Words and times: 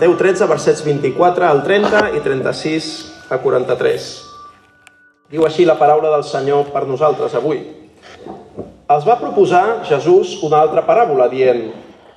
Mateu 0.00 0.16
13, 0.16 0.46
versets 0.48 0.80
24 0.80 1.44
al 1.44 1.58
30 1.60 2.16
i 2.16 2.22
36 2.24 2.86
a 3.28 3.36
43. 3.36 4.06
Diu 5.28 5.44
així 5.44 5.66
la 5.68 5.74
paraula 5.76 6.08
del 6.14 6.24
Senyor 6.24 6.70
per 6.72 6.86
nosaltres 6.88 7.36
avui. 7.36 7.58
Els 8.88 9.04
va 9.04 9.18
proposar 9.20 9.82
Jesús 9.84 10.38
una 10.40 10.62
altra 10.64 10.86
paràbola, 10.88 11.28
dient 11.28 11.66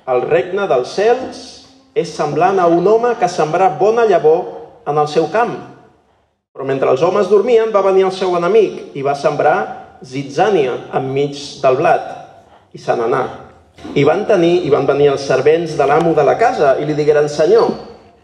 El 0.08 0.24
regne 0.24 0.64
dels 0.64 0.96
cels 0.96 1.44
és 1.92 2.08
semblant 2.08 2.56
a 2.56 2.72
un 2.72 2.88
home 2.88 3.12
que 3.20 3.28
sembrà 3.28 3.68
bona 3.76 4.08
llavor 4.08 4.80
en 4.88 5.04
el 5.04 5.12
seu 5.12 5.28
camp. 5.28 5.52
Però 6.56 6.64
mentre 6.64 6.88
els 6.88 7.04
homes 7.04 7.28
dormien 7.28 7.68
va 7.68 7.84
venir 7.84 8.08
el 8.08 8.16
seu 8.16 8.32
enemic 8.40 8.96
i 8.96 9.04
va 9.04 9.12
sembrar 9.12 9.58
zitzània 10.00 10.86
enmig 10.96 11.36
del 11.60 11.82
blat 11.84 12.12
i 12.72 12.80
se 12.80 12.96
n'anà. 12.96 13.43
I 13.94 14.04
van 14.06 14.24
tenir 14.26 14.64
i 14.66 14.70
van 14.72 14.86
venir 14.88 15.10
els 15.12 15.26
servents 15.26 15.74
de 15.78 15.86
l'amo 15.86 16.14
de 16.16 16.24
la 16.26 16.36
casa 16.40 16.76
i 16.80 16.86
li 16.88 16.96
digueren 16.96 17.28
Senyor, 17.28 17.68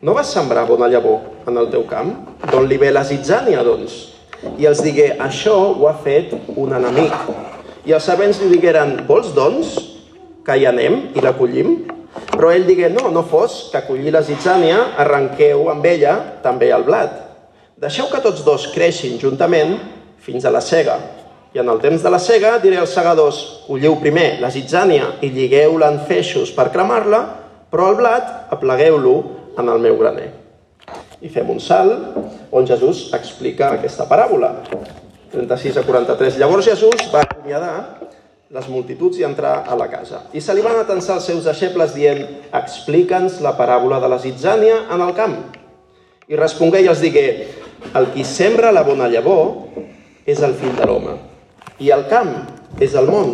no 0.00 0.14
vas 0.16 0.32
sembrar 0.32 0.64
bona 0.66 0.88
llavor 0.88 1.46
en 1.46 1.58
el 1.60 1.68
teu 1.70 1.84
camp? 1.86 2.14
D'on 2.48 2.64
li 2.66 2.78
ve 2.80 2.88
la 2.90 3.04
zitzània, 3.04 3.60
doncs? 3.66 3.98
I 4.56 4.64
els 4.70 4.80
digué, 4.80 5.10
això 5.20 5.54
ho 5.74 5.86
ha 5.90 5.94
fet 6.00 6.32
un 6.56 6.72
enemic. 6.72 7.12
I 7.84 7.92
els 7.92 8.06
servents 8.08 8.40
li 8.40 8.48
digueren, 8.54 9.02
vols, 9.08 9.34
doncs, 9.36 9.74
que 10.46 10.56
hi 10.56 10.64
anem 10.70 11.02
i 11.12 11.24
la 11.24 11.34
collim? 11.36 11.76
Però 12.32 12.48
ell 12.48 12.64
digué, 12.64 12.88
no, 12.88 13.10
no 13.12 13.22
fos 13.28 13.66
que 13.72 13.84
collir 13.84 14.14
la 14.14 14.24
zitzània, 14.24 14.94
arrenqueu 15.04 15.68
amb 15.70 15.84
ella 15.86 16.16
també 16.42 16.72
el 16.72 16.88
blat. 16.88 17.12
Deixeu 17.80 18.08
que 18.08 18.22
tots 18.24 18.42
dos 18.44 18.70
creixin 18.74 19.20
juntament 19.20 19.76
fins 20.20 20.44
a 20.44 20.52
la 20.52 20.64
cega. 20.64 20.96
I 21.50 21.58
en 21.58 21.68
el 21.68 21.80
temps 21.82 22.02
de 22.02 22.10
la 22.10 22.20
cega 22.22 22.58
diré 22.62 22.78
als 22.78 22.92
segadors, 22.94 23.38
colliu 23.66 23.96
primer 23.98 24.38
la 24.38 24.52
zitzània 24.54 25.16
i 25.26 25.32
lligueu-la 25.34 25.88
en 25.90 25.98
feixos 26.06 26.52
per 26.54 26.68
cremar-la, 26.70 27.24
però 27.70 27.88
el 27.90 27.96
blat 27.98 28.52
aplegueu-lo 28.54 29.14
en 29.58 29.70
el 29.72 29.80
meu 29.82 29.96
graner. 29.98 30.28
I 31.20 31.28
fem 31.28 31.50
un 31.50 31.58
salt 31.58 32.52
on 32.54 32.68
Jesús 32.68 33.08
explica 33.16 33.72
aquesta 33.74 34.06
paràbola. 34.06 34.52
36 35.32 35.78
a 35.78 35.82
43. 35.86 36.38
Llavors 36.38 36.68
Jesús 36.70 37.10
va 37.10 37.24
acomiadar 37.26 37.74
les 38.50 38.68
multituds 38.70 39.18
i 39.18 39.26
entrar 39.26 39.64
a 39.66 39.76
la 39.78 39.88
casa. 39.90 40.24
I 40.34 40.42
se 40.42 40.54
li 40.54 40.62
van 40.62 40.78
atensar 40.78 41.18
els 41.18 41.26
seus 41.30 41.46
deixebles 41.46 41.94
dient 41.94 42.22
explica'ns 42.62 43.40
la 43.42 43.56
paràbola 43.58 44.00
de 44.02 44.10
la 44.10 44.18
zitzània 44.22 44.84
en 44.90 45.02
el 45.02 45.14
camp. 45.18 45.36
I 46.30 46.38
respongué 46.38 46.82
i 46.82 46.90
els 46.90 47.02
digué 47.02 47.26
el 47.94 48.10
qui 48.14 48.26
sembra 48.26 48.70
la 48.74 48.86
bona 48.86 49.10
llavor 49.10 49.74
és 50.26 50.42
el 50.46 50.54
fill 50.58 50.78
de 50.78 50.86
l'home. 50.86 51.29
I 51.80 51.88
el 51.96 52.04
camp 52.10 52.34
és 52.80 52.94
el 52.94 53.08
món. 53.08 53.32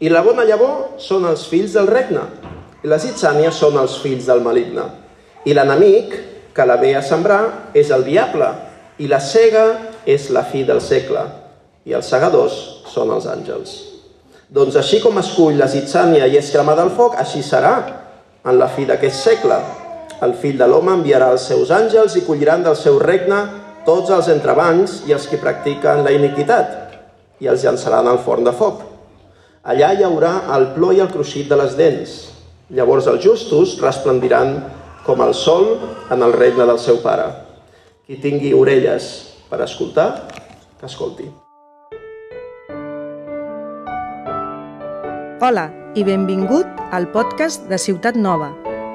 I 0.00 0.08
la 0.08 0.24
bona 0.24 0.44
llavor 0.48 0.96
són 1.00 1.26
els 1.28 1.44
fills 1.50 1.76
del 1.76 1.88
regne. 1.90 2.22
I 2.84 2.88
la 2.88 2.98
zitzània 3.00 3.52
són 3.52 3.76
els 3.80 3.98
fills 4.00 4.26
del 4.28 4.40
maligne. 4.44 4.84
I 5.44 5.52
l'enemic 5.52 6.14
que 6.56 6.64
la 6.64 6.78
ve 6.80 6.94
a 6.96 7.02
sembrar 7.04 7.72
és 7.76 7.90
el 7.92 8.06
diable. 8.08 8.48
I 8.98 9.08
la 9.10 9.20
cega 9.20 9.64
és 10.08 10.30
la 10.32 10.44
fi 10.48 10.64
del 10.64 10.80
segle. 10.80 11.24
I 11.84 11.92
els 11.96 12.08
segadors 12.08 12.56
són 12.88 13.12
els 13.12 13.26
àngels. 13.28 13.74
Doncs 14.48 14.78
així 14.80 15.00
com 15.02 15.18
escull 15.20 15.58
la 15.60 15.68
zitzània 15.68 16.28
i 16.30 16.38
és 16.40 16.52
cremada 16.54 16.84
al 16.84 16.92
foc, 16.96 17.18
així 17.20 17.42
serà 17.42 17.74
en 18.44 18.56
la 18.60 18.68
fi 18.72 18.86
d'aquest 18.88 19.18
segle. 19.18 19.58
El 20.24 20.32
fill 20.40 20.56
de 20.56 20.68
l'home 20.70 20.94
enviarà 20.94 21.32
els 21.34 21.44
seus 21.50 21.72
àngels 21.74 22.16
i 22.16 22.24
colliran 22.24 22.64
del 22.64 22.76
seu 22.80 22.96
regne 23.02 23.42
tots 23.84 24.12
els 24.14 24.30
entrebancs 24.32 25.02
i 25.08 25.12
els 25.12 25.26
que 25.28 25.40
practiquen 25.42 26.04
la 26.06 26.14
iniquitat 26.14 26.83
i 27.40 27.48
els 27.50 27.64
llançaran 27.64 28.08
al 28.08 28.20
forn 28.24 28.46
de 28.46 28.52
foc. 28.54 28.82
Allà 29.64 29.92
hi 29.94 30.04
haurà 30.04 30.32
el 30.56 30.70
plor 30.74 30.94
i 30.94 31.02
el 31.04 31.10
cruixit 31.12 31.48
de 31.48 31.58
les 31.58 31.76
dents. 31.78 32.16
Llavors 32.74 33.08
els 33.10 33.22
justos 33.24 33.78
resplendiran 33.80 34.58
com 35.04 35.20
el 35.24 35.34
sol 35.36 35.74
en 36.12 36.24
el 36.24 36.32
regne 36.36 36.66
del 36.68 36.80
seu 36.80 37.00
pare. 37.04 37.30
Qui 38.04 38.20
tingui 38.20 38.52
orelles 38.56 39.08
per 39.48 39.62
escoltar, 39.64 40.08
que 40.80 40.88
escolti. 40.88 41.30
Hola 45.44 45.68
i 45.94 46.04
benvingut 46.04 46.66
al 46.90 47.10
podcast 47.12 47.68
de 47.68 47.78
Ciutat 47.78 48.16
Nova, 48.16 48.50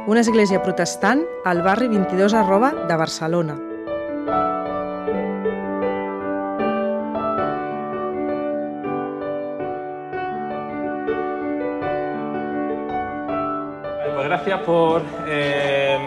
una 0.09 0.25
església 0.25 0.61
protestant 0.65 1.23
al 1.45 1.61
barri 1.63 1.87
22 1.93 2.33
arroba 2.33 2.73
de 2.89 2.97
Barcelona. 2.97 3.68
Gracias 14.29 14.59
por 14.59 15.01
eh, 15.27 15.97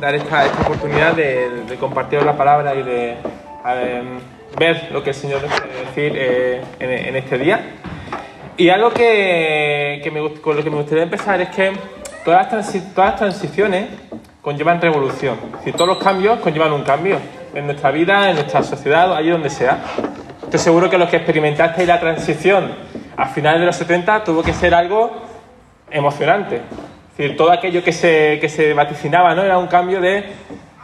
dar 0.00 0.14
esta, 0.14 0.46
esta 0.46 0.62
oportunidad 0.62 1.14
de, 1.14 1.64
de, 1.68 1.76
compartir 1.78 2.22
la 2.22 2.36
palabra 2.36 2.76
y 2.76 2.84
de 2.84 3.16
eh, 3.66 4.02
ver 4.56 4.88
lo 4.92 5.02
que 5.02 5.10
el 5.10 5.16
Señor 5.16 5.42
nos 5.42 5.50
quiere 5.60 5.80
decir 5.80 6.12
eh, 6.14 6.62
en, 6.78 6.90
en, 6.92 7.16
este 7.16 7.36
día. 7.36 7.60
Y 8.56 8.68
algo 8.68 8.90
que, 8.90 10.00
que 10.04 10.12
me, 10.12 10.34
con 10.34 10.56
lo 10.56 10.62
que 10.62 10.70
me 10.70 10.76
gustaría 10.76 11.02
empezar 11.02 11.40
es 11.40 11.48
que 11.48 11.72
todas 12.24 12.52
las, 12.52 12.72
todas 12.94 13.10
las 13.10 13.18
transiciones 13.18 13.86
conllevan 14.40 14.80
revolución. 14.80 15.36
Si 15.64 15.72
todos 15.72 15.88
los 15.88 15.98
cambios 15.98 16.38
conllevan 16.38 16.72
un 16.72 16.84
cambio 16.84 17.18
en 17.52 17.66
nuestra 17.66 17.90
vida, 17.90 18.30
en 18.30 18.36
nuestra 18.36 18.62
sociedad, 18.62 19.12
allí 19.12 19.30
donde 19.30 19.50
sea. 19.50 19.82
Estoy 20.40 20.60
seguro 20.60 20.88
que 20.88 20.98
los 20.98 21.10
que 21.10 21.16
experimentasteis 21.16 21.88
la 21.88 21.98
transición 21.98 22.70
a 23.16 23.26
finales 23.26 23.58
de 23.58 23.66
los 23.66 23.74
70 23.74 24.22
tuvo 24.22 24.40
que 24.40 24.52
ser 24.52 24.72
algo 24.72 25.10
emocionante. 25.90 26.62
Decir, 27.16 27.36
todo 27.36 27.52
aquello 27.52 27.82
que 27.84 27.92
se, 27.92 28.38
que 28.40 28.48
se 28.48 28.74
vaticinaba, 28.74 29.34
¿no? 29.34 29.42
Era 29.42 29.56
un 29.58 29.68
cambio 29.68 30.00
de 30.00 30.24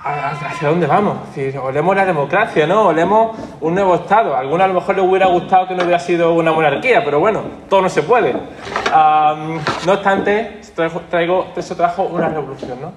hacia 0.03 0.69
dónde 0.69 0.87
vamos. 0.87 1.17
Es 1.31 1.37
decir, 1.37 1.61
olemos 1.61 1.95
la 1.95 2.07
democracia, 2.07 2.67
¿no? 2.67 2.89
Olemos 2.89 3.37
un 3.61 3.75
nuevo 3.75 3.97
Estado. 3.97 4.35
A 4.35 4.41
algunos 4.41 4.65
a 4.65 4.69
lo 4.69 4.75
mejor 4.75 4.97
les 4.97 5.05
hubiera 5.05 5.27
gustado 5.27 5.69
que 5.69 5.75
no 5.75 5.83
hubiera 5.83 5.99
sido 5.99 6.33
una 6.33 6.53
monarquía, 6.53 7.05
pero 7.05 7.21
bueno, 7.21 7.43
todo 7.69 7.83
no 7.83 7.89
se 7.89 8.03
puede. 8.03 8.33
Um, 8.33 9.59
no 9.87 9.93
obstante, 9.93 10.61
traigo, 10.75 11.03
traigo, 11.11 11.47
eso 11.57 11.77
trajo 11.77 12.05
una 12.05 12.29
revolución, 12.29 12.81
¿no? 12.81 12.93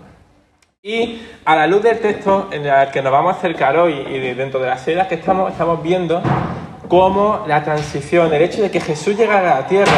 Y 0.81 1.21
a 1.45 1.55
la 1.55 1.65
luz 1.65 1.81
del 1.81 1.99
texto 1.99 2.49
en 2.51 2.65
el 2.65 2.91
que 2.91 3.01
nos 3.01 3.11
vamos 3.11 3.35
a 3.35 3.37
acercar 3.37 3.77
hoy 3.77 3.93
y 3.93 4.19
dentro 4.33 4.59
de 4.59 4.67
las 4.67 4.81
series 4.81 5.07
que 5.07 5.15
estamos, 5.15 5.51
estamos 5.51 5.81
viendo 5.81 6.21
cómo 6.89 7.45
la 7.47 7.63
transición, 7.63 8.33
el 8.33 8.41
hecho 8.41 8.61
de 8.61 8.69
que 8.69 8.81
Jesús 8.81 9.15
llegara 9.15 9.55
a 9.55 9.61
la 9.61 9.67
tierra, 9.67 9.93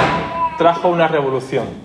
trajo 0.57 0.89
una 0.89 1.07
revolución. 1.07 1.84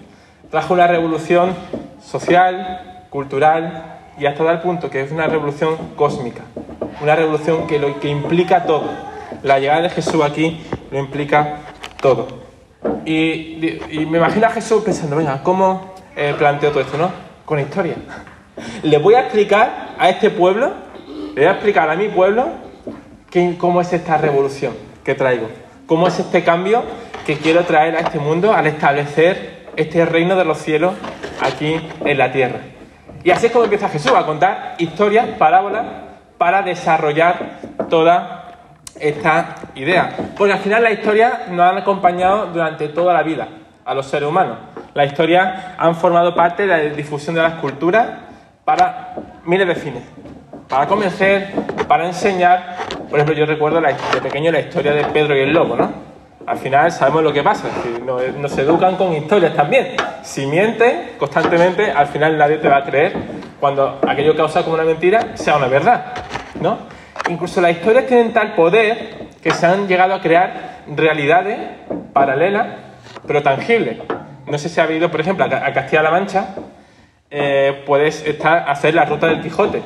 Trajo 0.50 0.74
una 0.74 0.88
revolución 0.88 1.54
social, 2.02 3.04
cultural 3.08 4.00
y 4.18 4.26
hasta 4.26 4.44
tal 4.44 4.60
punto 4.60 4.90
que 4.90 5.00
es 5.00 5.12
una 5.12 5.28
revolución 5.28 5.76
cósmica. 5.94 6.42
Una 7.00 7.14
revolución 7.14 7.68
que 7.68 7.78
lo 7.78 8.00
que 8.00 8.08
implica 8.08 8.64
todo. 8.64 8.90
La 9.44 9.60
llegada 9.60 9.82
de 9.82 9.90
Jesús 9.90 10.20
aquí 10.24 10.60
lo 10.90 10.98
implica 10.98 11.58
todo. 12.00 12.26
Y, 13.04 13.78
me 14.10 14.18
imagino 14.18 14.48
a 14.48 14.50
Jesús 14.50 14.82
pensando, 14.82 15.14
venga, 15.14 15.40
¿cómo 15.44 15.94
eh, 16.16 16.34
planteo 16.36 16.70
todo 16.70 16.80
esto, 16.80 16.98
no? 16.98 17.12
Con 17.44 17.60
historia. 17.60 17.94
Le 18.82 18.98
voy 18.98 19.14
a 19.14 19.20
explicar 19.20 19.94
a 19.98 20.08
este 20.08 20.30
pueblo, 20.30 20.72
le 21.34 21.42
voy 21.42 21.44
a 21.44 21.52
explicar 21.52 21.88
a 21.88 21.94
mi 21.94 22.08
pueblo 22.08 22.48
que, 23.30 23.56
cómo 23.56 23.80
es 23.80 23.92
esta 23.92 24.18
revolución 24.18 24.74
que 25.04 25.14
traigo. 25.14 25.48
Cómo 25.86 26.08
es 26.08 26.18
este 26.18 26.42
cambio 26.42 26.82
que 27.24 27.36
quiero 27.36 27.64
traer 27.64 27.94
a 27.96 28.00
este 28.00 28.18
mundo 28.18 28.52
al 28.52 28.66
establecer 28.66 29.59
este 29.76 30.04
reino 30.04 30.36
de 30.36 30.44
los 30.44 30.58
cielos 30.58 30.94
aquí 31.41 31.81
en 32.04 32.19
la 32.19 32.32
tierra. 32.32 32.60
Y 33.22 33.31
así 33.31 33.47
es 33.47 33.53
como 33.53 33.64
empieza 33.64 33.88
Jesús 33.88 34.12
a 34.12 34.25
contar 34.25 34.75
historias, 34.78 35.26
parábolas, 35.38 35.84
para 36.38 36.62
desarrollar 36.62 37.60
toda 37.91 38.41
esta 38.98 39.56
idea. 39.75 40.16
Porque 40.36 40.54
al 40.54 40.60
final 40.60 40.82
las 40.82 40.92
historias 40.92 41.48
nos 41.50 41.70
han 41.70 41.78
acompañado 41.78 42.47
durante 42.47 42.88
toda 42.88 43.12
la 43.12 43.22
vida 43.22 43.48
a 43.84 43.94
los 43.94 44.06
seres 44.06 44.28
humanos. 44.28 44.59
Las 44.94 45.06
historias 45.06 45.75
han 45.76 45.94
formado 45.94 46.34
parte 46.34 46.62
de 46.62 46.69
la 46.69 46.78
difusión 46.78 47.34
de 47.34 47.42
las 47.42 47.54
culturas 47.54 48.09
para 48.65 49.15
miles 49.44 49.68
de 49.68 49.74
fines. 49.74 50.03
Para 50.68 50.86
convencer, 50.86 51.53
para 51.89 52.06
enseñar. 52.06 52.77
Por 53.09 53.18
ejemplo, 53.18 53.34
yo 53.34 53.47
recuerdo 53.47 53.80
de 53.80 54.21
pequeño 54.22 54.53
la 54.53 54.60
historia 54.60 54.92
de 54.92 55.04
Pedro 55.06 55.36
y 55.36 55.41
el 55.41 55.53
lobo, 55.53 55.77
¿no? 55.77 56.09
Al 56.47 56.59
final 56.59 56.91
sabemos 56.91 57.22
lo 57.22 57.33
que 57.33 57.42
pasa, 57.42 57.69
nos, 58.04 58.34
nos 58.37 58.59
educan 58.59 58.97
con 58.97 59.13
historias 59.13 59.54
también. 59.54 59.97
Si 60.22 60.47
mientes 60.47 61.16
constantemente, 61.19 61.91
al 61.91 62.07
final 62.07 62.37
nadie 62.37 62.57
te 62.57 62.69
va 62.69 62.78
a 62.78 62.84
creer 62.84 63.13
cuando 63.60 64.01
aquello 64.07 64.34
causa 64.34 64.63
como 64.63 64.75
una 64.75 64.84
mentira 64.84 65.37
sea 65.37 65.57
una 65.57 65.69
verdad, 65.69 66.15
¿no? 66.60 66.78
Incluso 67.28 67.60
las 67.60 67.72
historias 67.72 68.07
tienen 68.07 68.33
tal 68.33 68.54
poder 68.54 69.28
que 69.42 69.51
se 69.51 69.66
han 69.66 69.87
llegado 69.87 70.15
a 70.15 70.21
crear 70.21 70.83
realidades 70.89 71.59
paralelas, 72.13 72.66
pero 73.27 73.42
tangibles. 73.42 73.98
No 74.47 74.59
sé 74.59 74.69
si 74.69 74.81
ha 74.81 74.84
habido, 74.84 75.10
por 75.10 75.21
ejemplo, 75.21 75.45
a 75.45 75.72
Castilla-La 75.72 76.10
Mancha, 76.10 76.54
eh, 77.31 77.84
puedes 77.87 78.27
estar, 78.27 78.69
hacer 78.69 78.95
la 78.95 79.04
ruta 79.04 79.28
del 79.28 79.41
Quijote, 79.41 79.83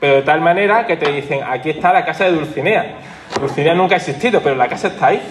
pero 0.00 0.16
de 0.16 0.22
tal 0.22 0.40
manera 0.40 0.86
que 0.86 0.96
te 0.96 1.10
dicen, 1.12 1.40
aquí 1.46 1.70
está 1.70 1.92
la 1.92 2.04
casa 2.04 2.24
de 2.24 2.32
Dulcinea. 2.32 2.96
Dulcinea 3.38 3.74
nunca 3.74 3.94
ha 3.94 3.98
existido, 3.98 4.40
pero 4.40 4.56
la 4.56 4.68
casa 4.68 4.88
está 4.88 5.06
ahí. 5.06 5.22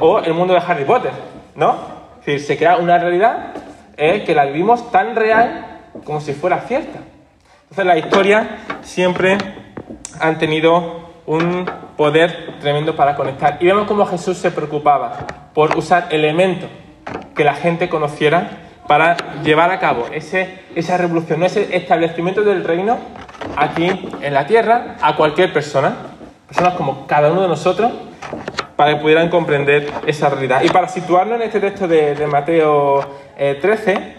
O, 0.00 0.18
el 0.20 0.34
mundo 0.34 0.54
de 0.54 0.60
Harry 0.60 0.84
Potter, 0.84 1.12
¿no? 1.54 1.78
Es 2.20 2.26
decir, 2.26 2.40
se 2.40 2.56
crea 2.58 2.76
una 2.76 2.98
realidad 2.98 3.54
eh, 3.96 4.22
que 4.24 4.34
la 4.34 4.44
vivimos 4.44 4.90
tan 4.92 5.16
real 5.16 5.80
como 6.04 6.20
si 6.20 6.32
fuera 6.34 6.60
cierta. 6.60 6.98
Entonces 7.62 7.86
las 7.86 7.98
historias 7.98 8.46
siempre 8.82 9.38
han 10.20 10.38
tenido 10.38 11.10
un 11.26 11.64
poder 11.96 12.58
tremendo 12.60 12.94
para 12.94 13.16
conectar. 13.16 13.56
Y 13.60 13.66
vemos 13.66 13.86
cómo 13.86 14.04
Jesús 14.06 14.38
se 14.38 14.50
preocupaba 14.50 15.26
por 15.54 15.76
usar 15.76 16.08
elementos 16.10 16.68
que 17.34 17.44
la 17.44 17.54
gente 17.54 17.88
conociera 17.88 18.50
para 18.86 19.16
llevar 19.42 19.70
a 19.70 19.78
cabo 19.78 20.06
ese, 20.12 20.64
esa 20.74 20.96
revolución, 20.96 21.42
ese 21.44 21.76
establecimiento 21.76 22.42
del 22.42 22.64
reino 22.64 22.98
aquí 23.56 24.08
en 24.20 24.34
la 24.34 24.46
tierra 24.46 24.96
a 25.00 25.16
cualquier 25.16 25.52
persona, 25.52 25.94
personas 26.46 26.74
como 26.74 27.06
cada 27.06 27.30
uno 27.30 27.42
de 27.42 27.48
nosotros, 27.48 27.90
para 28.76 28.94
que 28.94 29.00
pudieran 29.00 29.28
comprender 29.28 29.90
esa 30.06 30.28
realidad. 30.30 30.62
Y 30.62 30.68
para 30.70 30.88
situarnos 30.88 31.36
en 31.36 31.42
este 31.42 31.60
texto 31.60 31.86
de, 31.86 32.26
Mateo 32.26 33.00
eh, 33.36 33.58
13, 33.60 34.14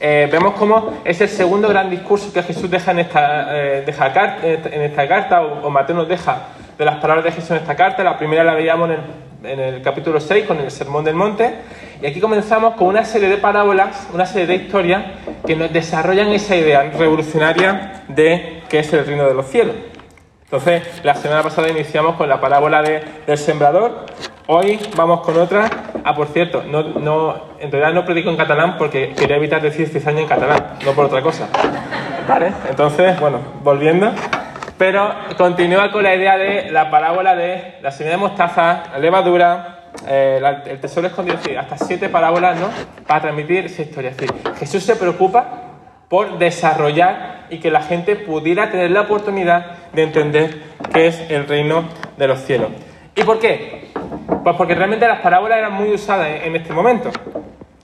eh, 0.00 0.28
vemos 0.30 0.54
cómo 0.54 0.98
es 1.04 1.20
el 1.20 1.28
segundo 1.28 1.68
gran 1.68 1.88
discurso 1.88 2.32
que 2.32 2.42
Jesús 2.42 2.70
deja 2.70 2.90
en 2.90 2.98
esta, 3.00 3.56
eh, 3.56 3.82
deja 3.86 4.12
car- 4.12 4.38
en 4.42 4.82
esta 4.82 5.08
carta, 5.08 5.40
o, 5.42 5.66
o 5.66 5.70
Mateo 5.70 5.96
nos 5.96 6.08
deja 6.08 6.38
de 6.76 6.84
las 6.84 6.96
palabras 6.96 7.24
de 7.24 7.32
Jesús 7.32 7.50
en 7.52 7.56
esta 7.58 7.74
carta. 7.74 8.04
La 8.04 8.18
primera 8.18 8.44
la 8.44 8.54
veíamos 8.54 8.90
en 8.90 8.96
el, 8.96 9.50
en 9.52 9.60
el 9.74 9.82
capítulo 9.82 10.20
6 10.20 10.46
con 10.46 10.58
el 10.58 10.70
Sermón 10.70 11.04
del 11.04 11.14
Monte. 11.14 11.54
Y 12.00 12.06
aquí 12.06 12.20
comenzamos 12.20 12.74
con 12.74 12.88
una 12.88 13.04
serie 13.04 13.28
de 13.28 13.38
parábolas, 13.38 14.08
una 14.14 14.24
serie 14.24 14.46
de 14.46 14.54
historias 14.54 15.02
que 15.46 15.56
nos 15.56 15.72
desarrollan 15.72 16.28
esa 16.28 16.54
idea 16.54 16.82
revolucionaria 16.96 18.04
de 18.08 18.62
qué 18.68 18.80
es 18.80 18.92
el 18.92 19.04
reino 19.04 19.26
de 19.26 19.34
los 19.34 19.46
cielos. 19.46 19.74
Entonces, 20.44 20.82
la 21.02 21.14
semana 21.14 21.42
pasada 21.42 21.68
iniciamos 21.68 22.14
con 22.16 22.28
la 22.28 22.40
parábola 22.40 22.82
de- 22.82 23.02
del 23.26 23.36
sembrador. 23.36 24.06
Hoy 24.46 24.78
vamos 24.96 25.20
con 25.20 25.36
otra. 25.38 25.68
Ah, 26.04 26.14
por 26.14 26.28
cierto, 26.28 26.62
no, 26.66 26.82
no, 26.82 27.34
en 27.60 27.70
realidad 27.70 27.92
no 27.92 28.04
predico 28.04 28.30
en 28.30 28.36
catalán 28.36 28.76
porque 28.78 29.12
quería 29.14 29.36
evitar 29.36 29.60
decir 29.60 29.88
cizaña 29.88 30.20
en 30.20 30.26
catalán, 30.28 30.78
no 30.86 30.92
por 30.92 31.06
otra 31.06 31.20
cosa. 31.20 31.48
Vale, 32.28 32.52
entonces, 32.70 33.18
bueno, 33.20 33.38
volviendo. 33.62 34.10
Pero 34.78 35.12
continúa 35.36 35.90
con 35.90 36.04
la 36.04 36.14
idea 36.14 36.38
de 36.38 36.70
la 36.70 36.88
parábola 36.90 37.34
de 37.34 37.74
la 37.82 37.90
semilla 37.90 38.12
de 38.16 38.20
mostaza, 38.22 38.84
la 38.92 38.98
levadura, 39.00 39.77
eh, 40.06 40.40
el 40.66 40.80
tesoro 40.80 41.06
escondido, 41.06 41.38
hasta 41.58 41.78
siete 41.78 42.08
parábolas, 42.08 42.58
¿no? 42.58 42.68
Para 43.06 43.22
transmitir 43.22 43.66
esa 43.66 43.82
historia. 43.82 44.12
Jesús 44.58 44.82
se 44.82 44.96
preocupa 44.96 45.62
por 46.08 46.38
desarrollar 46.38 47.46
y 47.50 47.58
que 47.58 47.70
la 47.70 47.82
gente 47.82 48.16
pudiera 48.16 48.70
tener 48.70 48.90
la 48.90 49.02
oportunidad 49.02 49.66
de 49.92 50.02
entender 50.02 50.62
qué 50.92 51.08
es 51.08 51.30
el 51.30 51.46
reino 51.46 51.84
de 52.16 52.28
los 52.28 52.40
cielos. 52.40 52.70
¿Y 53.14 53.22
por 53.22 53.38
qué? 53.38 53.90
Pues 54.44 54.56
porque 54.56 54.74
realmente 54.74 55.06
las 55.06 55.20
parábolas 55.20 55.58
eran 55.58 55.72
muy 55.72 55.92
usadas 55.92 56.28
en 56.44 56.56
este 56.56 56.72
momento. 56.72 57.10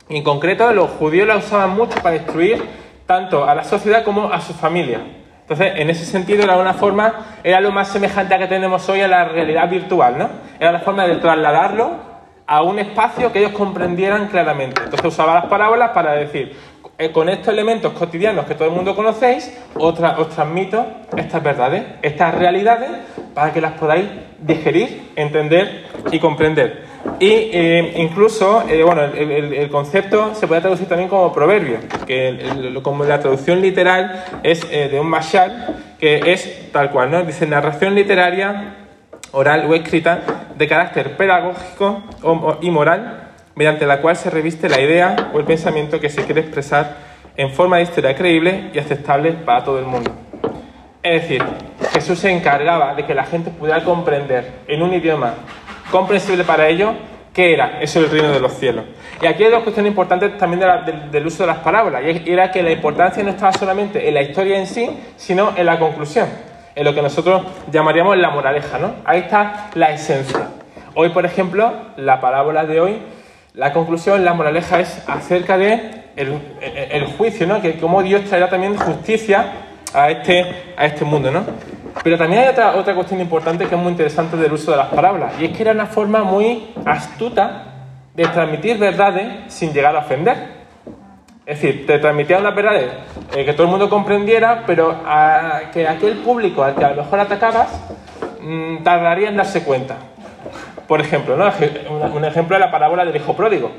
En 0.09 0.23
concreto, 0.23 0.73
los 0.73 0.91
judíos 0.91 1.27
las 1.27 1.45
usaban 1.47 1.71
mucho 1.71 2.01
para 2.03 2.13
destruir 2.13 2.63
tanto 3.07 3.45
a 3.45 3.55
la 3.55 3.65
sociedad 3.65 4.05
como 4.05 4.33
a 4.33 4.41
su 4.41 4.55
familia. 4.55 5.01
Entonces, 5.45 5.73
en 5.77 5.91
ese 5.91 6.07
sentido, 6.07 6.43
era 6.43 6.57
una 6.57 6.73
forma, 6.73 7.13
era 7.45 7.61
lo 7.61 7.71
más 7.71 7.89
semejante 7.89 8.35
a 8.35 8.39
que 8.39 8.47
tenemos 8.47 8.89
hoy 8.89 9.03
a 9.03 9.09
la 9.09 9.27
realidad 9.27 9.69
virtual, 9.69 10.17
¿no? 10.17 10.29
Era 10.59 10.73
la 10.73 10.81
forma 10.81 11.07
de 11.07 11.17
trasladarlo 11.17 11.91
a 12.47 12.63
un 12.63 12.79
espacio 12.79 13.31
que 13.31 13.41
ellos 13.41 13.53
comprendieran 13.53 14.29
claramente. 14.29 14.81
Entonces, 14.83 15.05
usaba 15.07 15.35
las 15.35 15.45
parábolas 15.47 15.91
para 15.91 16.13
decir, 16.13 16.57
eh, 16.97 17.11
con 17.13 17.29
estos 17.29 17.49
elementos 17.53 17.93
cotidianos 17.93 18.47
que 18.47 18.55
todo 18.55 18.69
el 18.69 18.75
mundo 18.75 18.97
conocéis, 18.97 19.55
os, 19.75 19.95
tra- 19.99 20.17
os 20.19 20.31
transmito 20.31 20.87
estas 21.17 21.43
verdades, 21.43 21.85
estas 22.01 22.35
realidades, 22.35 22.91
para 23.35 23.53
que 23.53 23.61
las 23.61 23.73
podáis 23.73 24.07
digerir, 24.41 25.11
entender 25.17 25.85
y 26.13 26.19
comprender. 26.19 26.85
Y 27.21 27.51
eh, 27.53 27.95
incluso, 27.97 28.65
eh, 28.69 28.83
bueno, 28.83 29.03
el, 29.03 29.69
concepto 29.71 30.35
se 30.35 30.47
puede 30.47 30.63
traducir 30.63 30.89
también 30.89 31.09
como 31.09 31.33
proverbio, 31.33 31.79
que 32.07 32.79
como 32.83 33.05
la 33.05 33.21
traducción 33.21 33.61
literal 33.61 34.25
es 34.43 34.67
eh, 34.71 34.89
de 34.89 35.01
un 35.01 35.09
mashal, 35.09 35.77
que 35.99 36.33
es 36.33 36.71
tal 36.73 36.91
cual, 36.91 37.11
¿no? 37.11 37.23
Dice 37.23 37.47
narración 37.47 37.95
literaria, 37.95 38.77
oral 39.33 39.67
o 39.69 39.75
escrita, 39.75 40.21
de 40.57 40.67
carácter 40.69 41.17
pedagógico 41.17 42.03
y 42.61 42.71
moral, 42.71 43.31
mediante 43.55 43.87
la 43.87 44.01
cual 44.01 44.17
se 44.17 44.31
reviste 44.31 44.69
la 44.69 44.81
idea 44.81 45.31
o 45.33 45.39
el 45.39 45.45
pensamiento 45.45 46.01
que 46.01 46.09
se 46.09 46.25
quiere 46.25 46.41
expresar 46.41 46.97
en 47.37 47.51
forma 47.51 47.77
de 47.77 47.83
historia 47.83 48.15
creíble 48.15 48.71
y 48.73 48.79
aceptable 48.79 49.33
para 49.33 49.65
todo 49.65 49.79
el 49.79 49.87
mundo. 49.87 50.24
Es 51.05 51.23
decir, 51.23 51.45
Jesús 51.93 52.19
se 52.19 52.31
encargaba 52.33 52.95
de 52.95 53.05
que 53.05 53.15
la 53.15 53.25
gente 53.25 53.51
pudiera 53.51 53.85
comprender 53.85 54.51
en 54.67 54.83
un 54.83 54.95
idioma 54.95 55.35
comprensible 55.91 56.45
para 56.45 56.67
ellos 56.67 56.95
qué 57.35 57.53
era 57.53 57.79
eso 57.83 58.01
del 58.01 58.11
reino 58.11 58.31
de 58.31 58.41
los 58.41 58.55
cielos. 58.55 58.87
Y 59.21 59.27
aquí 59.27 59.45
hay 59.45 59.51
dos 59.51 59.63
cuestiones 59.65 59.91
importantes 59.91 60.39
también 60.39 60.61
de 60.61 60.93
del, 61.11 61.27
uso 61.27 61.43
de 61.43 61.49
las 61.49 61.59
parábolas, 61.59 62.03
y 62.25 62.33
era 62.33 62.51
que 62.51 62.63
la 62.63 62.71
importancia 62.73 63.23
no 63.23 63.31
estaba 63.31 63.53
solamente 63.53 64.09
en 64.09 64.15
la 64.15 64.23
historia 64.23 64.59
en 64.59 64.67
sí, 64.67 64.89
sino 65.17 65.53
en 65.57 65.67
la 65.67 65.79
conclusión, 65.79 66.27
en 66.75 66.85
lo 66.85 66.95
que 66.95 67.03
nosotros 67.03 67.43
llamaríamos 67.71 68.17
la 68.17 68.31
moraleja, 68.31 68.79
¿no? 68.79 68.95
Ahí 69.05 69.21
está 69.21 69.69
la 69.75 69.91
esencia. 69.93 70.49
Hoy, 70.95 71.11
por 71.11 71.27
ejemplo, 71.27 71.71
la 71.99 72.19
parábola 72.21 72.65
de 72.65 72.81
hoy, 72.81 72.99
la 73.53 73.75
conclusión, 73.75 74.25
la 74.25 74.33
moraleja 74.33 74.81
es 74.81 75.03
acerca 75.07 75.59
de 75.59 76.05
el, 76.17 76.29
el- 76.63 76.93
el 76.93 77.05
juicio, 77.09 77.47
¿no? 77.47 77.61
Que 77.61 77.77
cómo 77.79 78.03
Dios 78.03 78.25
traerá 78.25 78.49
también 78.49 78.75
justicia 78.77 79.53
a 79.95 80.11
este, 80.11 80.75
a 80.77 80.85
este 80.87 81.05
mundo, 81.05 81.31
¿no? 81.31 81.43
Pero 82.03 82.19
también 82.19 82.43
hay 82.43 82.49
otra, 82.49 82.75
otra 82.77 82.95
cuestión 82.95 83.21
importante 83.21 83.67
que 83.67 83.75
es 83.75 83.81
muy 83.81 83.93
interesante 83.93 84.37
del 84.37 84.53
uso 84.53 84.73
de 84.73 84.77
las 84.77 84.89
parábolas, 84.89 85.33
y 85.41 85.45
es 85.47 85.57
que 85.57 85.63
era 85.63 85.73
una 85.73 85.87
forma 85.87 86.25
muy 86.25 86.73
astuta 86.85 87.67
de 88.15 88.25
transmitir 88.27 88.79
verdades 88.79 89.53
sin 89.53 89.73
llegar 89.73 89.95
a 89.97 90.01
ofender. 90.01 90.37
Es 91.47 91.61
decir, 91.61 91.87
te 91.87 91.99
transmitían 91.99 92.43
las 92.43 92.55
verdades 92.55 92.87
eh, 93.37 93.45
que 93.45 93.53
todo 93.53 93.65
el 93.65 93.71
mundo 93.71 93.89
comprendiera, 93.91 94.65
pero 94.67 94.95
a, 95.07 95.63
que 95.73 95.87
aquel 95.87 96.19
público 96.19 96.65
al 96.65 96.75
que 96.75 96.85
a 96.85 96.91
lo 96.91 97.03
mejor 97.03 97.21
atacabas 97.21 97.69
mm, 98.41 98.83
tardaría 98.83 99.29
en 99.29 99.37
darse 99.37 99.63
cuenta. 99.63 99.97
Por 100.89 101.01
ejemplo, 101.01 101.37
¿no? 101.37 101.51
Un, 102.15 102.25
ejemplo 102.25 102.57
es 102.57 102.61
la 102.61 102.71
parábola 102.71 103.05
del 103.05 103.17
hijo 103.17 103.35
pródigo. 103.35 103.71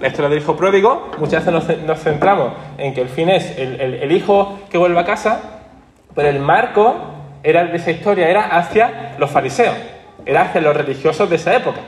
La 0.00 0.08
historia 0.08 0.28
del 0.28 0.38
hijo 0.38 0.56
pródigo, 0.56 1.10
muchas 1.18 1.44
veces 1.46 1.52
nos, 1.52 1.78
nos 1.86 2.00
centramos 2.00 2.52
en 2.78 2.94
que 2.94 3.00
el 3.02 3.08
fin 3.08 3.28
es 3.30 3.58
el, 3.58 3.80
el- 3.80 3.94
el 4.02 4.12
hijo 4.12 4.58
que 4.70 4.76
vuelve 4.78 4.98
a 5.00 5.04
casa, 5.04 5.53
pero 6.14 6.28
el 6.28 6.40
marco 6.40 6.96
era, 7.42 7.64
de 7.64 7.76
esa 7.76 7.90
historia 7.90 8.28
era 8.28 8.56
hacia 8.56 9.14
los 9.18 9.30
fariseos, 9.30 9.76
era 10.24 10.42
hacia 10.42 10.60
los 10.60 10.76
religiosos 10.76 11.28
de 11.28 11.36
esa 11.36 11.54
época. 11.54 11.80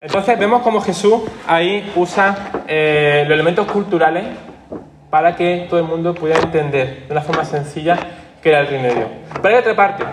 Entonces 0.00 0.38
vemos 0.38 0.62
cómo 0.62 0.80
Jesús 0.80 1.22
ahí 1.46 1.92
usa 1.94 2.64
eh, 2.66 3.24
los 3.26 3.34
elementos 3.34 3.70
culturales 3.70 4.24
para 5.10 5.36
que 5.36 5.66
todo 5.68 5.78
el 5.78 5.86
mundo 5.86 6.14
pudiera 6.14 6.40
entender 6.40 7.06
de 7.06 7.12
una 7.12 7.20
forma 7.20 7.44
sencilla 7.44 7.98
que 8.42 8.48
era 8.48 8.60
el 8.60 8.66
reino 8.66 8.88
de 8.88 8.94
Dios. 8.94 9.08
Pero 9.40 9.54
hay 9.54 9.60
otra 9.60 9.76
parte, 9.76 10.04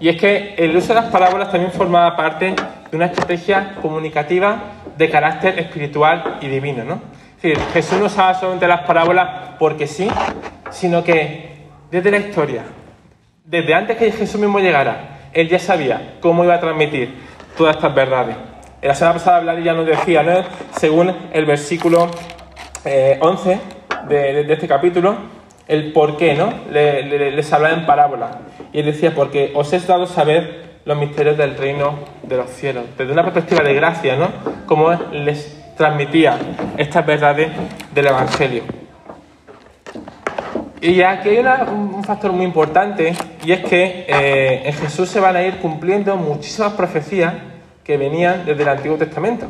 y 0.00 0.08
es 0.08 0.16
que 0.16 0.54
el 0.56 0.74
uso 0.74 0.88
de 0.88 0.94
las 0.94 1.10
parábolas 1.10 1.50
también 1.50 1.70
formaba 1.72 2.16
parte 2.16 2.54
de 2.90 2.96
una 2.96 3.06
estrategia 3.06 3.74
comunicativa 3.82 4.58
de 4.96 5.10
carácter 5.10 5.58
espiritual 5.58 6.38
y 6.40 6.48
divino. 6.48 6.84
¿no? 6.84 7.02
Es 7.36 7.42
decir, 7.42 7.58
Jesús 7.74 7.98
no 7.98 8.06
usaba 8.06 8.34
solamente 8.34 8.66
las 8.66 8.80
parábolas 8.80 9.56
porque 9.58 9.86
sí, 9.86 10.08
sino 10.70 11.04
que 11.04 11.49
desde 11.90 12.10
la 12.10 12.18
historia, 12.18 12.62
desde 13.44 13.74
antes 13.74 13.96
que 13.96 14.12
Jesús 14.12 14.40
mismo 14.40 14.58
llegara, 14.60 15.18
él 15.32 15.48
ya 15.48 15.58
sabía 15.58 16.16
cómo 16.20 16.44
iba 16.44 16.54
a 16.54 16.60
transmitir 16.60 17.14
todas 17.56 17.76
estas 17.76 17.94
verdades. 17.94 18.36
La 18.82 18.94
semana 18.94 19.14
pasada 19.14 19.40
Vladi 19.40 19.62
ya 19.62 19.74
nos 19.74 19.86
decía, 19.86 20.44
según 20.72 21.12
el 21.32 21.44
versículo 21.44 22.10
eh, 22.84 23.18
11 23.20 23.60
de, 24.08 24.52
este 24.52 24.66
capítulo, 24.66 25.16
el 25.68 25.92
por 25.92 26.16
qué, 26.16 26.34
¿no? 26.34 26.52
Le- 26.72 27.02
le- 27.02 27.30
les 27.32 27.52
hablaba 27.52 27.74
en 27.74 27.86
parábola. 27.86 28.30
Y 28.72 28.80
él 28.80 28.86
decía, 28.86 29.14
porque 29.14 29.52
os 29.54 29.72
es 29.72 29.86
dado 29.86 30.06
saber 30.06 30.80
los 30.84 30.96
misterios 30.96 31.36
del 31.36 31.56
reino 31.56 31.98
de 32.22 32.36
los 32.36 32.50
cielos. 32.50 32.84
Desde 32.96 33.12
una 33.12 33.22
perspectiva 33.22 33.62
de 33.62 33.74
gracia, 33.74 34.16
¿no? 34.16 34.28
Cómo 34.66 34.90
les 35.12 35.60
transmitía 35.76 36.38
estas 36.78 37.04
verdades 37.04 37.50
del 37.94 38.06
Evangelio. 38.06 38.62
Y 40.80 41.02
aquí 41.02 41.28
hay 41.28 41.44
un 41.70 42.02
factor 42.04 42.32
muy 42.32 42.44
importante 42.46 43.14
y 43.44 43.52
es 43.52 43.60
que 43.60 44.06
eh, 44.08 44.62
en 44.64 44.72
Jesús 44.72 45.08
se 45.10 45.20
van 45.20 45.36
a 45.36 45.42
ir 45.42 45.58
cumpliendo 45.58 46.16
muchísimas 46.16 46.72
profecías 46.72 47.34
que 47.84 47.96
venían 47.98 48.46
desde 48.46 48.62
el 48.62 48.68
Antiguo 48.68 48.96
Testamento. 48.96 49.46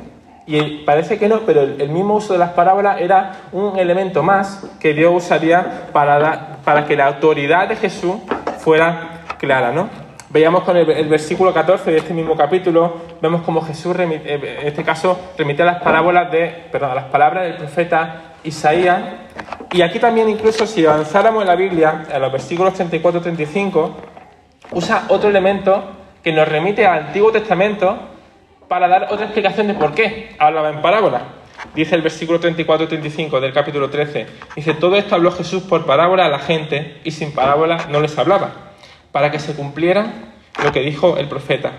Y 0.46 0.78
parece 0.84 1.18
que 1.18 1.28
no, 1.28 1.40
pero 1.40 1.62
el, 1.62 1.88
mismo 1.90 2.16
uso 2.16 2.32
de 2.32 2.40
las 2.40 2.50
parábolas 2.50 3.00
era 3.00 3.32
un 3.52 3.78
elemento 3.78 4.22
más 4.24 4.66
que 4.80 4.92
Dios 4.92 5.12
usaría 5.14 5.86
para, 5.92 6.18
dar- 6.18 6.56
para 6.64 6.84
que 6.86 6.96
la 6.96 7.06
autoridad 7.06 7.68
de 7.68 7.76
Jesús 7.76 8.16
fuera 8.58 9.20
clara, 9.38 9.70
¿no? 9.70 9.88
Veíamos 10.30 10.64
con 10.64 10.76
el, 10.76 11.08
versículo 11.08 11.52
14 11.54 11.90
de 11.92 11.98
este 11.98 12.14
mismo 12.14 12.36
capítulo, 12.36 12.96
vemos 13.20 13.42
como 13.42 13.60
Jesús, 13.62 13.94
remi- 13.96 14.20
eh, 14.24 14.58
en 14.62 14.66
este 14.66 14.82
caso, 14.82 15.18
remite 15.38 15.62
a 15.62 15.66
las 15.66 15.82
parábolas 15.82 16.30
de, 16.32 16.46
perdón, 16.72 16.94
las 16.96 17.04
palabras 17.06 17.44
del 17.44 17.54
profeta 17.56 18.29
Isaías. 18.44 19.02
Y 19.72 19.82
aquí 19.82 19.98
también, 19.98 20.28
incluso 20.28 20.66
si 20.66 20.84
avanzáramos 20.84 21.42
en 21.42 21.48
la 21.48 21.56
Biblia, 21.56 22.06
en 22.12 22.20
los 22.20 22.32
versículos 22.32 22.78
34-35, 22.78 23.90
usa 24.72 25.04
otro 25.08 25.28
elemento 25.28 25.84
que 26.22 26.32
nos 26.32 26.48
remite 26.48 26.86
al 26.86 27.06
Antiguo 27.06 27.32
Testamento 27.32 27.98
para 28.68 28.88
dar 28.88 29.08
otra 29.10 29.26
explicación 29.26 29.66
de 29.66 29.74
por 29.74 29.94
qué 29.94 30.36
hablaba 30.38 30.70
en 30.70 30.80
parábolas. 30.80 31.22
dice 31.74 31.94
el 31.94 32.02
versículo 32.02 32.40
34-35 32.40 33.40
del 33.40 33.52
capítulo 33.52 33.90
13, 33.90 34.26
dice, 34.54 34.74
todo 34.74 34.96
esto 34.96 35.14
habló 35.14 35.32
Jesús 35.32 35.62
por 35.64 35.84
parábola 35.86 36.26
a 36.26 36.28
la 36.28 36.38
gente 36.38 37.00
y 37.04 37.10
sin 37.10 37.32
parábola 37.32 37.86
no 37.90 38.00
les 38.00 38.16
hablaba, 38.16 38.52
para 39.12 39.30
que 39.30 39.38
se 39.38 39.54
cumpliera 39.54 40.06
lo 40.62 40.72
que 40.72 40.80
dijo 40.80 41.16
el 41.16 41.28
profeta. 41.28 41.72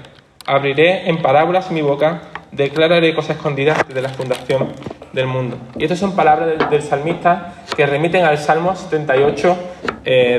Abriré 0.45 1.09
en 1.09 1.21
parábolas 1.21 1.71
mi 1.71 1.81
boca, 1.81 2.23
declararé 2.51 3.13
cosas 3.15 3.37
escondidas 3.37 3.79
desde 3.87 4.01
la 4.01 4.09
fundación 4.09 4.69
del 5.13 5.27
mundo. 5.27 5.57
Y 5.77 5.83
estas 5.83 5.99
son 5.99 6.15
palabras 6.15 6.49
del, 6.49 6.69
del 6.69 6.81
salmista 6.81 7.53
que 7.75 7.85
remiten 7.85 8.25
al 8.25 8.37
Salmo 8.37 8.75
78, 8.75 9.57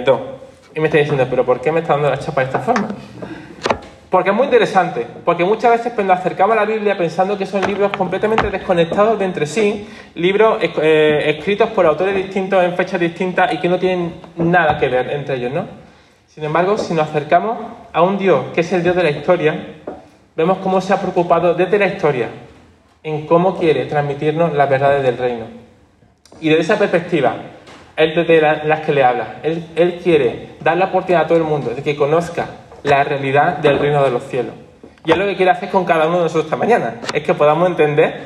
2. 0.04 0.20
Y 0.74 0.80
me 0.80 0.86
está 0.88 0.98
diciendo, 0.98 1.26
pero 1.28 1.44
¿por 1.44 1.60
qué 1.60 1.70
me 1.70 1.80
está 1.80 1.94
dando 1.94 2.10
la 2.10 2.18
chapa 2.18 2.40
de 2.40 2.46
esta 2.46 2.60
forma? 2.60 2.88
Porque 4.12 4.28
es 4.28 4.36
muy 4.36 4.44
interesante, 4.44 5.06
porque 5.24 5.42
muchas 5.42 5.70
veces 5.70 5.96
nos 6.04 6.18
acercamos 6.18 6.54
a 6.54 6.60
la 6.60 6.66
Biblia 6.66 6.98
pensando 6.98 7.38
que 7.38 7.46
son 7.46 7.62
libros 7.66 7.90
completamente 7.96 8.50
desconectados 8.50 9.18
de 9.18 9.24
entre 9.24 9.46
sí, 9.46 9.88
libros 10.14 10.58
eh, 10.60 11.34
escritos 11.34 11.70
por 11.70 11.86
autores 11.86 12.14
distintos 12.14 12.62
en 12.62 12.76
fechas 12.76 13.00
distintas 13.00 13.54
y 13.54 13.58
que 13.58 13.70
no 13.70 13.78
tienen 13.78 14.16
nada 14.36 14.76
que 14.76 14.88
ver 14.88 15.10
entre 15.12 15.36
ellos, 15.36 15.52
¿no? 15.52 15.64
Sin 16.26 16.44
embargo, 16.44 16.76
si 16.76 16.92
nos 16.92 17.08
acercamos 17.08 17.56
a 17.90 18.02
un 18.02 18.18
Dios 18.18 18.44
que 18.54 18.60
es 18.60 18.72
el 18.74 18.82
Dios 18.82 18.96
de 18.96 19.02
la 19.02 19.10
historia, 19.10 19.81
vemos 20.36 20.58
cómo 20.58 20.80
se 20.80 20.92
ha 20.92 21.00
preocupado 21.00 21.54
desde 21.54 21.78
la 21.78 21.86
historia 21.86 22.28
en 23.02 23.26
cómo 23.26 23.58
quiere 23.58 23.86
transmitirnos 23.86 24.52
las 24.54 24.68
verdades 24.68 25.02
del 25.02 25.18
reino. 25.18 25.46
Y 26.40 26.48
desde 26.48 26.62
esa 26.62 26.78
perspectiva, 26.78 27.36
Él 27.96 28.14
desde 28.14 28.40
las 28.40 28.80
que 28.80 28.92
le 28.92 29.04
habla, 29.04 29.36
él, 29.42 29.66
él 29.76 30.00
quiere 30.02 30.50
dar 30.60 30.76
la 30.76 30.86
oportunidad 30.86 31.24
a 31.24 31.26
todo 31.26 31.38
el 31.38 31.44
mundo 31.44 31.70
de 31.70 31.82
que 31.82 31.96
conozca 31.96 32.46
la 32.82 33.04
realidad 33.04 33.58
del 33.58 33.78
reino 33.78 34.02
de 34.02 34.10
los 34.10 34.24
cielos. 34.24 34.54
Y 35.04 35.12
es 35.12 35.18
lo 35.18 35.26
que 35.26 35.36
quiere 35.36 35.50
hacer 35.50 35.68
con 35.68 35.84
cada 35.84 36.06
uno 36.06 36.18
de 36.18 36.22
nosotros 36.24 36.44
esta 36.44 36.56
mañana, 36.56 36.94
es 37.12 37.22
que 37.22 37.34
podamos 37.34 37.68
entender 37.68 38.20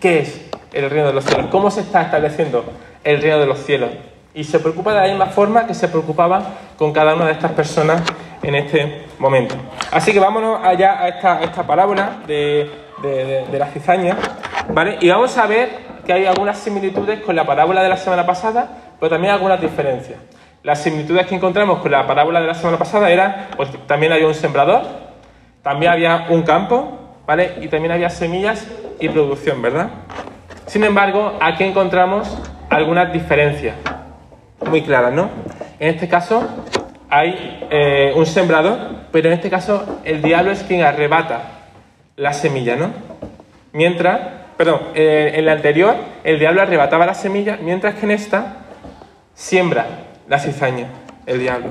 qué 0.00 0.20
es 0.20 0.48
el 0.72 0.88
reino 0.88 1.08
de 1.08 1.12
los 1.12 1.24
cielos, 1.24 1.46
cómo 1.50 1.70
se 1.70 1.80
está 1.80 2.02
estableciendo 2.02 2.64
el 3.04 3.20
reino 3.20 3.38
de 3.38 3.46
los 3.46 3.58
cielos. 3.58 3.90
Y 4.34 4.44
se 4.44 4.60
preocupa 4.60 4.94
de 4.94 5.00
la 5.00 5.08
misma 5.08 5.26
forma 5.26 5.66
que 5.66 5.74
se 5.74 5.88
preocupaba 5.88 6.42
con 6.78 6.92
cada 6.92 7.14
una 7.14 7.26
de 7.26 7.32
estas 7.32 7.52
personas 7.52 8.02
en 8.42 8.54
este 8.54 9.04
momento. 9.18 9.54
Así 9.90 10.12
que 10.12 10.20
vámonos 10.20 10.60
allá 10.64 11.00
a 11.00 11.08
esta, 11.08 11.42
esta 11.42 11.66
parábola 11.66 12.18
de, 12.26 12.70
de, 13.02 13.46
de 13.50 13.58
la 13.58 13.66
cizaña, 13.66 14.16
¿vale? 14.68 14.98
Y 15.00 15.08
vamos 15.10 15.36
a 15.38 15.46
ver 15.46 15.92
que 16.04 16.12
hay 16.12 16.26
algunas 16.26 16.58
similitudes 16.58 17.20
con 17.20 17.36
la 17.36 17.44
parábola 17.44 17.82
de 17.82 17.88
la 17.88 17.96
semana 17.96 18.26
pasada, 18.26 18.68
pero 18.98 19.10
también 19.10 19.32
algunas 19.32 19.60
diferencias. 19.60 20.18
Las 20.62 20.82
similitudes 20.82 21.26
que 21.26 21.34
encontramos 21.34 21.80
con 21.80 21.90
la 21.90 22.06
parábola 22.06 22.40
de 22.40 22.46
la 22.46 22.54
semana 22.54 22.78
pasada 22.78 23.10
era, 23.10 23.48
pues 23.56 23.68
también 23.86 24.12
había 24.12 24.26
un 24.26 24.34
sembrador, 24.34 24.82
también 25.62 25.92
había 25.92 26.26
un 26.28 26.42
campo, 26.42 26.98
¿vale? 27.26 27.54
Y 27.60 27.68
también 27.68 27.92
había 27.92 28.10
semillas 28.10 28.66
y 29.00 29.08
producción, 29.08 29.60
¿verdad? 29.60 29.90
Sin 30.66 30.84
embargo, 30.84 31.36
aquí 31.40 31.64
encontramos 31.64 32.38
algunas 32.70 33.12
diferencias 33.12 33.76
muy 34.68 34.82
claras, 34.82 35.12
¿no? 35.12 35.30
En 35.78 35.88
este 35.88 36.08
caso 36.08 36.48
hay 37.14 37.68
eh, 37.70 38.10
un 38.16 38.24
sembrador, 38.24 38.78
pero 39.12 39.28
en 39.28 39.34
este 39.34 39.50
caso 39.50 40.00
el 40.02 40.22
diablo 40.22 40.50
es 40.50 40.62
quien 40.62 40.80
arrebata 40.80 41.42
la 42.16 42.32
semilla, 42.32 42.74
¿no? 42.74 42.90
Mientras, 43.74 44.18
perdón, 44.56 44.80
eh, 44.94 45.32
en 45.34 45.44
la 45.44 45.52
anterior 45.52 45.94
el 46.24 46.38
diablo 46.38 46.62
arrebataba 46.62 47.04
la 47.04 47.12
semilla, 47.12 47.58
mientras 47.60 47.96
que 47.96 48.06
en 48.06 48.12
esta 48.12 48.56
siembra 49.34 49.86
la 50.26 50.38
cizaña, 50.38 50.86
el 51.26 51.38
diablo. 51.38 51.66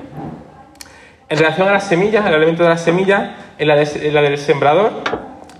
En 1.27 1.39
relación 1.39 1.67
a 1.67 1.71
las 1.71 1.87
semillas, 1.87 2.23
el 2.27 2.35
elemento 2.35 2.61
de 2.61 2.69
las 2.69 2.83
semillas, 2.83 3.31
en 3.57 3.67
la, 3.67 3.81
en 3.81 4.13
la 4.13 4.21
del 4.21 4.37
sembrador, 4.37 5.01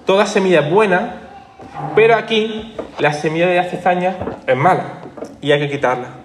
toda 0.05 0.27
semilla 0.27 0.59
es 0.59 0.69
buena, 0.69 1.15
pero 1.95 2.15
aquí 2.15 2.75
la 2.99 3.13
semilla 3.13 3.47
de 3.47 3.55
la 3.55 3.63
cizaña 3.63 4.15
es 4.45 4.55
mala 4.55 4.83
y 5.41 5.51
hay 5.51 5.59
que 5.59 5.71
quitarla. 5.71 6.20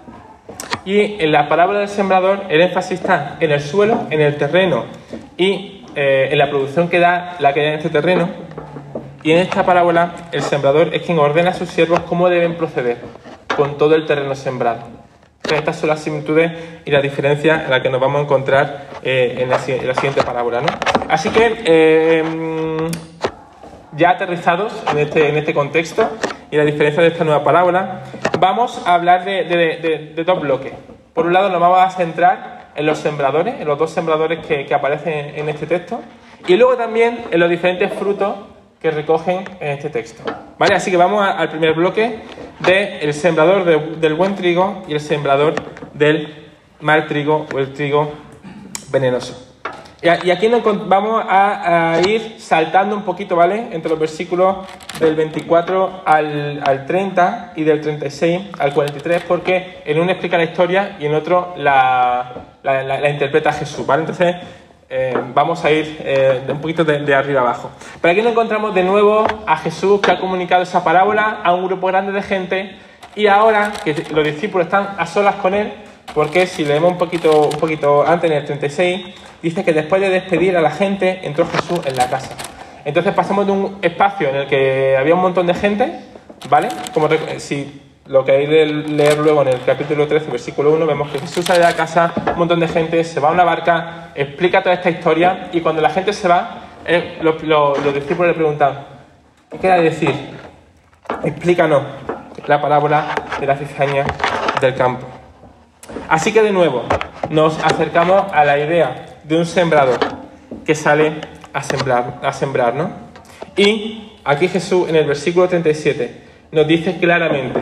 Y 0.85 1.21
en 1.21 1.31
la 1.31 1.49
parábola 1.49 1.79
del 1.79 1.89
sembrador, 1.89 2.43
el 2.49 2.61
énfasis 2.61 3.01
está 3.01 3.37
en 3.39 3.51
el 3.51 3.61
suelo, 3.61 4.07
en 4.09 4.21
el 4.21 4.37
terreno 4.37 4.85
y 5.35 5.85
eh, 5.95 6.29
en 6.31 6.37
la 6.37 6.49
producción 6.49 6.89
que 6.89 6.99
da 6.99 7.35
la 7.39 7.53
que 7.53 7.61
da 7.61 7.67
en 7.69 7.73
este 7.75 7.89
terreno. 7.89 8.29
Y 9.23 9.31
en 9.31 9.39
esta 9.39 9.65
parábola, 9.65 10.13
el 10.31 10.41
sembrador 10.41 10.93
es 10.93 11.01
quien 11.01 11.19
ordena 11.19 11.49
a 11.49 11.53
sus 11.53 11.69
siervos 11.69 11.99
cómo 12.01 12.29
deben 12.29 12.55
proceder 12.55 12.97
con 13.55 13.77
todo 13.77 13.95
el 13.95 14.05
terreno 14.05 14.35
sembrado. 14.35 14.81
Estas 15.53 15.77
son 15.77 15.89
las 15.89 15.99
similitudes 16.01 16.51
y 16.85 16.91
las 16.91 17.01
diferencias 17.01 17.63
en 17.63 17.71
las 17.71 17.81
que 17.81 17.89
nos 17.89 17.99
vamos 17.99 18.19
a 18.19 18.23
encontrar 18.23 18.85
eh, 19.03 19.37
en, 19.39 19.49
la, 19.49 19.59
en, 19.67 19.87
la, 19.87 19.95
siguiente 19.95 20.21
parábola. 20.23 20.61
¿no? 20.61 20.67
Así 21.09 21.29
que, 21.29 21.63
eh, 21.65 22.23
ya 23.97 24.11
aterrizados 24.11 24.73
en 24.91 24.99
este, 24.99 25.29
en 25.29 25.37
este 25.37 25.53
contexto 25.53 26.09
y 26.51 26.57
la 26.57 26.63
diferencia 26.63 27.01
de 27.01 27.09
esta 27.09 27.23
nueva 27.23 27.43
parábola, 27.43 28.03
vamos 28.39 28.81
a 28.85 28.93
hablar 28.93 29.25
de, 29.25 29.43
de, 29.43 29.57
de, 29.57 30.13
de, 30.15 30.23
dos 30.23 30.41
bloques. 30.41 30.73
Por 31.13 31.25
un 31.25 31.33
lado, 31.33 31.49
nos 31.49 31.59
vamos 31.59 31.79
a 31.79 31.89
centrar 31.89 32.71
en 32.75 32.85
los 32.85 32.99
sembradores, 32.99 33.59
en 33.59 33.67
los 33.67 33.77
dos 33.77 33.91
sembradores 33.91 34.45
que, 34.45 34.73
aparecen 34.73 35.33
en 35.35 35.49
este 35.49 35.65
texto, 35.65 36.01
y 36.47 36.55
luego 36.55 36.75
también 36.75 37.25
en 37.31 37.39
los 37.39 37.49
diferentes 37.49 37.91
frutos 37.93 38.35
que 38.79 38.91
recogen 38.91 39.43
en 39.59 39.69
este 39.69 39.89
texto. 39.89 40.23
¿Vale? 40.59 40.75
Así 40.75 40.91
que 40.91 40.97
vamos 40.97 41.27
al 41.27 41.49
primer 41.49 41.73
bloque 41.73 42.19
del 42.59 42.99
el 43.01 43.13
sembrador 43.13 43.65
de, 43.65 43.77
del 43.97 44.13
buen 44.13 44.35
trigo 44.35 44.83
y 44.87 44.93
el 44.93 44.99
sembrador 44.99 45.55
del 45.93 46.51
mal 46.81 47.07
trigo 47.07 47.47
o 47.53 47.57
el 47.57 47.73
trigo 47.73 48.11
venenoso. 48.91 49.46
Y 50.01 50.29
aquí 50.29 50.47
vamos 50.85 51.23
a, 51.27 51.99
ir 52.05 52.35
saltando 52.39 52.95
un 52.95 53.01
poquito, 53.01 53.35
¿vale? 53.35 53.69
Entre 53.71 53.89
los 53.89 53.99
versículos 53.99 54.57
del 54.99 55.15
24 55.15 56.03
al, 56.05 56.61
al, 56.63 56.85
30 56.85 57.53
y 57.55 57.63
del 57.63 57.81
36 57.81 58.41
al 58.59 58.73
43, 58.73 59.23
porque 59.27 59.81
en 59.85 59.99
uno 59.99 60.11
explica 60.11 60.37
la 60.37 60.43
historia 60.43 60.97
y 60.99 61.07
en 61.07 61.15
otro 61.15 61.55
la 61.57 63.09
interpreta 63.09 63.51
Jesús, 63.51 63.85
¿vale? 63.87 64.01
Entonces, 64.01 64.35
eh, 64.89 65.13
vamos 65.33 65.65
a 65.65 65.71
ir 65.71 65.97
eh, 65.99 66.43
un 66.47 66.61
poquito 66.61 66.85
de, 66.85 66.99
de, 66.99 67.13
arriba 67.13 67.41
abajo. 67.41 67.71
Pero 67.99 68.11
aquí 68.13 68.21
nos 68.21 68.31
encontramos 68.31 68.73
de 68.73 68.83
nuevo 68.83 69.27
a 69.45 69.57
Jesús 69.57 69.99
que 69.99 70.11
ha 70.11 70.19
comunicado 70.19 70.63
esa 70.63 70.81
parábola 70.81 71.41
a 71.43 71.53
un 71.53 71.65
grupo 71.65 71.87
grande 71.87 72.13
de 72.13 72.21
gente 72.21 72.77
y 73.13 73.27
ahora 73.27 73.73
que 73.83 73.93
los 74.13 74.23
discípulos 74.23 74.67
están 74.67 74.95
a 74.97 75.05
solas 75.05 75.35
con 75.35 75.53
él, 75.53 75.73
porque 76.13 76.47
si 76.47 76.65
leemos 76.65 76.91
un 76.91 76.97
poquito, 76.97 77.49
un 77.49 77.59
poquito 77.59 78.05
antes 78.05 78.29
en 78.29 78.37
el 78.37 78.45
36, 78.45 79.05
dice 79.41 79.63
que 79.63 79.73
después 79.73 80.01
de 80.01 80.09
despedir 80.09 80.57
a 80.57 80.61
la 80.61 80.71
gente 80.71 81.19
entró 81.23 81.45
Jesús 81.45 81.79
en 81.85 81.95
la 81.95 82.09
casa. 82.09 82.35
Entonces 82.85 83.13
pasamos 83.13 83.45
de 83.45 83.51
un 83.51 83.77
espacio 83.81 84.29
en 84.29 84.35
el 84.35 84.47
que 84.47 84.95
había 84.97 85.13
un 85.13 85.21
montón 85.21 85.45
de 85.45 85.53
gente, 85.53 85.99
¿vale? 86.49 86.69
Como 86.93 87.09
si 87.37 87.81
lo 88.05 88.23
que 88.23 88.31
hay 88.31 88.45
de 88.47 88.65
leer 88.65 89.17
luego 89.17 89.41
en 89.41 89.49
el 89.49 89.61
capítulo 89.65 90.07
13, 90.07 90.31
versículo 90.31 90.71
1, 90.71 90.85
vemos 90.85 91.09
que 91.09 91.19
Jesús 91.19 91.43
sale 91.43 91.59
de 91.59 91.65
la 91.65 91.75
casa, 91.75 92.13
un 92.31 92.39
montón 92.39 92.59
de 92.59 92.67
gente, 92.67 93.03
se 93.03 93.19
va 93.19 93.29
a 93.29 93.31
una 93.33 93.43
barca, 93.43 94.11
explica 94.15 94.63
toda 94.63 94.75
esta 94.75 94.89
historia 94.89 95.49
y 95.51 95.59
cuando 95.59 95.81
la 95.81 95.89
gente 95.89 96.13
se 96.13 96.27
va, 96.27 96.61
eh, 96.85 97.17
los, 97.21 97.43
los, 97.43 97.83
los, 97.83 97.93
discípulos 97.93 98.29
le 98.29 98.33
preguntan, 98.33 98.85
¿qué 99.51 99.57
quiere 99.57 99.81
decir? 99.81 100.13
Explícanos 101.23 101.83
la 102.45 102.61
parábola 102.61 103.07
de 103.39 103.45
la 103.45 103.57
cizaña 103.57 104.05
del 104.61 104.75
campo. 104.75 105.16
Así 106.09 106.31
que 106.31 106.41
de 106.41 106.51
nuevo, 106.51 106.83
nos 107.29 107.57
acercamos 107.63 108.31
a 108.31 108.45
la 108.45 108.57
idea 108.57 109.19
de 109.23 109.37
un 109.37 109.45
sembrador 109.45 109.99
que 110.65 110.75
sale 110.75 111.13
a 111.53 111.63
sembrar, 111.63 112.19
a 112.23 112.31
sembrar 112.33 112.75
¿no? 112.75 112.91
Y 113.55 114.13
aquí 114.23 114.47
Jesús 114.47 114.87
en 114.87 114.95
el 114.95 115.05
versículo 115.05 115.47
37 115.47 116.27
nos 116.51 116.67
dice 116.67 116.97
claramente 116.97 117.59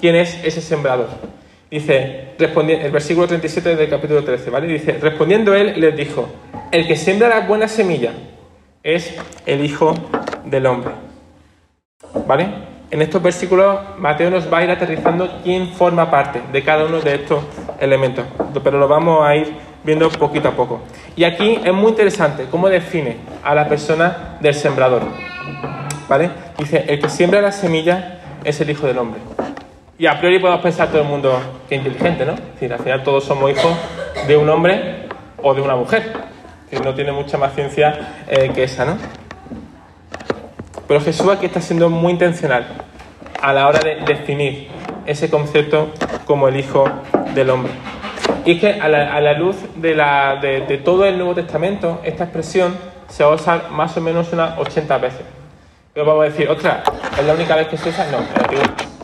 quién 0.00 0.16
es 0.16 0.42
ese 0.44 0.60
sembrador. 0.60 1.08
Dice, 1.70 2.34
el 2.38 2.90
versículo 2.90 3.26
37 3.26 3.76
del 3.76 3.88
capítulo 3.88 4.22
13, 4.22 4.50
¿vale? 4.50 4.66
Dice, 4.66 4.92
respondiendo 5.00 5.54
él, 5.54 5.80
les 5.80 5.96
dijo, 5.96 6.28
el 6.70 6.86
que 6.86 6.96
siembra 6.96 7.28
la 7.28 7.40
buena 7.40 7.66
semilla 7.66 8.12
es 8.82 9.14
el 9.46 9.64
Hijo 9.64 9.94
del 10.44 10.66
Hombre. 10.66 10.92
¿Vale? 12.26 12.71
En 12.92 13.00
estos 13.00 13.22
versículos 13.22 13.78
Mateo 13.96 14.28
nos 14.28 14.52
va 14.52 14.58
a 14.58 14.64
ir 14.64 14.70
aterrizando 14.70 15.40
quién 15.42 15.68
forma 15.68 16.10
parte 16.10 16.42
de 16.52 16.62
cada 16.62 16.84
uno 16.84 17.00
de 17.00 17.14
estos 17.14 17.42
elementos, 17.80 18.26
pero 18.62 18.78
lo 18.78 18.86
vamos 18.86 19.26
a 19.26 19.34
ir 19.34 19.50
viendo 19.82 20.10
poquito 20.10 20.48
a 20.48 20.52
poco. 20.52 20.82
Y 21.16 21.24
aquí 21.24 21.58
es 21.64 21.72
muy 21.72 21.88
interesante 21.88 22.48
cómo 22.50 22.68
define 22.68 23.16
a 23.42 23.54
la 23.54 23.66
persona 23.66 24.36
del 24.40 24.52
sembrador. 24.52 25.04
¿Vale? 26.06 26.28
Dice, 26.58 26.84
el 26.86 27.00
que 27.00 27.08
siembra 27.08 27.40
la 27.40 27.50
semilla 27.50 28.18
es 28.44 28.60
el 28.60 28.68
Hijo 28.68 28.86
del 28.86 28.98
Hombre. 28.98 29.22
Y 29.98 30.04
a 30.04 30.18
priori 30.18 30.38
podemos 30.38 30.60
pensar 30.60 30.88
todo 30.88 31.00
el 31.00 31.08
mundo 31.08 31.40
que 31.70 31.76
inteligente, 31.76 32.26
¿no? 32.26 32.32
Es 32.32 32.52
decir, 32.52 32.74
al 32.74 32.80
final 32.80 33.02
todos 33.02 33.24
somos 33.24 33.50
hijos 33.50 33.72
de 34.26 34.36
un 34.36 34.50
hombre 34.50 35.06
o 35.42 35.54
de 35.54 35.62
una 35.62 35.76
mujer, 35.76 36.12
no 36.84 36.94
tiene 36.94 37.12
mucha 37.12 37.38
más 37.38 37.54
ciencia 37.54 38.24
eh, 38.28 38.50
que 38.54 38.64
esa, 38.64 38.84
¿no? 38.84 38.98
Pero 40.92 41.02
Jesús 41.02 41.26
aquí 41.30 41.46
está 41.46 41.62
siendo 41.62 41.88
muy 41.88 42.12
intencional 42.12 42.66
a 43.40 43.54
la 43.54 43.66
hora 43.66 43.78
de 43.78 43.94
definir 44.04 44.68
ese 45.06 45.30
concepto 45.30 45.88
como 46.26 46.48
el 46.48 46.58
Hijo 46.58 46.84
del 47.34 47.48
Hombre. 47.48 47.72
Y 48.44 48.52
es 48.52 48.60
que 48.60 48.78
a 48.78 48.90
la, 48.90 49.32
luz 49.32 49.56
de, 49.76 50.82
todo 50.84 51.06
el 51.06 51.16
Nuevo 51.16 51.34
Testamento, 51.34 52.02
esta 52.04 52.24
expresión 52.24 52.76
se 53.08 53.24
va 53.24 53.30
a 53.30 53.36
usar 53.36 53.70
más 53.70 53.96
o 53.96 54.02
menos 54.02 54.34
unas 54.34 54.58
80 54.58 54.98
veces. 54.98 55.22
Pero 55.94 56.04
vamos 56.04 56.26
a 56.26 56.28
decir, 56.28 56.50
otra, 56.50 56.82
¿es 57.18 57.24
la 57.24 57.32
única 57.32 57.56
vez 57.56 57.68
que 57.68 57.78
se 57.78 57.88
usa? 57.88 58.08
No, 58.10 58.18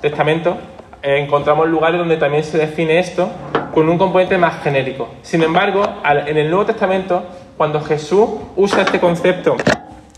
Testamento 0.02 0.58
eh, 1.02 1.20
encontramos 1.24 1.68
lugares 1.68 1.98
donde 1.98 2.18
también 2.18 2.44
se 2.44 2.58
define 2.58 2.98
esto 2.98 3.30
con 3.72 3.88
un 3.88 3.96
componente 3.96 4.36
más 4.36 4.62
genérico. 4.62 5.08
Sin 5.22 5.42
embargo, 5.42 5.84
en 6.04 6.36
el 6.36 6.50
Nuevo 6.50 6.66
Testamento, 6.66 7.24
cuando 7.56 7.80
Jesús 7.80 8.28
usa 8.56 8.82
este 8.82 9.00
concepto 9.00 9.56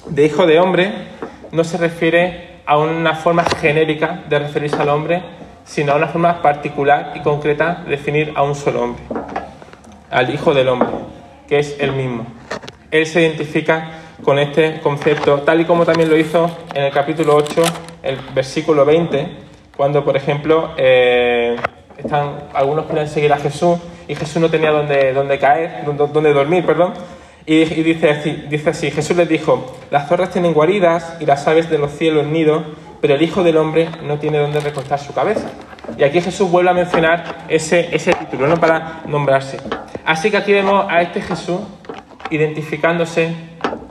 de 0.09 0.27
hijo 0.27 0.47
de 0.47 0.59
hombre, 0.59 1.21
no 1.53 1.65
se 1.65 1.77
refiere 1.77 2.61
a 2.67 2.79
una 2.79 3.15
forma 3.15 3.45
genérica 3.45 4.23
de 4.29 4.39
referirse 4.39 4.77
al 4.77 4.89
hombre, 4.89 5.23
sino 5.65 5.93
a 5.93 5.97
una 5.97 6.09
forma 6.09 6.43
particular 6.43 7.13
y 7.15 7.21
concreta 7.21 7.83
de 7.85 7.91
definir 7.91 8.33
a 8.37 8.43
un 8.43 8.55
solo 8.55 8.83
hombre, 8.83 9.03
al 10.11 10.33
hijo 10.33 10.55
del 10.55 10.69
hombre, 10.69 10.89
que 11.49 11.59
es 11.59 11.77
el 11.81 11.93
mismo. 11.93 12.27
Él 12.91 13.07
se 13.07 13.23
identifica 13.23 13.91
con 14.25 14.39
este 14.39 14.81
concepto, 14.81 15.41
tal 15.41 15.61
y 15.61 15.65
como 15.65 15.85
también 15.85 16.09
lo 16.09 16.17
hizo 16.17 16.51
en 16.75 16.85
el 16.85 16.93
capítulo 16.93 17.37
8, 17.37 17.63
el 18.03 18.19
versículo 18.35 18.85
20, 18.85 19.29
cuando, 19.77 20.05
por 20.05 20.17
ejemplo, 20.17 20.75
eh, 20.77 21.57
están, 21.97 22.35
algunos 22.55 22.87
quieren 22.87 23.09
seguir 23.09 23.33
a 23.33 23.39
Jesús 23.39 23.79
y 24.09 24.15
Jesús 24.15 24.43
no 24.43 24.51
tenía 24.51 24.71
dónde 24.71 25.39
caer, 25.39 25.85
dónde, 25.85 26.07
dónde 26.13 26.33
dormir, 26.33 26.65
perdón. 26.65 26.93
Y, 27.47 27.65
dice, 27.65 28.11
así, 28.11 28.45
dice 28.49 28.71
así, 28.71 28.91
Jesús 28.91 29.17
les 29.17 29.29
dijo, 29.29 29.77
las 29.91 30.09
zorras 30.09 30.31
tienen 30.31 30.53
guaridas 30.53 31.17
y 31.21 31.27
las 31.27 31.47
aves 31.49 31.71
de 31.71 31.79
los 31.79 31.93
cielos 31.93 32.27
nido, 32.27 32.65
pero 33.01 33.15
el 33.15 33.23
Hijo 33.23 33.43
del 33.43 33.57
Hombre 33.57 33.89
no 34.03 34.19
tiene 34.19 34.39
dónde 34.39 34.61
recostar 34.61 34.99
su 34.99 35.15
cabeza. 35.15 35.51
Y 35.97 36.05
aquí 36.05 36.21
Jesús 36.21 36.51
vuelve 36.51 36.71
a 36.71 36.75
mencionar 36.75 37.47
ese, 37.49 37.95
ese 37.95 38.13
título, 38.13 38.47
¿no? 38.47 38.57
Para 38.57 39.03
nombrarse. 39.07 39.59
Así 40.05 40.31
que 40.31 40.37
aquí 40.37 40.53
vemos 40.53 40.87
a 40.89 41.03
este 41.03 41.23
Jesús 41.23 41.61
identificándose 42.31 43.35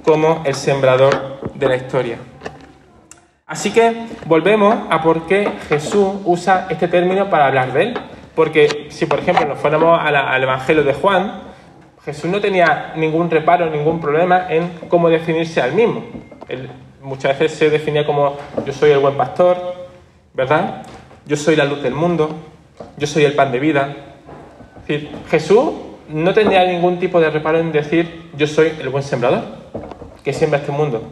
como 0.04 0.44
el 0.46 0.56
sembrador 0.56 1.40
de 1.54 1.68
la 1.68 1.76
historia. 1.76 2.18
Así 3.46 3.72
que 3.72 4.06
volvemos 4.28 4.76
a 4.90 5.02
por 5.02 5.26
qué 5.26 5.52
Jesús 5.68 6.08
usa 6.24 6.68
este 6.70 6.88
término 6.88 7.30
para 7.30 7.48
hablar 7.48 7.74
de 7.74 7.84
él. 7.84 8.00
Porque 8.36 8.88
si, 8.90 9.06
por 9.06 9.20
ejemplo, 9.20 9.46
nos 9.46 9.60
fuéramos 9.60 10.00
al 10.02 10.44
Evangelio 10.44 10.84
de 10.84 10.94
Juan, 10.94 11.49
Jesús 12.06 12.30
no 12.30 12.40
tenía 12.40 12.94
ningún 12.96 13.30
reparo, 13.30 13.70
ningún 13.70 14.00
problema 14.00 14.48
en 14.50 14.70
cómo 14.88 15.10
definirse 15.10 15.62
al 15.62 15.74
mismo. 15.74 16.04
Él 16.48 16.70
muchas 17.02 17.38
veces 17.38 17.58
se 17.58 17.70
definía 17.70 18.06
como 18.06 18.38
yo 18.66 18.74
soy 18.74 18.92
el 18.92 19.00
buen 19.00 19.16
pastor, 19.16 19.58
¿verdad? 20.34 20.84
Yo 21.26 21.36
soy 21.36 21.56
la 21.56 21.66
luz 21.66 21.82
del 21.84 21.94
mundo, 21.94 22.30
yo 22.98 23.08
soy 23.08 23.26
el 23.26 23.34
pan 23.34 23.52
de 23.52 23.60
vida. 23.60 23.96
Es 24.82 24.88
decir, 24.88 25.12
Jesús 25.30 25.72
no 26.10 26.34
tenía 26.34 26.66
ningún 26.66 27.00
tipo 27.00 27.20
de 27.20 27.30
reparo 27.30 27.60
en 27.60 27.72
decir 27.72 28.30
yo 28.36 28.48
soy 28.48 28.74
el 28.80 28.90
buen 28.90 29.04
sembrador 29.04 29.44
que 30.24 30.34
siembra 30.34 30.60
este 30.60 30.72
mundo. 30.72 31.04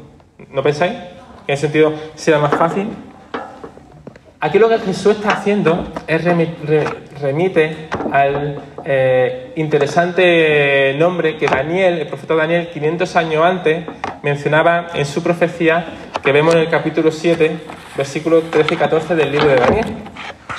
¿No 0.52 0.64
pensáis? 0.64 0.94
En 0.94 1.54
ese 1.54 1.64
sentido 1.64 1.94
será 2.16 2.40
más 2.40 2.56
fácil. 2.56 2.88
Aquí 4.40 4.60
lo 4.60 4.70
que 4.70 4.78
Jesús 4.78 5.16
está 5.16 5.30
haciendo 5.30 5.88
es 6.06 6.24
remi- 6.24 6.54
re- 6.64 6.86
remite 7.20 7.90
al 8.12 8.60
eh, 8.86 9.52
interesante 9.56 10.96
nombre 11.00 11.38
que 11.38 11.48
Daniel, 11.48 11.98
el 12.00 12.08
profeta 12.08 12.36
Daniel, 12.36 12.70
500 12.72 13.16
años 13.16 13.44
antes, 13.44 13.84
mencionaba 14.22 14.90
en 14.94 15.06
su 15.08 15.24
profecía 15.24 15.86
que 16.24 16.32
vemos 16.32 16.54
en 16.54 16.62
el 16.62 16.70
capítulo 16.70 17.10
7, 17.12 17.52
versículos 17.98 18.44
13 18.52 18.76
y 18.76 18.78
14 18.78 19.16
del 19.16 19.32
libro 19.32 19.48
de 19.48 19.56
Daniel, 19.56 19.86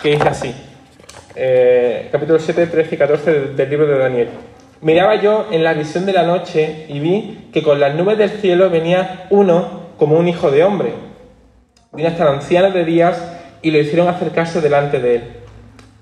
que 0.03 0.11
dice 0.11 0.29
así. 0.29 0.55
Eh, 1.37 2.09
capítulo 2.11 2.41
7, 2.41 2.67
13 2.67 2.95
y 2.97 2.99
14 2.99 3.33
del, 3.55 3.71
libro 3.71 3.87
de 3.87 3.99
Daniel. 3.99 4.29
Miraba 4.81 5.15
yo 5.17 5.47
en 5.53 5.63
la 5.63 5.73
visión 5.75 6.05
de 6.05 6.13
la 6.15 6.25
noche 6.25 6.87
y 6.89 6.99
vi 6.99 7.49
que 7.53 7.63
con 7.63 7.79
las 7.79 7.95
nubes 7.95 8.19
del 8.19 8.31
cielo 8.31 8.71
venía 8.71 9.27
uno 9.31 9.83
como 9.99 10.17
un 10.19 10.27
hijo 10.27 10.51
de 10.51 10.65
hombre. 10.65 10.95
Vino 11.93 12.09
hasta 12.09 12.25
el 12.25 12.31
anciano 12.31 12.71
de 12.73 12.85
días 12.85 13.35
y 13.63 13.71
lo 13.71 13.79
hicieron 13.79 14.09
acercarse 14.09 14.61
delante 14.61 15.01
de 15.01 15.15
él. 15.17 15.23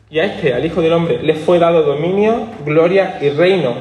Y 0.08 0.20
a 0.20 0.24
este, 0.24 0.54
al 0.54 0.64
Hijo 0.64 0.80
del 0.80 0.92
Hombre, 0.92 1.22
le 1.22 1.34
fue 1.34 1.58
dado 1.58 1.82
dominio, 1.82 2.46
gloria 2.64 3.18
y 3.20 3.30
reino, 3.30 3.74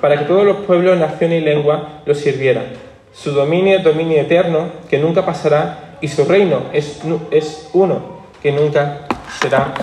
para 0.00 0.18
que 0.18 0.24
todos 0.24 0.44
los 0.44 0.58
pueblos, 0.58 0.98
naciones 0.98 1.42
y 1.42 1.44
lenguas 1.44 1.82
lo 2.04 2.14
sirvieran. 2.14 2.64
Su 3.12 3.32
dominio 3.32 3.78
es 3.78 3.84
dominio 3.84 4.20
eterno, 4.20 4.70
que 4.88 4.98
nunca 4.98 5.26
pasará, 5.26 5.96
y 6.00 6.08
su 6.08 6.24
reino 6.24 6.64
es, 6.72 7.02
es 7.30 7.70
uno, 7.72 8.22
que 8.42 8.52
nunca 8.52 9.06
será 9.40 9.74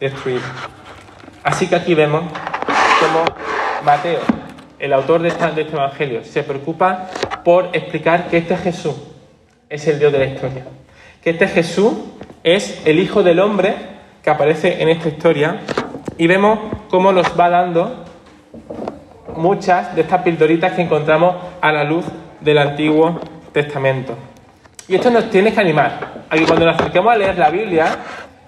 destruido. 0.00 0.42
Así 1.42 1.66
que 1.66 1.76
aquí 1.76 1.94
vemos 1.94 2.24
cómo 3.00 3.24
Mateo, 3.84 4.20
el 4.78 4.92
autor 4.92 5.22
de 5.22 5.28
este 5.28 5.44
Evangelio, 5.44 6.24
se 6.24 6.42
preocupa 6.42 7.10
por 7.44 7.70
explicar 7.72 8.28
que 8.28 8.38
este 8.38 8.56
Jesús 8.56 8.94
es 9.68 9.86
el 9.86 9.98
Dios 9.98 10.12
de 10.12 10.18
la 10.18 10.24
historia. 10.26 10.64
Que 11.24 11.30
este 11.30 11.48
Jesús 11.48 11.94
es 12.42 12.82
el 12.84 12.98
Hijo 12.98 13.22
del 13.22 13.40
Hombre 13.40 13.74
que 14.22 14.28
aparece 14.28 14.82
en 14.82 14.90
esta 14.90 15.08
historia 15.08 15.60
y 16.18 16.26
vemos 16.26 16.58
cómo 16.90 17.12
nos 17.12 17.28
va 17.28 17.48
dando 17.48 18.04
muchas 19.34 19.94
de 19.96 20.02
estas 20.02 20.20
pildoritas 20.20 20.72
que 20.72 20.82
encontramos 20.82 21.36
a 21.62 21.72
la 21.72 21.82
luz 21.82 22.04
del 22.42 22.58
Antiguo 22.58 23.18
Testamento. 23.54 24.14
Y 24.86 24.96
esto 24.96 25.10
nos 25.10 25.30
tiene 25.30 25.54
que 25.54 25.60
animar 25.60 26.24
a 26.28 26.36
que 26.36 26.44
cuando 26.44 26.66
nos 26.66 26.74
acerquemos 26.74 27.10
a 27.10 27.16
leer 27.16 27.38
la 27.38 27.48
Biblia, 27.48 27.86